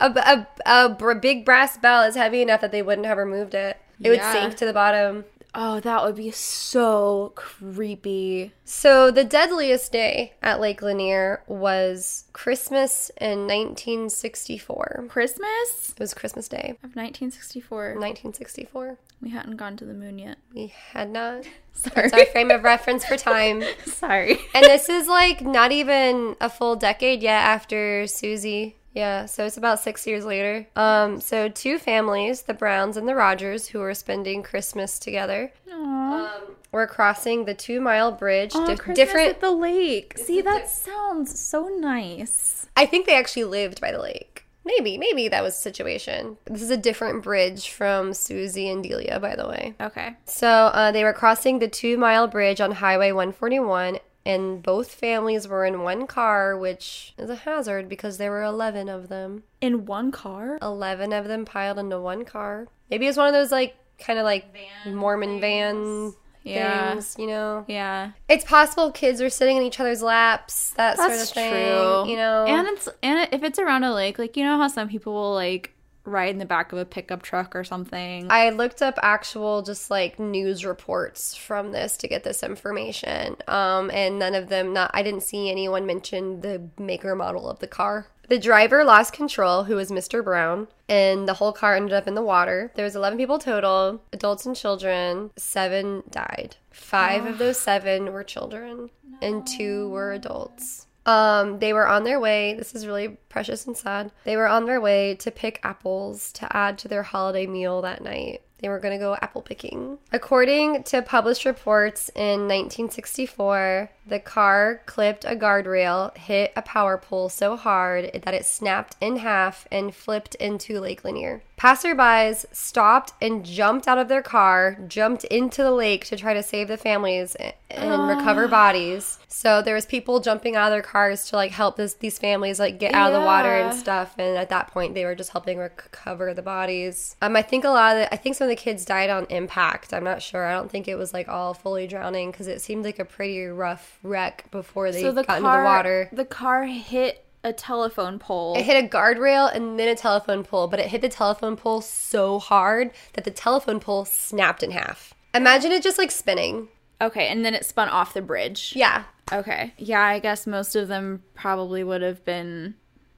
A, 0.00 0.06
a, 0.06 0.46
a 0.84 0.88
br- 0.90 1.14
big 1.14 1.44
brass 1.44 1.76
bell 1.76 2.04
is 2.04 2.14
heavy 2.14 2.40
enough 2.40 2.60
that 2.60 2.70
they 2.70 2.82
wouldn't 2.82 3.08
have 3.08 3.18
removed 3.18 3.54
it. 3.54 3.76
It 4.00 4.10
would 4.10 4.18
Yeah. 4.18 4.32
sink 4.32 4.56
to 4.56 4.66
the 4.66 4.72
bottom. 4.72 5.24
Oh, 5.54 5.80
that 5.80 6.04
would 6.04 6.14
be 6.14 6.30
so 6.30 7.32
creepy. 7.34 8.52
So 8.64 9.10
the 9.10 9.24
deadliest 9.24 9.90
day 9.90 10.34
at 10.42 10.60
Lake 10.60 10.82
Lanier 10.82 11.42
was 11.46 12.24
Christmas 12.34 13.10
in 13.20 13.46
1964. 13.46 15.06
Christmas 15.08 15.90
It 15.96 15.98
was 16.00 16.14
Christmas 16.14 16.48
Day, 16.48 16.76
of 16.84 16.94
1964. 16.94 17.94
1964. 17.94 18.98
We 19.20 19.30
hadn't 19.30 19.56
gone 19.56 19.76
to 19.78 19.84
the 19.84 19.94
moon 19.94 20.18
yet. 20.18 20.36
We 20.54 20.68
had 20.92 21.10
not. 21.10 21.44
Sorry. 21.72 22.08
That's 22.10 22.12
our 22.14 22.26
frame 22.26 22.50
of 22.50 22.62
reference 22.62 23.04
for 23.04 23.16
time. 23.16 23.64
Sorry. 23.86 24.38
And 24.54 24.64
this 24.64 24.88
is 24.88 25.08
like 25.08 25.40
not 25.40 25.72
even 25.72 26.36
a 26.40 26.48
full 26.50 26.76
decade 26.76 27.22
yet 27.22 27.42
after 27.42 28.06
Susie. 28.06 28.76
Yeah, 28.98 29.26
so 29.26 29.46
it's 29.46 29.56
about 29.56 29.78
six 29.78 30.08
years 30.08 30.24
later. 30.24 30.66
Um, 30.74 31.20
so 31.20 31.48
two 31.48 31.78
families, 31.78 32.42
the 32.42 32.52
Browns 32.52 32.96
and 32.96 33.06
the 33.06 33.14
Rogers, 33.14 33.68
who 33.68 33.78
were 33.78 33.94
spending 33.94 34.42
Christmas 34.42 34.98
together, 34.98 35.52
Aww. 35.72 36.40
were 36.72 36.88
crossing 36.88 37.44
the 37.44 37.54
two 37.54 37.80
mile 37.80 38.10
bridge. 38.10 38.54
Christmas 38.54 38.96
different. 38.96 39.28
at 39.28 39.40
the 39.40 39.52
lake. 39.52 40.18
See, 40.18 40.40
that 40.40 40.68
sounds 40.68 41.38
so 41.38 41.68
nice. 41.68 42.66
I 42.76 42.86
think 42.86 43.06
they 43.06 43.14
actually 43.14 43.44
lived 43.44 43.80
by 43.80 43.92
the 43.92 44.02
lake. 44.02 44.46
Maybe, 44.64 44.98
maybe 44.98 45.28
that 45.28 45.44
was 45.44 45.54
the 45.54 45.60
situation. 45.62 46.36
This 46.46 46.60
is 46.60 46.70
a 46.70 46.76
different 46.76 47.22
bridge 47.22 47.70
from 47.70 48.12
Susie 48.12 48.68
and 48.68 48.82
Delia, 48.82 49.20
by 49.20 49.36
the 49.36 49.48
way. 49.48 49.76
Okay. 49.80 50.16
So 50.24 50.48
uh, 50.48 50.90
they 50.90 51.04
were 51.04 51.12
crossing 51.12 51.60
the 51.60 51.68
two 51.68 51.96
mile 51.96 52.26
bridge 52.26 52.60
on 52.60 52.72
Highway 52.72 53.12
141, 53.12 54.00
and 54.28 54.62
both 54.62 54.92
families 54.92 55.48
were 55.48 55.64
in 55.64 55.82
one 55.82 56.06
car, 56.06 56.56
which 56.56 57.14
is 57.18 57.28
a 57.30 57.34
hazard 57.34 57.88
because 57.88 58.18
there 58.18 58.30
were 58.30 58.42
11 58.44 58.88
of 58.88 59.08
them. 59.08 59.42
In 59.60 59.86
one 59.86 60.12
car? 60.12 60.58
11 60.62 61.12
of 61.12 61.26
them 61.26 61.44
piled 61.44 61.78
into 61.78 61.98
one 62.00 62.24
car. 62.24 62.68
Maybe 62.90 63.06
it 63.06 63.08
was 63.08 63.16
one 63.16 63.26
of 63.26 63.32
those, 63.34 63.50
like, 63.50 63.74
kind 63.98 64.18
of 64.18 64.24
like 64.24 64.44
Mormon 64.86 65.40
van 65.40 66.12
Yeah. 66.44 66.92
things, 66.92 67.16
you 67.18 67.26
know? 67.26 67.64
Yeah. 67.66 68.12
It's 68.28 68.44
possible 68.44 68.92
kids 68.92 69.20
were 69.20 69.30
sitting 69.30 69.56
in 69.56 69.62
each 69.64 69.80
other's 69.80 70.02
laps, 70.02 70.70
that 70.76 70.96
That's 70.96 71.14
sort 71.14 71.22
of 71.22 71.34
thing. 71.34 71.52
true. 71.52 72.10
You 72.10 72.16
know? 72.16 72.44
And 72.46 72.68
it's 72.68 72.88
and 73.02 73.28
if 73.32 73.42
it's 73.42 73.58
around 73.58 73.84
a 73.84 73.92
lake, 73.92 74.18
like 74.18 74.36
you 74.36 74.44
know 74.44 74.56
how 74.56 74.68
some 74.68 74.88
people 74.88 75.12
will 75.14 75.34
like 75.34 75.74
ride 76.08 76.30
in 76.30 76.38
the 76.38 76.46
back 76.46 76.72
of 76.72 76.78
a 76.78 76.84
pickup 76.84 77.22
truck 77.22 77.54
or 77.54 77.64
something. 77.64 78.26
I 78.30 78.50
looked 78.50 78.82
up 78.82 78.98
actual 79.02 79.62
just 79.62 79.90
like 79.90 80.18
news 80.18 80.64
reports 80.64 81.34
from 81.34 81.72
this 81.72 81.96
to 81.98 82.08
get 82.08 82.24
this 82.24 82.42
information. 82.42 83.36
Um, 83.46 83.90
and 83.90 84.18
none 84.18 84.34
of 84.34 84.48
them 84.48 84.72
not 84.72 84.90
I 84.94 85.02
didn't 85.02 85.22
see 85.22 85.50
anyone 85.50 85.86
mention 85.86 86.40
the 86.40 86.68
maker 86.78 87.14
model 87.14 87.48
of 87.48 87.58
the 87.60 87.66
car. 87.66 88.06
The 88.28 88.38
driver 88.38 88.84
lost 88.84 89.14
control, 89.14 89.64
who 89.64 89.76
was 89.76 89.90
Mr. 89.90 90.22
Brown, 90.22 90.68
and 90.86 91.26
the 91.26 91.34
whole 91.34 91.52
car 91.52 91.74
ended 91.74 91.94
up 91.94 92.06
in 92.06 92.14
the 92.14 92.22
water. 92.22 92.70
There 92.74 92.84
was 92.84 92.94
11 92.94 93.16
people 93.16 93.38
total, 93.38 94.02
adults 94.12 94.44
and 94.44 94.54
children. 94.54 95.30
7 95.36 96.02
died. 96.10 96.56
5 96.70 97.24
of 97.24 97.38
those 97.38 97.58
7 97.58 98.12
were 98.12 98.22
children 98.22 98.90
and 99.22 99.46
2 99.46 99.88
were 99.88 100.12
adults. 100.12 100.87
Um, 101.08 101.58
they 101.58 101.72
were 101.72 101.88
on 101.88 102.04
their 102.04 102.20
way. 102.20 102.52
This 102.52 102.74
is 102.74 102.86
really 102.86 103.16
precious 103.30 103.66
and 103.66 103.74
sad. 103.74 104.12
They 104.24 104.36
were 104.36 104.46
on 104.46 104.66
their 104.66 104.78
way 104.78 105.14
to 105.14 105.30
pick 105.30 105.58
apples 105.62 106.30
to 106.32 106.54
add 106.54 106.76
to 106.78 106.88
their 106.88 107.02
holiday 107.02 107.46
meal 107.46 107.80
that 107.80 108.04
night. 108.04 108.42
They 108.58 108.68
were 108.68 108.78
going 108.78 108.92
to 108.92 109.02
go 109.02 109.16
apple 109.22 109.40
picking. 109.40 109.98
According 110.12 110.82
to 110.84 111.00
published 111.00 111.46
reports 111.46 112.10
in 112.14 112.40
1964, 112.40 113.90
the 114.06 114.18
car 114.18 114.82
clipped 114.84 115.24
a 115.24 115.34
guardrail, 115.34 116.14
hit 116.14 116.52
a 116.56 116.62
power 116.62 116.98
pole 116.98 117.30
so 117.30 117.56
hard 117.56 118.10
that 118.24 118.34
it 118.34 118.44
snapped 118.44 118.96
in 119.00 119.16
half 119.16 119.66
and 119.72 119.94
flipped 119.94 120.34
into 120.34 120.78
Lake 120.78 121.04
Lanier. 121.04 121.40
Passerbys 121.58 122.46
stopped 122.52 123.12
and 123.20 123.44
jumped 123.44 123.88
out 123.88 123.98
of 123.98 124.06
their 124.08 124.22
car, 124.22 124.78
jumped 124.86 125.24
into 125.24 125.62
the 125.62 125.72
lake 125.72 126.06
to 126.06 126.16
try 126.16 126.32
to 126.32 126.42
save 126.42 126.68
the 126.68 126.76
families 126.76 127.36
and 127.68 128.08
recover 128.08 128.46
bodies. 128.46 129.18
So 129.26 129.60
there 129.60 129.74
was 129.74 129.84
people 129.84 130.20
jumping 130.20 130.54
out 130.54 130.68
of 130.68 130.72
their 130.72 130.82
cars 130.82 131.26
to 131.30 131.36
like 131.36 131.50
help 131.50 131.76
this, 131.76 131.94
these 131.94 132.16
families 132.16 132.60
like 132.60 132.78
get 132.78 132.94
out 132.94 133.12
of 133.12 133.20
the 133.20 133.26
water 133.26 133.48
and 133.48 133.74
stuff. 133.74 134.14
And 134.18 134.36
at 134.36 134.50
that 134.50 134.68
point, 134.68 134.94
they 134.94 135.04
were 135.04 135.16
just 135.16 135.30
helping 135.30 135.58
recover 135.58 136.32
the 136.32 136.42
bodies. 136.42 137.16
Um, 137.20 137.34
I 137.34 137.42
think 137.42 137.64
a 137.64 137.70
lot 137.70 137.96
of 137.96 138.02
the, 138.02 138.14
I 138.14 138.16
think 138.16 138.36
some 138.36 138.46
of 138.46 138.50
the 138.50 138.56
kids 138.56 138.84
died 138.84 139.10
on 139.10 139.26
impact. 139.28 139.92
I'm 139.92 140.04
not 140.04 140.22
sure. 140.22 140.46
I 140.46 140.52
don't 140.52 140.70
think 140.70 140.86
it 140.86 140.94
was 140.94 141.12
like 141.12 141.28
all 141.28 141.54
fully 141.54 141.88
drowning 141.88 142.30
because 142.30 142.46
it 142.46 142.62
seemed 142.62 142.84
like 142.84 143.00
a 143.00 143.04
pretty 143.04 143.44
rough 143.46 143.98
wreck 144.04 144.48
before 144.52 144.92
they 144.92 145.02
so 145.02 145.10
the 145.10 145.24
got 145.24 145.40
car 145.40 145.58
into 145.58 145.62
the 145.62 145.64
water. 145.64 146.08
the 146.12 146.24
car 146.24 146.64
hit 146.64 147.24
a 147.48 147.52
telephone 147.52 148.18
pole. 148.18 148.54
It 148.56 148.64
hit 148.64 148.82
a 148.84 148.86
guardrail 148.88 149.52
and 149.54 149.78
then 149.78 149.88
a 149.88 149.94
telephone 149.96 150.44
pole, 150.44 150.68
but 150.68 150.78
it 150.80 150.88
hit 150.88 151.00
the 151.00 151.08
telephone 151.08 151.56
pole 151.56 151.80
so 151.80 152.38
hard 152.38 152.90
that 153.14 153.24
the 153.24 153.30
telephone 153.30 153.80
pole 153.80 154.04
snapped 154.04 154.62
in 154.62 154.70
half. 154.70 155.14
Imagine 155.34 155.72
it 155.72 155.82
just 155.82 155.98
like 155.98 156.10
spinning. 156.10 156.68
okay, 157.00 157.28
and 157.28 157.44
then 157.44 157.54
it 157.54 157.64
spun 157.64 157.88
off 157.88 158.14
the 158.14 158.22
bridge. 158.22 158.72
Yeah. 158.76 159.04
Okay. 159.32 159.72
Yeah, 159.76 160.02
I 160.02 160.18
guess 160.18 160.46
most 160.46 160.74
of 160.74 160.88
them 160.88 161.22
probably 161.34 161.84
would 161.84 162.02
have 162.02 162.24
been 162.24 162.74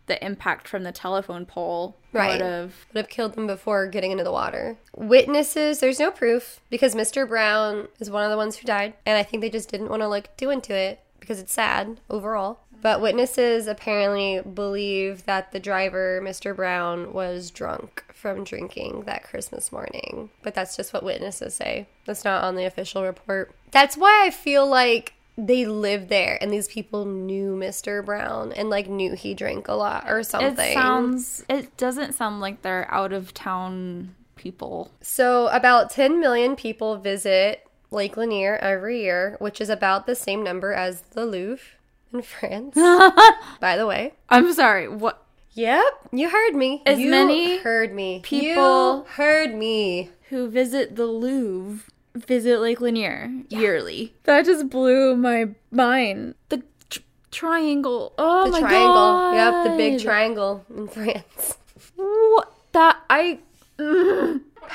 the 0.06 0.22
impact 0.24 0.66
from 0.66 0.82
the 0.82 0.90
telephone 0.92 1.46
pole 1.46 1.96
Right. 2.12 2.32
would 2.32 2.40
have 2.44 2.74
Would 2.92 2.98
have 3.04 3.08
killed 3.08 3.34
them 3.34 3.46
before 3.46 3.86
getting 3.86 4.10
into 4.10 4.24
the 4.24 4.32
water. 4.32 4.76
Witnesses, 4.96 5.78
there's 5.78 6.00
no 6.00 6.10
proof 6.10 6.60
because 6.68 6.94
Mr. 6.96 7.28
Brown 7.28 7.86
is 8.00 8.10
one 8.10 8.24
of 8.24 8.30
the 8.30 8.36
ones 8.36 8.56
who 8.56 8.66
died, 8.66 8.94
and 9.06 9.16
I 9.16 9.22
think 9.22 9.40
they 9.40 9.50
just 9.50 9.70
didn't 9.70 9.88
want 9.88 10.02
to 10.02 10.08
like 10.08 10.36
do 10.36 10.50
into 10.50 10.74
it 10.74 11.00
because 11.20 11.38
it's 11.38 11.52
sad 11.52 12.00
overall. 12.10 12.60
But 12.82 13.00
witnesses 13.00 13.66
apparently 13.66 14.40
believe 14.42 15.24
that 15.26 15.52
the 15.52 15.60
driver, 15.60 16.20
Mr. 16.22 16.54
Brown, 16.54 17.12
was 17.12 17.50
drunk 17.50 18.04
from 18.14 18.44
drinking 18.44 19.02
that 19.06 19.24
Christmas 19.24 19.72
morning. 19.72 20.30
But 20.42 20.54
that's 20.54 20.76
just 20.76 20.92
what 20.92 21.02
witnesses 21.02 21.54
say. 21.54 21.86
That's 22.06 22.24
not 22.24 22.44
on 22.44 22.56
the 22.56 22.64
official 22.64 23.02
report. 23.02 23.52
That's 23.70 23.96
why 23.96 24.24
I 24.26 24.30
feel 24.30 24.66
like 24.66 25.14
they 25.36 25.64
lived 25.64 26.08
there 26.08 26.36
and 26.40 26.52
these 26.52 26.68
people 26.68 27.04
knew 27.04 27.54
Mr. 27.54 28.04
Brown 28.04 28.52
and 28.52 28.68
like 28.68 28.88
knew 28.88 29.14
he 29.14 29.32
drank 29.34 29.68
a 29.68 29.74
lot 29.74 30.04
or 30.08 30.22
something. 30.22 30.58
It 30.58 30.74
sounds. 30.74 31.44
It 31.48 31.76
doesn't 31.76 32.12
sound 32.12 32.40
like 32.40 32.62
they're 32.62 32.92
out 32.92 33.12
of 33.12 33.32
town 33.32 34.14
people. 34.36 34.90
So, 35.00 35.48
about 35.48 35.90
10 35.90 36.20
million 36.20 36.56
people 36.56 36.96
visit 36.96 37.66
Lake 37.90 38.16
Lanier 38.16 38.56
every 38.56 39.02
year, 39.02 39.36
which 39.38 39.60
is 39.60 39.68
about 39.68 40.06
the 40.06 40.14
same 40.14 40.42
number 40.42 40.72
as 40.72 41.02
the 41.12 41.26
Louvre 41.26 41.64
in 42.14 42.22
France, 42.22 42.74
by 43.60 43.76
the 43.76 43.86
way. 43.86 44.14
I'm 44.28 44.52
sorry. 44.52 44.88
What? 44.88 45.22
Yep, 45.52 45.82
you 46.12 46.28
heard 46.30 46.54
me. 46.54 46.82
As 46.86 46.98
you 46.98 47.10
many 47.10 47.58
heard 47.58 47.92
me. 47.92 48.20
people- 48.22 48.98
You 48.98 49.04
heard 49.14 49.54
me. 49.54 50.10
Who 50.30 50.48
visit 50.48 50.94
the 50.94 51.06
Louvre 51.06 51.90
visit 52.14 52.60
Lake 52.60 52.80
Lanier 52.80 53.30
yearly? 53.48 54.14
That 54.24 54.44
just 54.44 54.70
blew 54.70 55.16
my 55.16 55.48
mind. 55.72 56.36
The 56.50 56.62
tr- 56.88 57.00
triangle. 57.32 58.12
Oh 58.16 58.44
The 58.46 58.52
my 58.52 58.60
triangle. 58.60 58.94
god. 58.94 59.34
Yep, 59.34 59.64
the 59.72 59.76
big 59.76 60.00
triangle 60.00 60.64
in 60.74 60.86
France. 60.96 61.56
What? 61.96 62.52
That 62.72 62.98
I. 63.10 63.40
Mm. 63.78 64.19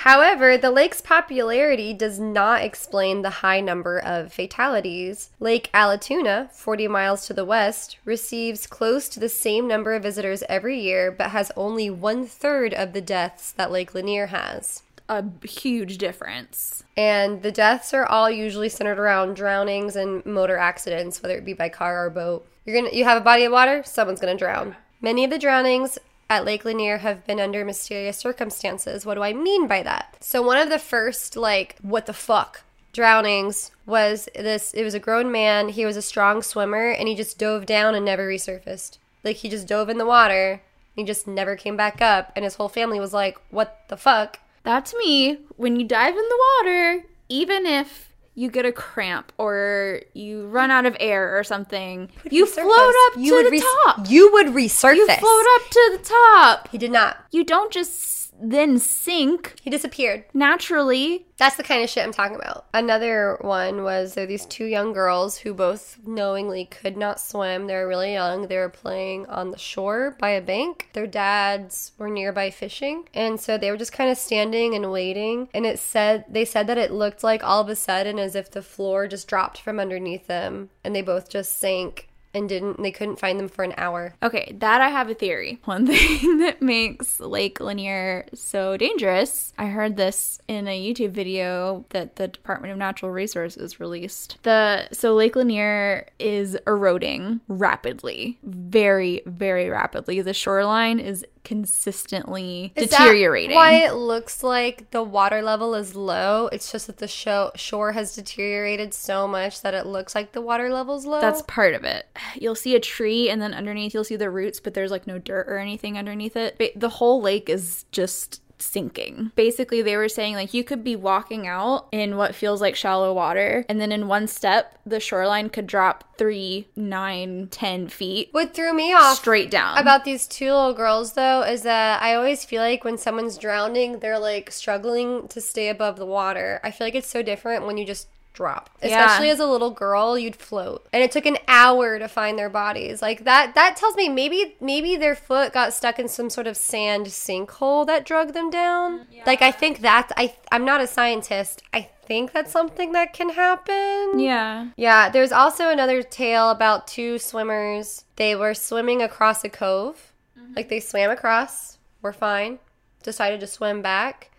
However, 0.06 0.56
the 0.56 0.70
lake's 0.70 1.02
popularity 1.02 1.92
does 1.92 2.20
not 2.20 2.62
explain 2.62 3.24
the 3.24 3.42
high 3.42 3.60
number 3.60 3.98
of 3.98 4.32
fatalities. 4.32 5.32
Lake 5.40 5.72
Allatoona, 5.74 6.52
40 6.52 6.88
miles 6.88 7.26
to 7.26 7.34
the 7.34 7.44
west, 7.44 7.98
receives 8.06 8.68
close 8.68 9.10
to 9.10 9.20
the 9.20 9.30
same 9.30 9.68
number 9.68 9.96
of 9.96 10.04
visitors 10.04 10.44
every 10.48 10.80
year, 10.80 11.12
but 11.12 11.32
has 11.32 11.52
only 11.58 11.90
one 11.90 12.28
third 12.28 12.72
of 12.72 12.94
the 12.94 13.02
deaths 13.02 13.52
that 13.54 13.72
Lake 13.72 13.96
Lanier 13.96 14.28
has. 14.28 14.84
a 15.10 15.24
huge 15.44 15.98
difference. 16.00 16.84
And 16.98 17.44
the 17.44 17.52
deaths 17.52 17.94
are 17.94 18.06
all 18.06 18.30
usually 18.30 18.70
centered 18.70 18.98
around 18.98 19.36
drownings 19.36 19.96
and 19.96 20.26
motor 20.26 20.58
accidents, 20.58 21.22
whether 21.22 21.38
it 21.38 21.46
be 21.46 21.54
by 21.54 21.70
car 21.70 22.06
or 22.06 22.10
boat. 22.10 22.48
You're 22.66 22.76
gonna 22.76 22.96
you 22.96 23.04
have 23.04 23.18
a 23.18 23.24
body 23.24 23.44
of 23.44 23.52
water, 23.52 23.84
someone's 23.86 24.20
gonna 24.20 24.36
drown. 24.36 24.76
Many 25.02 25.24
of 25.24 25.30
the 25.30 25.38
drownings 25.38 26.00
at 26.30 26.46
Lake 26.46 26.66
Lanier 26.66 27.00
have 27.00 27.26
been 27.26 27.40
under 27.40 27.64
mysterious 27.64 28.18
circumstances. 28.18 29.06
What 29.06 29.16
do 29.16 29.24
I 29.24 29.34
mean 29.34 29.68
by 29.68 29.84
that? 29.84 30.18
So 30.20 30.42
one 30.42 30.58
of 30.58 30.70
the 30.70 30.80
first 30.80 31.36
like 31.36 31.78
what 31.82 32.06
the 32.06 32.14
fuck 32.14 32.64
drownings 32.94 33.72
was 33.86 34.30
this 34.36 34.74
it 34.74 34.84
was 34.84 34.94
a 34.94 35.00
grown 35.00 35.32
man, 35.32 35.70
he 35.70 35.86
was 35.86 35.98
a 35.98 36.02
strong 36.02 36.42
swimmer 36.42 36.90
and 36.90 37.08
he 37.08 37.16
just 37.16 37.38
dove 37.38 37.66
down 37.66 37.94
and 37.94 38.06
never 38.06 38.28
resurfaced. 38.28 38.98
Like 39.24 39.38
he 39.38 39.50
just 39.50 39.68
dove 39.68 39.90
in 39.90 39.98
the 39.98 40.06
water, 40.06 40.62
he 40.96 41.04
just 41.04 41.28
never 41.28 41.56
came 41.56 41.76
back 41.76 42.02
up 42.02 42.32
and 42.36 42.46
his 42.46 42.56
whole 42.56 42.70
family 42.70 43.00
was 43.00 43.14
like, 43.14 43.38
"What 43.50 43.84
the 43.90 43.98
fuck?" 43.98 44.40
That's 44.64 44.96
me. 44.96 45.40
When 45.58 45.80
you 45.80 45.86
dive 45.86 46.16
in 46.16 46.30
the 46.30 46.44
water, 46.64 47.04
even 47.30 47.66
if 47.66 48.10
you 48.36 48.50
get 48.52 48.66
a 48.66 48.72
cramp 48.72 49.32
or 49.38 50.02
you 50.14 50.46
run 50.48 50.70
out 50.70 50.86
of 50.86 50.96
air 51.00 51.38
or 51.40 51.44
something, 51.44 52.10
you 52.30 52.46
Resurface. 52.46 52.50
float 52.54 52.96
up 53.08 53.18
You 53.18 53.30
to 53.32 53.36
would 53.38 53.46
the 53.48 53.52
res- 53.52 53.64
top. 53.86 54.10
You 54.10 54.32
would 54.34 54.48
resurface. 54.48 54.96
You 54.98 55.06
float 55.08 55.46
up 55.56 55.70
to 55.72 55.98
the 55.98 56.04
top. 56.04 56.68
He 56.70 56.78
did 56.78 56.92
not. 56.92 57.18
You 57.32 57.44
don't 57.46 57.72
just 57.72 58.15
then 58.42 58.78
sink 58.80 59.56
He 59.62 59.70
disappeared. 59.70 60.26
naturally. 60.34 61.26
That's 61.38 61.58
the 61.58 61.64
kind 61.64 61.84
of 61.84 61.90
shit 61.90 62.06
I'm 62.06 62.14
talking 62.14 62.38
about. 62.38 62.66
Another 62.74 63.38
one 63.42 63.84
was 63.84 64.14
there 64.14 64.24
were 64.24 64.28
these 64.28 64.46
two 64.46 64.66
young 64.66 64.94
girls 64.94 65.38
who 65.40 65.54
both 65.54 66.00
knowingly 66.06 66.66
could 66.66 66.96
not 66.96 67.20
swim. 67.20 67.68
They 67.68 67.76
were 67.76 67.88
really 67.88 68.14
young. 68.14 68.48
They 68.48 68.58
were 68.58 68.70
playing 68.70 69.26
on 69.26 69.52
the 69.52 69.58
shore 69.58 70.16
by 70.18 70.30
a 70.30 70.42
bank. 70.42 70.90
Their 70.94 71.08
dads 71.08 71.92
were 71.98 72.10
nearby 72.10 72.52
fishing, 72.52 73.10
and 73.14 73.40
so 73.40 73.58
they 73.58 73.70
were 73.70 73.78
just 73.78 73.92
kind 73.92 74.10
of 74.10 74.18
standing 74.18 74.76
and 74.76 74.92
waiting. 74.92 75.50
And 75.54 75.66
it 75.66 75.78
said 75.80 76.26
they 76.30 76.46
said 76.46 76.68
that 76.68 76.78
it 76.78 76.92
looked 76.92 77.24
like 77.24 77.44
all 77.44 77.60
of 77.62 77.70
a 77.70 77.76
sudden 77.76 78.18
as 78.18 78.36
if 78.36 78.50
the 78.52 78.62
floor 78.62 79.08
just 79.08 79.28
dropped 79.28 79.60
from 79.60 79.80
underneath 79.80 80.28
them, 80.28 80.70
and 80.84 80.96
they 80.96 81.02
both 81.02 81.30
just 81.30 81.58
sank 81.60 82.08
and 82.36 82.50
didn't. 82.50 82.82
They 82.82 82.92
couldn't 82.92 83.20
find 83.20 83.40
them 83.40 83.48
for 83.48 83.64
an 83.64 83.74
hour. 83.78 84.16
Okay, 84.22 84.56
that 84.60 84.82
I 84.82 84.90
have 84.90 85.10
a 85.10 85.14
theory. 85.14 85.60
One 85.66 85.88
thing 85.88 86.38
that 86.40 86.62
makes 86.62 87.20
Lake 87.20 87.60
Lanier 87.60 88.28
so 88.34 88.78
dangerous, 88.78 89.54
I 89.58 89.68
heard 89.68 89.96
this 89.96 90.40
in 90.48 90.68
a 90.68 90.80
YouTube 90.80 91.12
video 91.12 91.86
that 91.90 92.18
the 92.18 92.28
Department 92.28 92.72
of 92.72 92.78
Natural 92.78 93.12
Resources 93.12 93.80
released. 93.80 94.38
The 94.44 94.90
so 94.92 95.16
Lake 95.16 95.36
Lanier 95.36 96.08
is 96.20 96.58
eroding 96.68 97.42
rapidly, 97.48 98.38
very 98.44 99.22
very 99.26 99.70
rapidly. 99.70 100.22
The 100.22 100.34
shoreline 100.34 101.00
is 101.00 101.26
consistently 101.46 102.74
Is 102.76 102.90
deteriorating. 102.90 103.56
why 103.56 103.86
it 103.86 103.94
looks 103.94 104.44
like 104.44 104.92
the 104.92 105.04
water 105.04 105.42
level 105.42 105.76
is 105.76 105.96
low? 105.96 106.48
It's 106.52 106.72
just 106.72 106.88
that 106.88 106.98
the 106.98 107.08
sho- 107.08 107.52
shore 107.56 107.94
has 107.94 108.16
deteriorated 108.16 108.94
so 108.94 109.28
much 109.28 109.62
that 109.62 109.74
it 109.74 109.86
looks 109.86 110.14
like 110.16 110.34
the 110.34 110.42
water 110.42 110.70
level's 110.70 111.06
low. 111.06 111.22
That's 111.22 111.42
part 111.44 111.74
of 111.74 111.84
it. 111.84 112.08
You'll 112.36 112.56
see 112.56 112.76
a 112.76 112.80
tree, 112.80 113.30
and 113.30 113.42
then 113.42 113.54
underneath 113.54 113.94
you'll 113.94 114.04
see 114.04 114.16
the 114.16 114.30
roots, 114.30 114.60
but 114.60 114.74
there's 114.74 114.92
like 114.92 115.08
no 115.08 115.20
dirt 115.20 115.48
or 115.48 115.58
anything 115.58 115.98
underneath 115.98 116.36
it. 116.36 116.60
The 116.76 116.90
whole 116.90 117.22
lake 117.22 117.50
is 117.50 117.86
just 117.92 118.42
sinking. 118.60 119.32
Basically, 119.36 119.82
they 119.82 119.98
were 119.98 120.10
saying 120.10 120.36
like 120.36 120.54
you 120.54 120.64
could 120.64 120.84
be 120.84 120.96
walking 120.96 121.48
out 121.48 121.88
in 121.92 122.18
what 122.18 122.36
feels 122.36 122.62
like 122.62 122.76
shallow 122.76 123.14
water, 123.14 123.66
and 123.70 123.80
then 123.80 123.92
in 123.92 124.08
one 124.08 124.28
step, 124.28 124.78
the 124.86 125.00
shoreline 125.00 125.50
could 125.50 125.68
drop 125.68 126.18
three, 126.18 126.68
nine, 126.76 127.48
ten 127.52 127.88
feet 127.88 128.30
what 128.32 128.54
threw 128.54 128.74
me 128.74 128.94
off 128.94 129.18
straight 129.18 129.52
down. 129.52 129.78
about 129.78 130.06
these 130.06 130.28
two 130.28 130.46
little 130.46 130.74
girls 130.74 131.14
though 131.14 131.42
is 131.42 131.64
that 131.64 132.02
I 132.02 132.16
always 132.16 132.46
feel 132.46 132.62
like 132.62 132.84
when 132.84 132.98
someone's 132.98 133.38
drowning, 133.38 134.00
they're 134.00 134.20
like 134.20 134.52
struggling 134.52 135.28
to 135.30 135.42
stay 135.42 135.70
above 135.70 135.98
the 135.98 136.06
water. 136.06 136.60
I 136.64 136.72
feel 136.72 136.88
like 136.88 136.96
it's 136.96 137.10
so 137.10 137.22
different 137.22 137.66
when 137.66 137.78
you 137.78 137.86
just 137.86 138.08
drop. 138.36 138.70
Yeah. 138.84 138.88
Especially 139.06 139.30
as 139.30 139.40
a 139.40 139.48
little 139.48 139.72
girl, 139.72 140.18
you'd 140.18 140.36
float. 140.36 140.88
And 140.94 141.02
it 141.02 141.12
took 141.12 141.26
an 141.26 141.38
hour 141.48 141.98
to 141.98 142.08
find 142.08 142.38
their 142.38 142.50
bodies. 142.50 143.02
Like 143.02 143.24
that 143.24 143.56
that 143.56 143.76
tells 143.78 143.96
me 143.96 144.10
maybe 144.10 144.56
maybe 144.62 144.96
their 144.96 145.16
foot 145.16 145.54
got 145.54 145.74
stuck 145.74 145.98
in 145.98 146.08
some 146.08 146.30
sort 146.30 146.46
of 146.46 146.56
sand 146.58 147.08
sinkhole 147.08 147.88
that 147.88 148.06
drug 148.06 148.34
them 148.34 148.50
down. 148.50 149.00
Mm, 149.00 149.26
like 149.26 149.42
I 149.42 149.52
think 149.52 149.82
that 149.82 150.12
I 150.16 150.36
I'm 150.52 150.66
not 150.66 150.82
a 150.82 150.88
scientist. 150.88 151.64
I 151.74 151.90
think 152.06 152.34
that's 152.34 152.52
something 152.52 152.92
that 152.92 153.14
can 153.14 153.30
happen. 153.30 154.20
yeah. 154.20 154.68
Yeah, 154.78 155.10
there's 155.10 155.32
also 155.32 155.70
another 155.70 156.04
tale 156.04 156.52
about 156.52 156.88
two 156.88 157.18
swimmers. 157.18 158.06
They 158.16 158.36
were 158.36 158.54
swimming 158.54 159.02
across 159.02 159.44
a 159.44 159.50
cove. 159.50 160.14
Mm-hmm. 160.40 160.54
Like 160.56 160.70
they 160.70 160.80
swam 160.80 161.10
across, 161.10 161.78
were 162.02 162.14
fine, 162.14 162.60
decided 163.02 163.40
to 163.40 163.48
swim 163.48 163.82
back. 163.82 164.30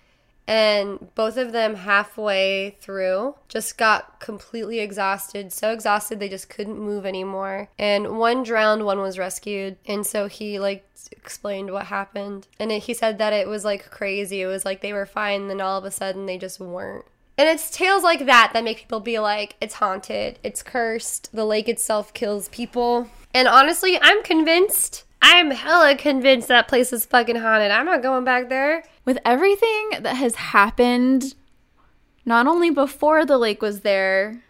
And 0.47 1.15
both 1.15 1.37
of 1.37 1.53
them 1.53 1.75
halfway 1.75 2.77
through 2.81 3.35
just 3.49 3.77
got 3.77 4.21
completely 4.21 4.79
exhausted. 4.79 5.53
So 5.53 5.73
exhausted 5.73 6.21
they 6.21 6.29
just 6.29 6.49
couldn't 6.49 6.79
move 6.79 7.05
anymore. 7.05 7.69
And 7.79 8.19
one 8.19 8.43
drowned, 8.43 8.85
one 8.85 9.01
was 9.01 9.19
rescued. 9.19 9.77
And 9.87 10.07
so 10.07 10.29
he 10.29 10.59
like 10.59 10.89
explained 11.11 11.73
what 11.73 11.87
happened. 11.87 12.47
And 12.61 12.71
it, 12.71 12.85
he 12.85 12.95
said 12.95 13.19
that 13.19 13.33
it 13.33 13.49
was 13.49 13.65
like 13.65 13.91
crazy. 13.91 14.43
It 14.43 14.47
was 14.47 14.65
like 14.65 14.81
they 14.81 14.93
were 14.93 15.07
fine, 15.07 15.49
then 15.49 15.61
all 15.61 15.79
of 15.79 15.85
a 15.85 15.91
sudden 15.91 16.27
they 16.27 16.39
just 16.39 16.61
weren't. 16.61 17.05
And 17.39 17.49
it's 17.49 17.71
tales 17.71 18.03
like 18.03 18.25
that 18.27 18.53
that 18.55 18.65
make 18.65 18.79
people 18.79 19.01
be 19.01 19.19
like, 19.19 19.57
it's 19.61 19.75
haunted, 19.75 20.39
it's 20.43 20.63
cursed, 20.63 21.29
the 21.35 21.45
lake 21.45 21.69
itself 21.69 22.15
kills 22.15 22.49
people. 22.49 23.09
And 23.35 23.47
honestly, 23.47 23.99
I'm 24.01 24.23
convinced. 24.23 25.05
I'm 25.29 25.51
hella 25.51 25.97
convinced 25.97 26.47
that 26.49 26.69
place 26.69 26.93
is 26.93 27.05
fucking 27.05 27.37
haunted. 27.37 27.73
I'm 27.73 27.85
not 27.85 28.01
going 28.01 28.25
back 28.25 28.49
there. 28.49 28.85
With 29.05 29.19
everything 29.25 29.91
that 30.01 30.15
has 30.17 30.37
happened, 30.37 31.35
not 32.25 32.47
only 32.47 32.71
before 32.71 33.25
the 33.25 33.37
lake 33.37 33.61
was 33.61 33.81
there. 33.81 34.41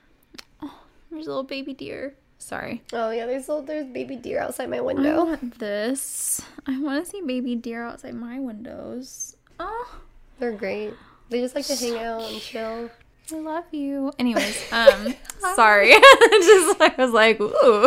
Oh, 0.63 0.81
there's 1.11 1.27
a 1.27 1.31
little 1.31 1.45
baby 1.45 1.73
deer. 1.73 2.15
Sorry. 2.39 2.83
Oh 2.93 3.11
yeah, 3.11 3.25
there's 3.25 3.49
little, 3.49 3.63
there's 3.65 3.87
baby 3.87 4.17
deer 4.17 4.39
outside 4.39 4.69
my 4.69 4.77
I 4.77 4.81
window. 4.83 5.25
want 5.25 5.59
this. 5.59 6.43
I 6.67 6.79
want 6.79 7.03
to 7.05 7.11
see 7.11 7.23
baby 7.23 7.55
deer 7.57 7.83
outside 7.83 8.15
my 8.15 8.39
windows. 8.39 9.37
Oh, 9.59 9.99
They're 10.39 10.53
great. 10.53 10.93
They 11.31 11.41
just 11.41 11.55
like 11.55 11.65
to 11.67 11.75
hang 11.75 11.97
out 11.99 12.23
and 12.31 12.39
chill. 12.41 12.91
I 13.33 13.37
love 13.39 13.65
you. 13.73 14.13
Anyways, 14.19 14.63
um, 14.73 15.15
sorry. 15.55 15.91
Just 16.31 16.81
I 16.81 16.95
was 16.99 17.11
like, 17.13 17.41
ooh. 17.41 17.87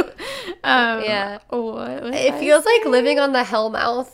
Um, 0.63 1.03
Yeah. 1.03 1.39
What? 1.49 2.07
It 2.13 2.33
I 2.33 2.39
feels 2.39 2.65
like 2.65 2.85
living 2.85 3.19
on 3.19 3.31
the 3.31 3.43
Hellmouth, 3.43 4.11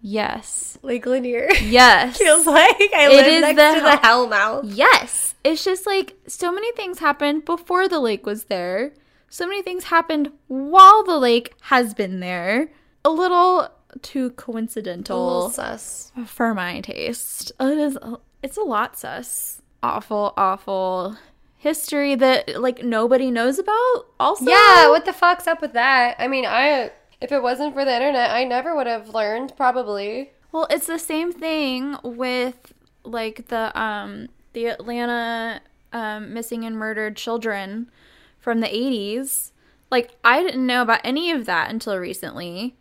Yes. 0.00 0.76
Lake 0.82 1.06
Lanier. 1.06 1.48
Yes. 1.62 2.16
feels 2.18 2.46
like 2.46 2.76
I 2.94 3.08
It 3.10 3.16
live 3.16 3.40
next 3.42 3.56
the 3.56 3.74
to 3.74 3.80
the 3.84 3.96
Hell- 4.06 4.28
Hellmouth. 4.28 4.62
Yes. 4.74 5.34
It's 5.44 5.64
just 5.64 5.86
like 5.86 6.16
so 6.26 6.52
many 6.52 6.72
things 6.72 6.98
happened 6.98 7.44
before 7.44 7.88
the 7.88 8.00
lake 8.00 8.26
was 8.26 8.44
there. 8.44 8.92
So 9.28 9.46
many 9.46 9.62
things 9.62 9.84
happened 9.84 10.30
while 10.46 11.02
the 11.04 11.18
lake 11.18 11.54
has 11.62 11.92
been 11.94 12.20
there. 12.20 12.70
A 13.04 13.10
little 13.10 13.68
too 14.02 14.18
A 14.18 14.22
little 14.22 14.36
coincidental 14.36 15.50
sus. 15.50 16.12
for 16.26 16.54
my 16.54 16.80
taste. 16.80 17.52
It 17.60 17.78
is. 17.78 17.98
It's 18.42 18.56
a 18.56 18.62
lot 18.62 18.98
sus. 18.98 19.60
Awful, 19.84 20.32
awful 20.36 21.16
history 21.58 22.14
that 22.14 22.60
like 22.60 22.82
nobody 22.82 23.30
knows 23.30 23.58
about 23.58 24.06
also 24.18 24.46
Yeah, 24.46 24.88
what 24.88 25.04
the 25.04 25.12
fuck's 25.12 25.46
up 25.46 25.60
with 25.60 25.72
that? 25.74 26.16
I 26.18 26.26
mean, 26.28 26.46
I 26.46 26.90
if 27.20 27.32
it 27.32 27.42
wasn't 27.42 27.74
for 27.74 27.84
the 27.84 27.94
internet, 27.94 28.30
I 28.30 28.44
never 28.44 28.74
would 28.74 28.86
have 28.86 29.08
learned 29.10 29.52
probably. 29.56 30.32
well 30.52 30.66
it's 30.70 30.86
the 30.86 30.98
same 30.98 31.32
thing 31.32 31.96
with 32.02 32.72
like 33.04 33.48
the 33.48 33.78
um 33.78 34.28
the 34.54 34.66
atlanta 34.66 35.60
um, 35.92 36.32
missing 36.32 36.64
and 36.64 36.76
murdered 36.76 37.16
children 37.16 37.90
from 38.38 38.60
the 38.60 38.68
80s 38.68 39.52
like 39.90 40.10
i 40.24 40.42
didn't 40.42 40.66
know 40.66 40.82
about 40.82 41.00
any 41.04 41.30
of 41.30 41.44
that 41.46 41.70
until 41.70 41.96
recently 41.98 42.76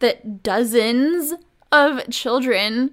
that 0.00 0.42
dozens 0.42 1.34
of 1.70 2.08
children 2.10 2.92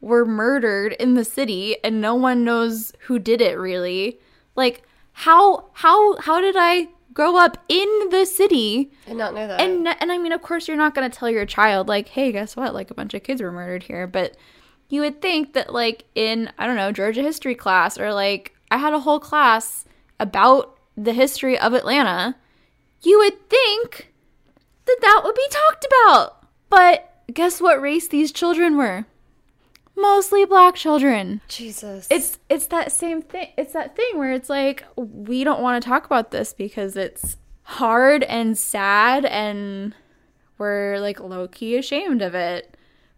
were 0.00 0.24
murdered 0.24 0.92
in 0.94 1.14
the 1.14 1.24
city 1.24 1.76
and 1.82 2.00
no 2.00 2.14
one 2.14 2.44
knows 2.44 2.92
who 3.00 3.18
did 3.18 3.40
it 3.40 3.58
really 3.58 4.18
like 4.54 4.82
how 5.12 5.68
how 5.72 6.16
how 6.20 6.40
did 6.40 6.54
i 6.58 6.86
grow 7.14 7.36
up 7.36 7.56
in 7.68 7.88
the 8.10 8.26
city 8.26 8.90
Did 9.06 9.16
not 9.16 9.32
know 9.34 9.46
that. 9.48 9.58
and 9.60 9.88
and 9.88 10.12
I 10.12 10.18
mean, 10.18 10.32
of 10.32 10.42
course, 10.42 10.68
you're 10.68 10.76
not 10.76 10.94
going 10.94 11.10
to 11.10 11.18
tell 11.18 11.30
your 11.30 11.46
child 11.46 11.88
like, 11.88 12.08
"Hey, 12.08 12.30
guess 12.30 12.54
what? 12.56 12.74
Like 12.74 12.90
a 12.90 12.94
bunch 12.94 13.14
of 13.14 13.22
kids 13.22 13.40
were 13.40 13.50
murdered 13.50 13.84
here." 13.84 14.06
But 14.06 14.36
you 14.90 15.00
would 15.00 15.22
think 15.22 15.54
that 15.54 15.72
like 15.72 16.04
in 16.14 16.52
I 16.58 16.66
don't 16.66 16.76
know 16.76 16.92
Georgia 16.92 17.22
history 17.22 17.54
class 17.54 17.96
or 17.98 18.12
like 18.12 18.54
I 18.70 18.76
had 18.76 18.92
a 18.92 19.00
whole 19.00 19.18
class 19.18 19.86
about 20.20 20.78
the 20.94 21.14
history 21.14 21.58
of 21.58 21.72
Atlanta. 21.72 22.36
You 23.02 23.16
would 23.20 23.48
think 23.48 24.12
that 24.84 24.98
that 25.00 25.22
would 25.24 25.34
be 25.34 25.48
talked 25.50 25.86
about. 25.86 26.46
But 26.68 27.10
guess 27.32 27.62
what 27.62 27.80
race 27.80 28.08
these 28.08 28.30
children 28.30 28.76
were? 28.76 29.06
Mostly 29.96 30.44
black 30.44 30.74
children 30.74 31.40
Jesus. 31.48 32.06
it's 32.10 32.38
it's 32.50 32.66
that 32.66 32.92
same 32.92 33.22
thing 33.22 33.48
it's 33.56 33.72
that 33.72 33.96
thing 33.96 34.18
where 34.18 34.32
it's 34.32 34.50
like 34.50 34.84
we 34.96 35.42
don't 35.42 35.62
want 35.62 35.82
to 35.82 35.88
talk 35.88 36.04
about 36.04 36.30
this 36.30 36.52
because 36.52 36.96
it's 36.96 37.38
hard 37.62 38.22
and 38.24 38.56
sad 38.58 39.24
and 39.24 39.94
we're 40.58 40.98
like 41.00 41.18
low-key 41.18 41.76
ashamed 41.76 42.20
of 42.22 42.34
it 42.34 42.76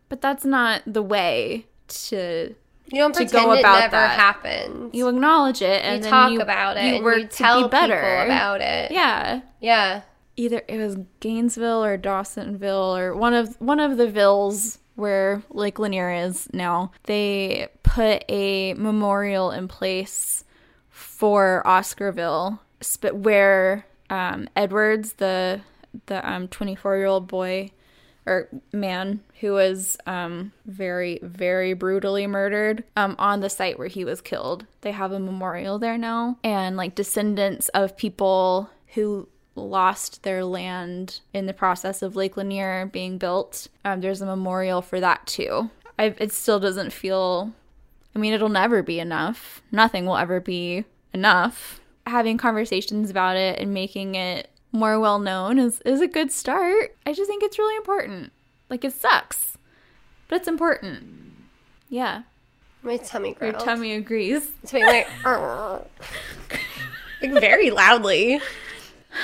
but 0.08 0.20
that's 0.20 0.44
not 0.44 0.82
the 0.86 1.02
way 1.02 1.66
to 1.88 2.54
you 2.90 3.00
don't 3.00 3.12
to 3.12 3.18
pretend 3.18 3.44
go 3.44 3.52
it 3.52 3.60
about 3.60 3.80
never 3.80 3.90
that. 3.96 4.18
happened. 4.18 4.94
you 4.94 5.08
acknowledge 5.08 5.60
it 5.60 5.84
You 5.84 5.90
and 5.90 6.02
then 6.04 6.10
talk 6.10 6.32
you, 6.32 6.40
about 6.40 6.76
it 6.76 6.96
you 6.96 7.02
work 7.02 7.18
you 7.18 7.26
tell 7.26 7.64
be 7.64 7.68
better 7.68 7.96
people 7.96 8.24
about 8.24 8.60
it. 8.60 8.90
yeah 8.92 9.40
Yeah. 9.60 10.02
either 10.36 10.62
it 10.68 10.78
was 10.78 10.96
Gainesville 11.20 11.84
or 11.84 11.98
Dawsonville 11.98 12.96
or 12.98 13.14
one 13.16 13.34
of 13.34 13.60
one 13.60 13.80
of 13.80 13.96
the 13.98 14.10
villes 14.10 14.78
where 14.98 15.42
Lake 15.50 15.78
Lanier 15.78 16.10
is 16.10 16.48
now. 16.52 16.90
They 17.04 17.68
put 17.84 18.24
a 18.28 18.74
memorial 18.74 19.52
in 19.52 19.68
place 19.68 20.44
for 20.90 21.62
Oscarville, 21.64 22.58
where 23.12 23.86
um, 24.10 24.48
Edwards, 24.56 25.14
the 25.14 25.60
the 26.06 26.28
um 26.28 26.48
24 26.48 26.96
year 26.96 27.06
old 27.06 27.28
boy 27.28 27.70
or 28.26 28.48
man 28.72 29.20
who 29.40 29.52
was 29.52 29.96
um, 30.06 30.52
very 30.66 31.20
very 31.22 31.74
brutally 31.74 32.26
murdered 32.26 32.82
um, 32.96 33.14
on 33.18 33.40
the 33.40 33.48
site 33.48 33.78
where 33.78 33.88
he 33.88 34.04
was 34.04 34.20
killed. 34.20 34.66
They 34.80 34.90
have 34.90 35.12
a 35.12 35.20
memorial 35.20 35.78
there 35.78 35.96
now, 35.96 36.38
and 36.42 36.76
like 36.76 36.96
descendants 36.96 37.68
of 37.68 37.96
people 37.96 38.68
who 38.94 39.28
lost 39.58 40.22
their 40.22 40.44
land 40.44 41.20
in 41.32 41.46
the 41.46 41.52
process 41.52 42.02
of 42.02 42.16
Lake 42.16 42.36
Lanier 42.36 42.86
being 42.86 43.18
built. 43.18 43.68
Um, 43.84 44.00
there's 44.00 44.20
a 44.20 44.26
memorial 44.26 44.82
for 44.82 45.00
that 45.00 45.26
too. 45.26 45.70
I, 45.98 46.14
it 46.18 46.32
still 46.32 46.60
doesn't 46.60 46.92
feel. 46.92 47.52
I 48.14 48.18
mean, 48.18 48.32
it'll 48.32 48.48
never 48.48 48.82
be 48.82 49.00
enough. 49.00 49.60
Nothing 49.70 50.06
will 50.06 50.16
ever 50.16 50.40
be 50.40 50.84
enough. 51.12 51.80
Having 52.06 52.38
conversations 52.38 53.10
about 53.10 53.36
it 53.36 53.58
and 53.58 53.74
making 53.74 54.14
it 54.14 54.48
more 54.72 54.98
well 54.98 55.18
known 55.18 55.58
is, 55.58 55.80
is 55.82 56.00
a 56.00 56.06
good 56.06 56.32
start. 56.32 56.96
I 57.04 57.12
just 57.12 57.28
think 57.28 57.42
it's 57.42 57.58
really 57.58 57.76
important. 57.76 58.32
Like, 58.70 58.84
it 58.84 58.92
sucks, 58.92 59.56
but 60.28 60.36
it's 60.36 60.48
important. 60.48 61.32
Yeah. 61.88 62.22
My 62.82 62.96
tummy 62.96 63.36
Your 63.40 63.52
growled. 63.52 63.64
tummy 63.64 63.94
agrees. 63.94 64.50
It's 64.62 64.72
my, 64.72 65.06
my 65.24 65.80
like 67.20 67.32
very 67.32 67.70
loudly. 67.70 68.40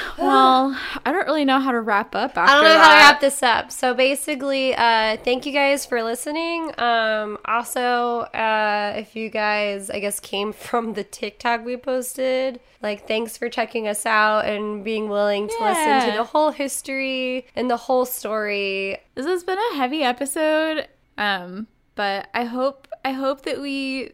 Well, 0.18 0.78
I 1.04 1.12
don't 1.12 1.26
really 1.26 1.44
know 1.44 1.58
how 1.60 1.72
to 1.72 1.80
wrap 1.80 2.14
up 2.14 2.36
after 2.36 2.40
I 2.40 2.54
don't 2.54 2.64
know 2.64 2.68
that. 2.70 2.84
how 2.84 2.90
to 2.90 2.96
wrap 2.96 3.20
this 3.20 3.42
up. 3.42 3.72
So 3.72 3.94
basically, 3.94 4.74
uh, 4.74 5.16
thank 5.24 5.44
you 5.44 5.52
guys 5.52 5.84
for 5.84 6.02
listening. 6.02 6.72
Um, 6.78 7.38
also, 7.44 8.20
uh, 8.32 8.94
if 8.96 9.16
you 9.16 9.28
guys, 9.28 9.90
I 9.90 9.98
guess, 10.00 10.20
came 10.20 10.52
from 10.52 10.94
the 10.94 11.04
TikTok 11.04 11.64
we 11.64 11.76
posted, 11.76 12.60
like, 12.82 13.06
thanks 13.06 13.36
for 13.36 13.48
checking 13.48 13.88
us 13.88 14.06
out 14.06 14.44
and 14.46 14.84
being 14.84 15.08
willing 15.08 15.48
to 15.48 15.56
listen 15.60 16.10
to 16.10 16.16
the 16.16 16.24
whole 16.24 16.50
history 16.50 17.46
and 17.56 17.70
the 17.70 17.76
whole 17.76 18.04
story. 18.04 18.98
This 19.14 19.26
has 19.26 19.44
been 19.44 19.58
a 19.72 19.76
heavy 19.76 20.02
episode, 20.02 20.88
um, 21.18 21.66
but 21.94 22.28
I 22.34 22.44
hope 22.44 22.88
I 23.04 23.12
hope 23.12 23.42
that 23.42 23.60
we 23.60 24.12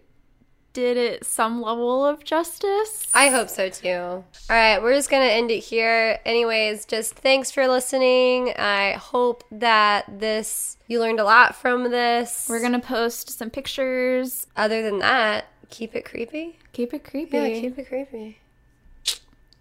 did 0.73 0.97
it 0.97 1.25
some 1.27 1.61
level 1.61 2.05
of 2.07 2.25
justice. 2.25 3.07
I 3.13 3.29
hope 3.29 3.49
so 3.49 3.69
too. 3.69 3.91
All 3.91 4.25
right, 4.49 4.81
we're 4.81 4.95
just 4.95 5.11
going 5.11 5.27
to 5.27 5.33
end 5.33 5.51
it 5.51 5.61
here. 5.61 6.19
Anyways, 6.25 6.85
just 6.87 7.15
thanks 7.15 7.51
for 7.51 7.67
listening. 7.69 8.53
I 8.57 8.93
hope 8.93 9.45
that 9.51 10.21
this 10.21 10.77
you 10.91 10.99
learned 10.99 11.21
a 11.21 11.25
lot 11.25 11.55
from 11.55 11.85
this. 11.93 12.49
We're 12.51 12.61
gonna 12.61 12.81
post 12.81 13.31
some 13.39 13.49
pictures. 13.49 14.49
Other 14.57 14.83
than 14.83 14.99
that, 14.99 15.47
keep 15.69 15.95
it 15.95 16.05
creepy. 16.05 16.59
Keep 16.73 16.95
it 16.95 17.05
creepy. 17.05 17.37
Yeah, 17.37 17.61
keep 17.61 17.79
it 17.79 17.87
creepy. 17.87 18.41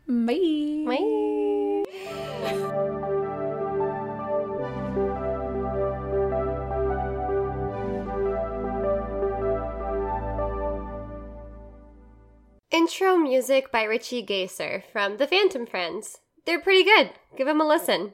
Bye. 0.08 0.86
Bye. 2.48 3.06
Intro 12.72 13.18
music 13.18 13.72
by 13.72 13.82
Richie 13.82 14.24
Gaser 14.24 14.84
from 14.94 15.18
The 15.18 15.26
Phantom 15.26 15.66
Friends. 15.66 16.20
They're 16.46 16.62
pretty 16.62 16.84
good. 16.84 17.10
Give 17.36 17.48
them 17.48 17.60
a 17.60 17.68
listen. 17.68 18.14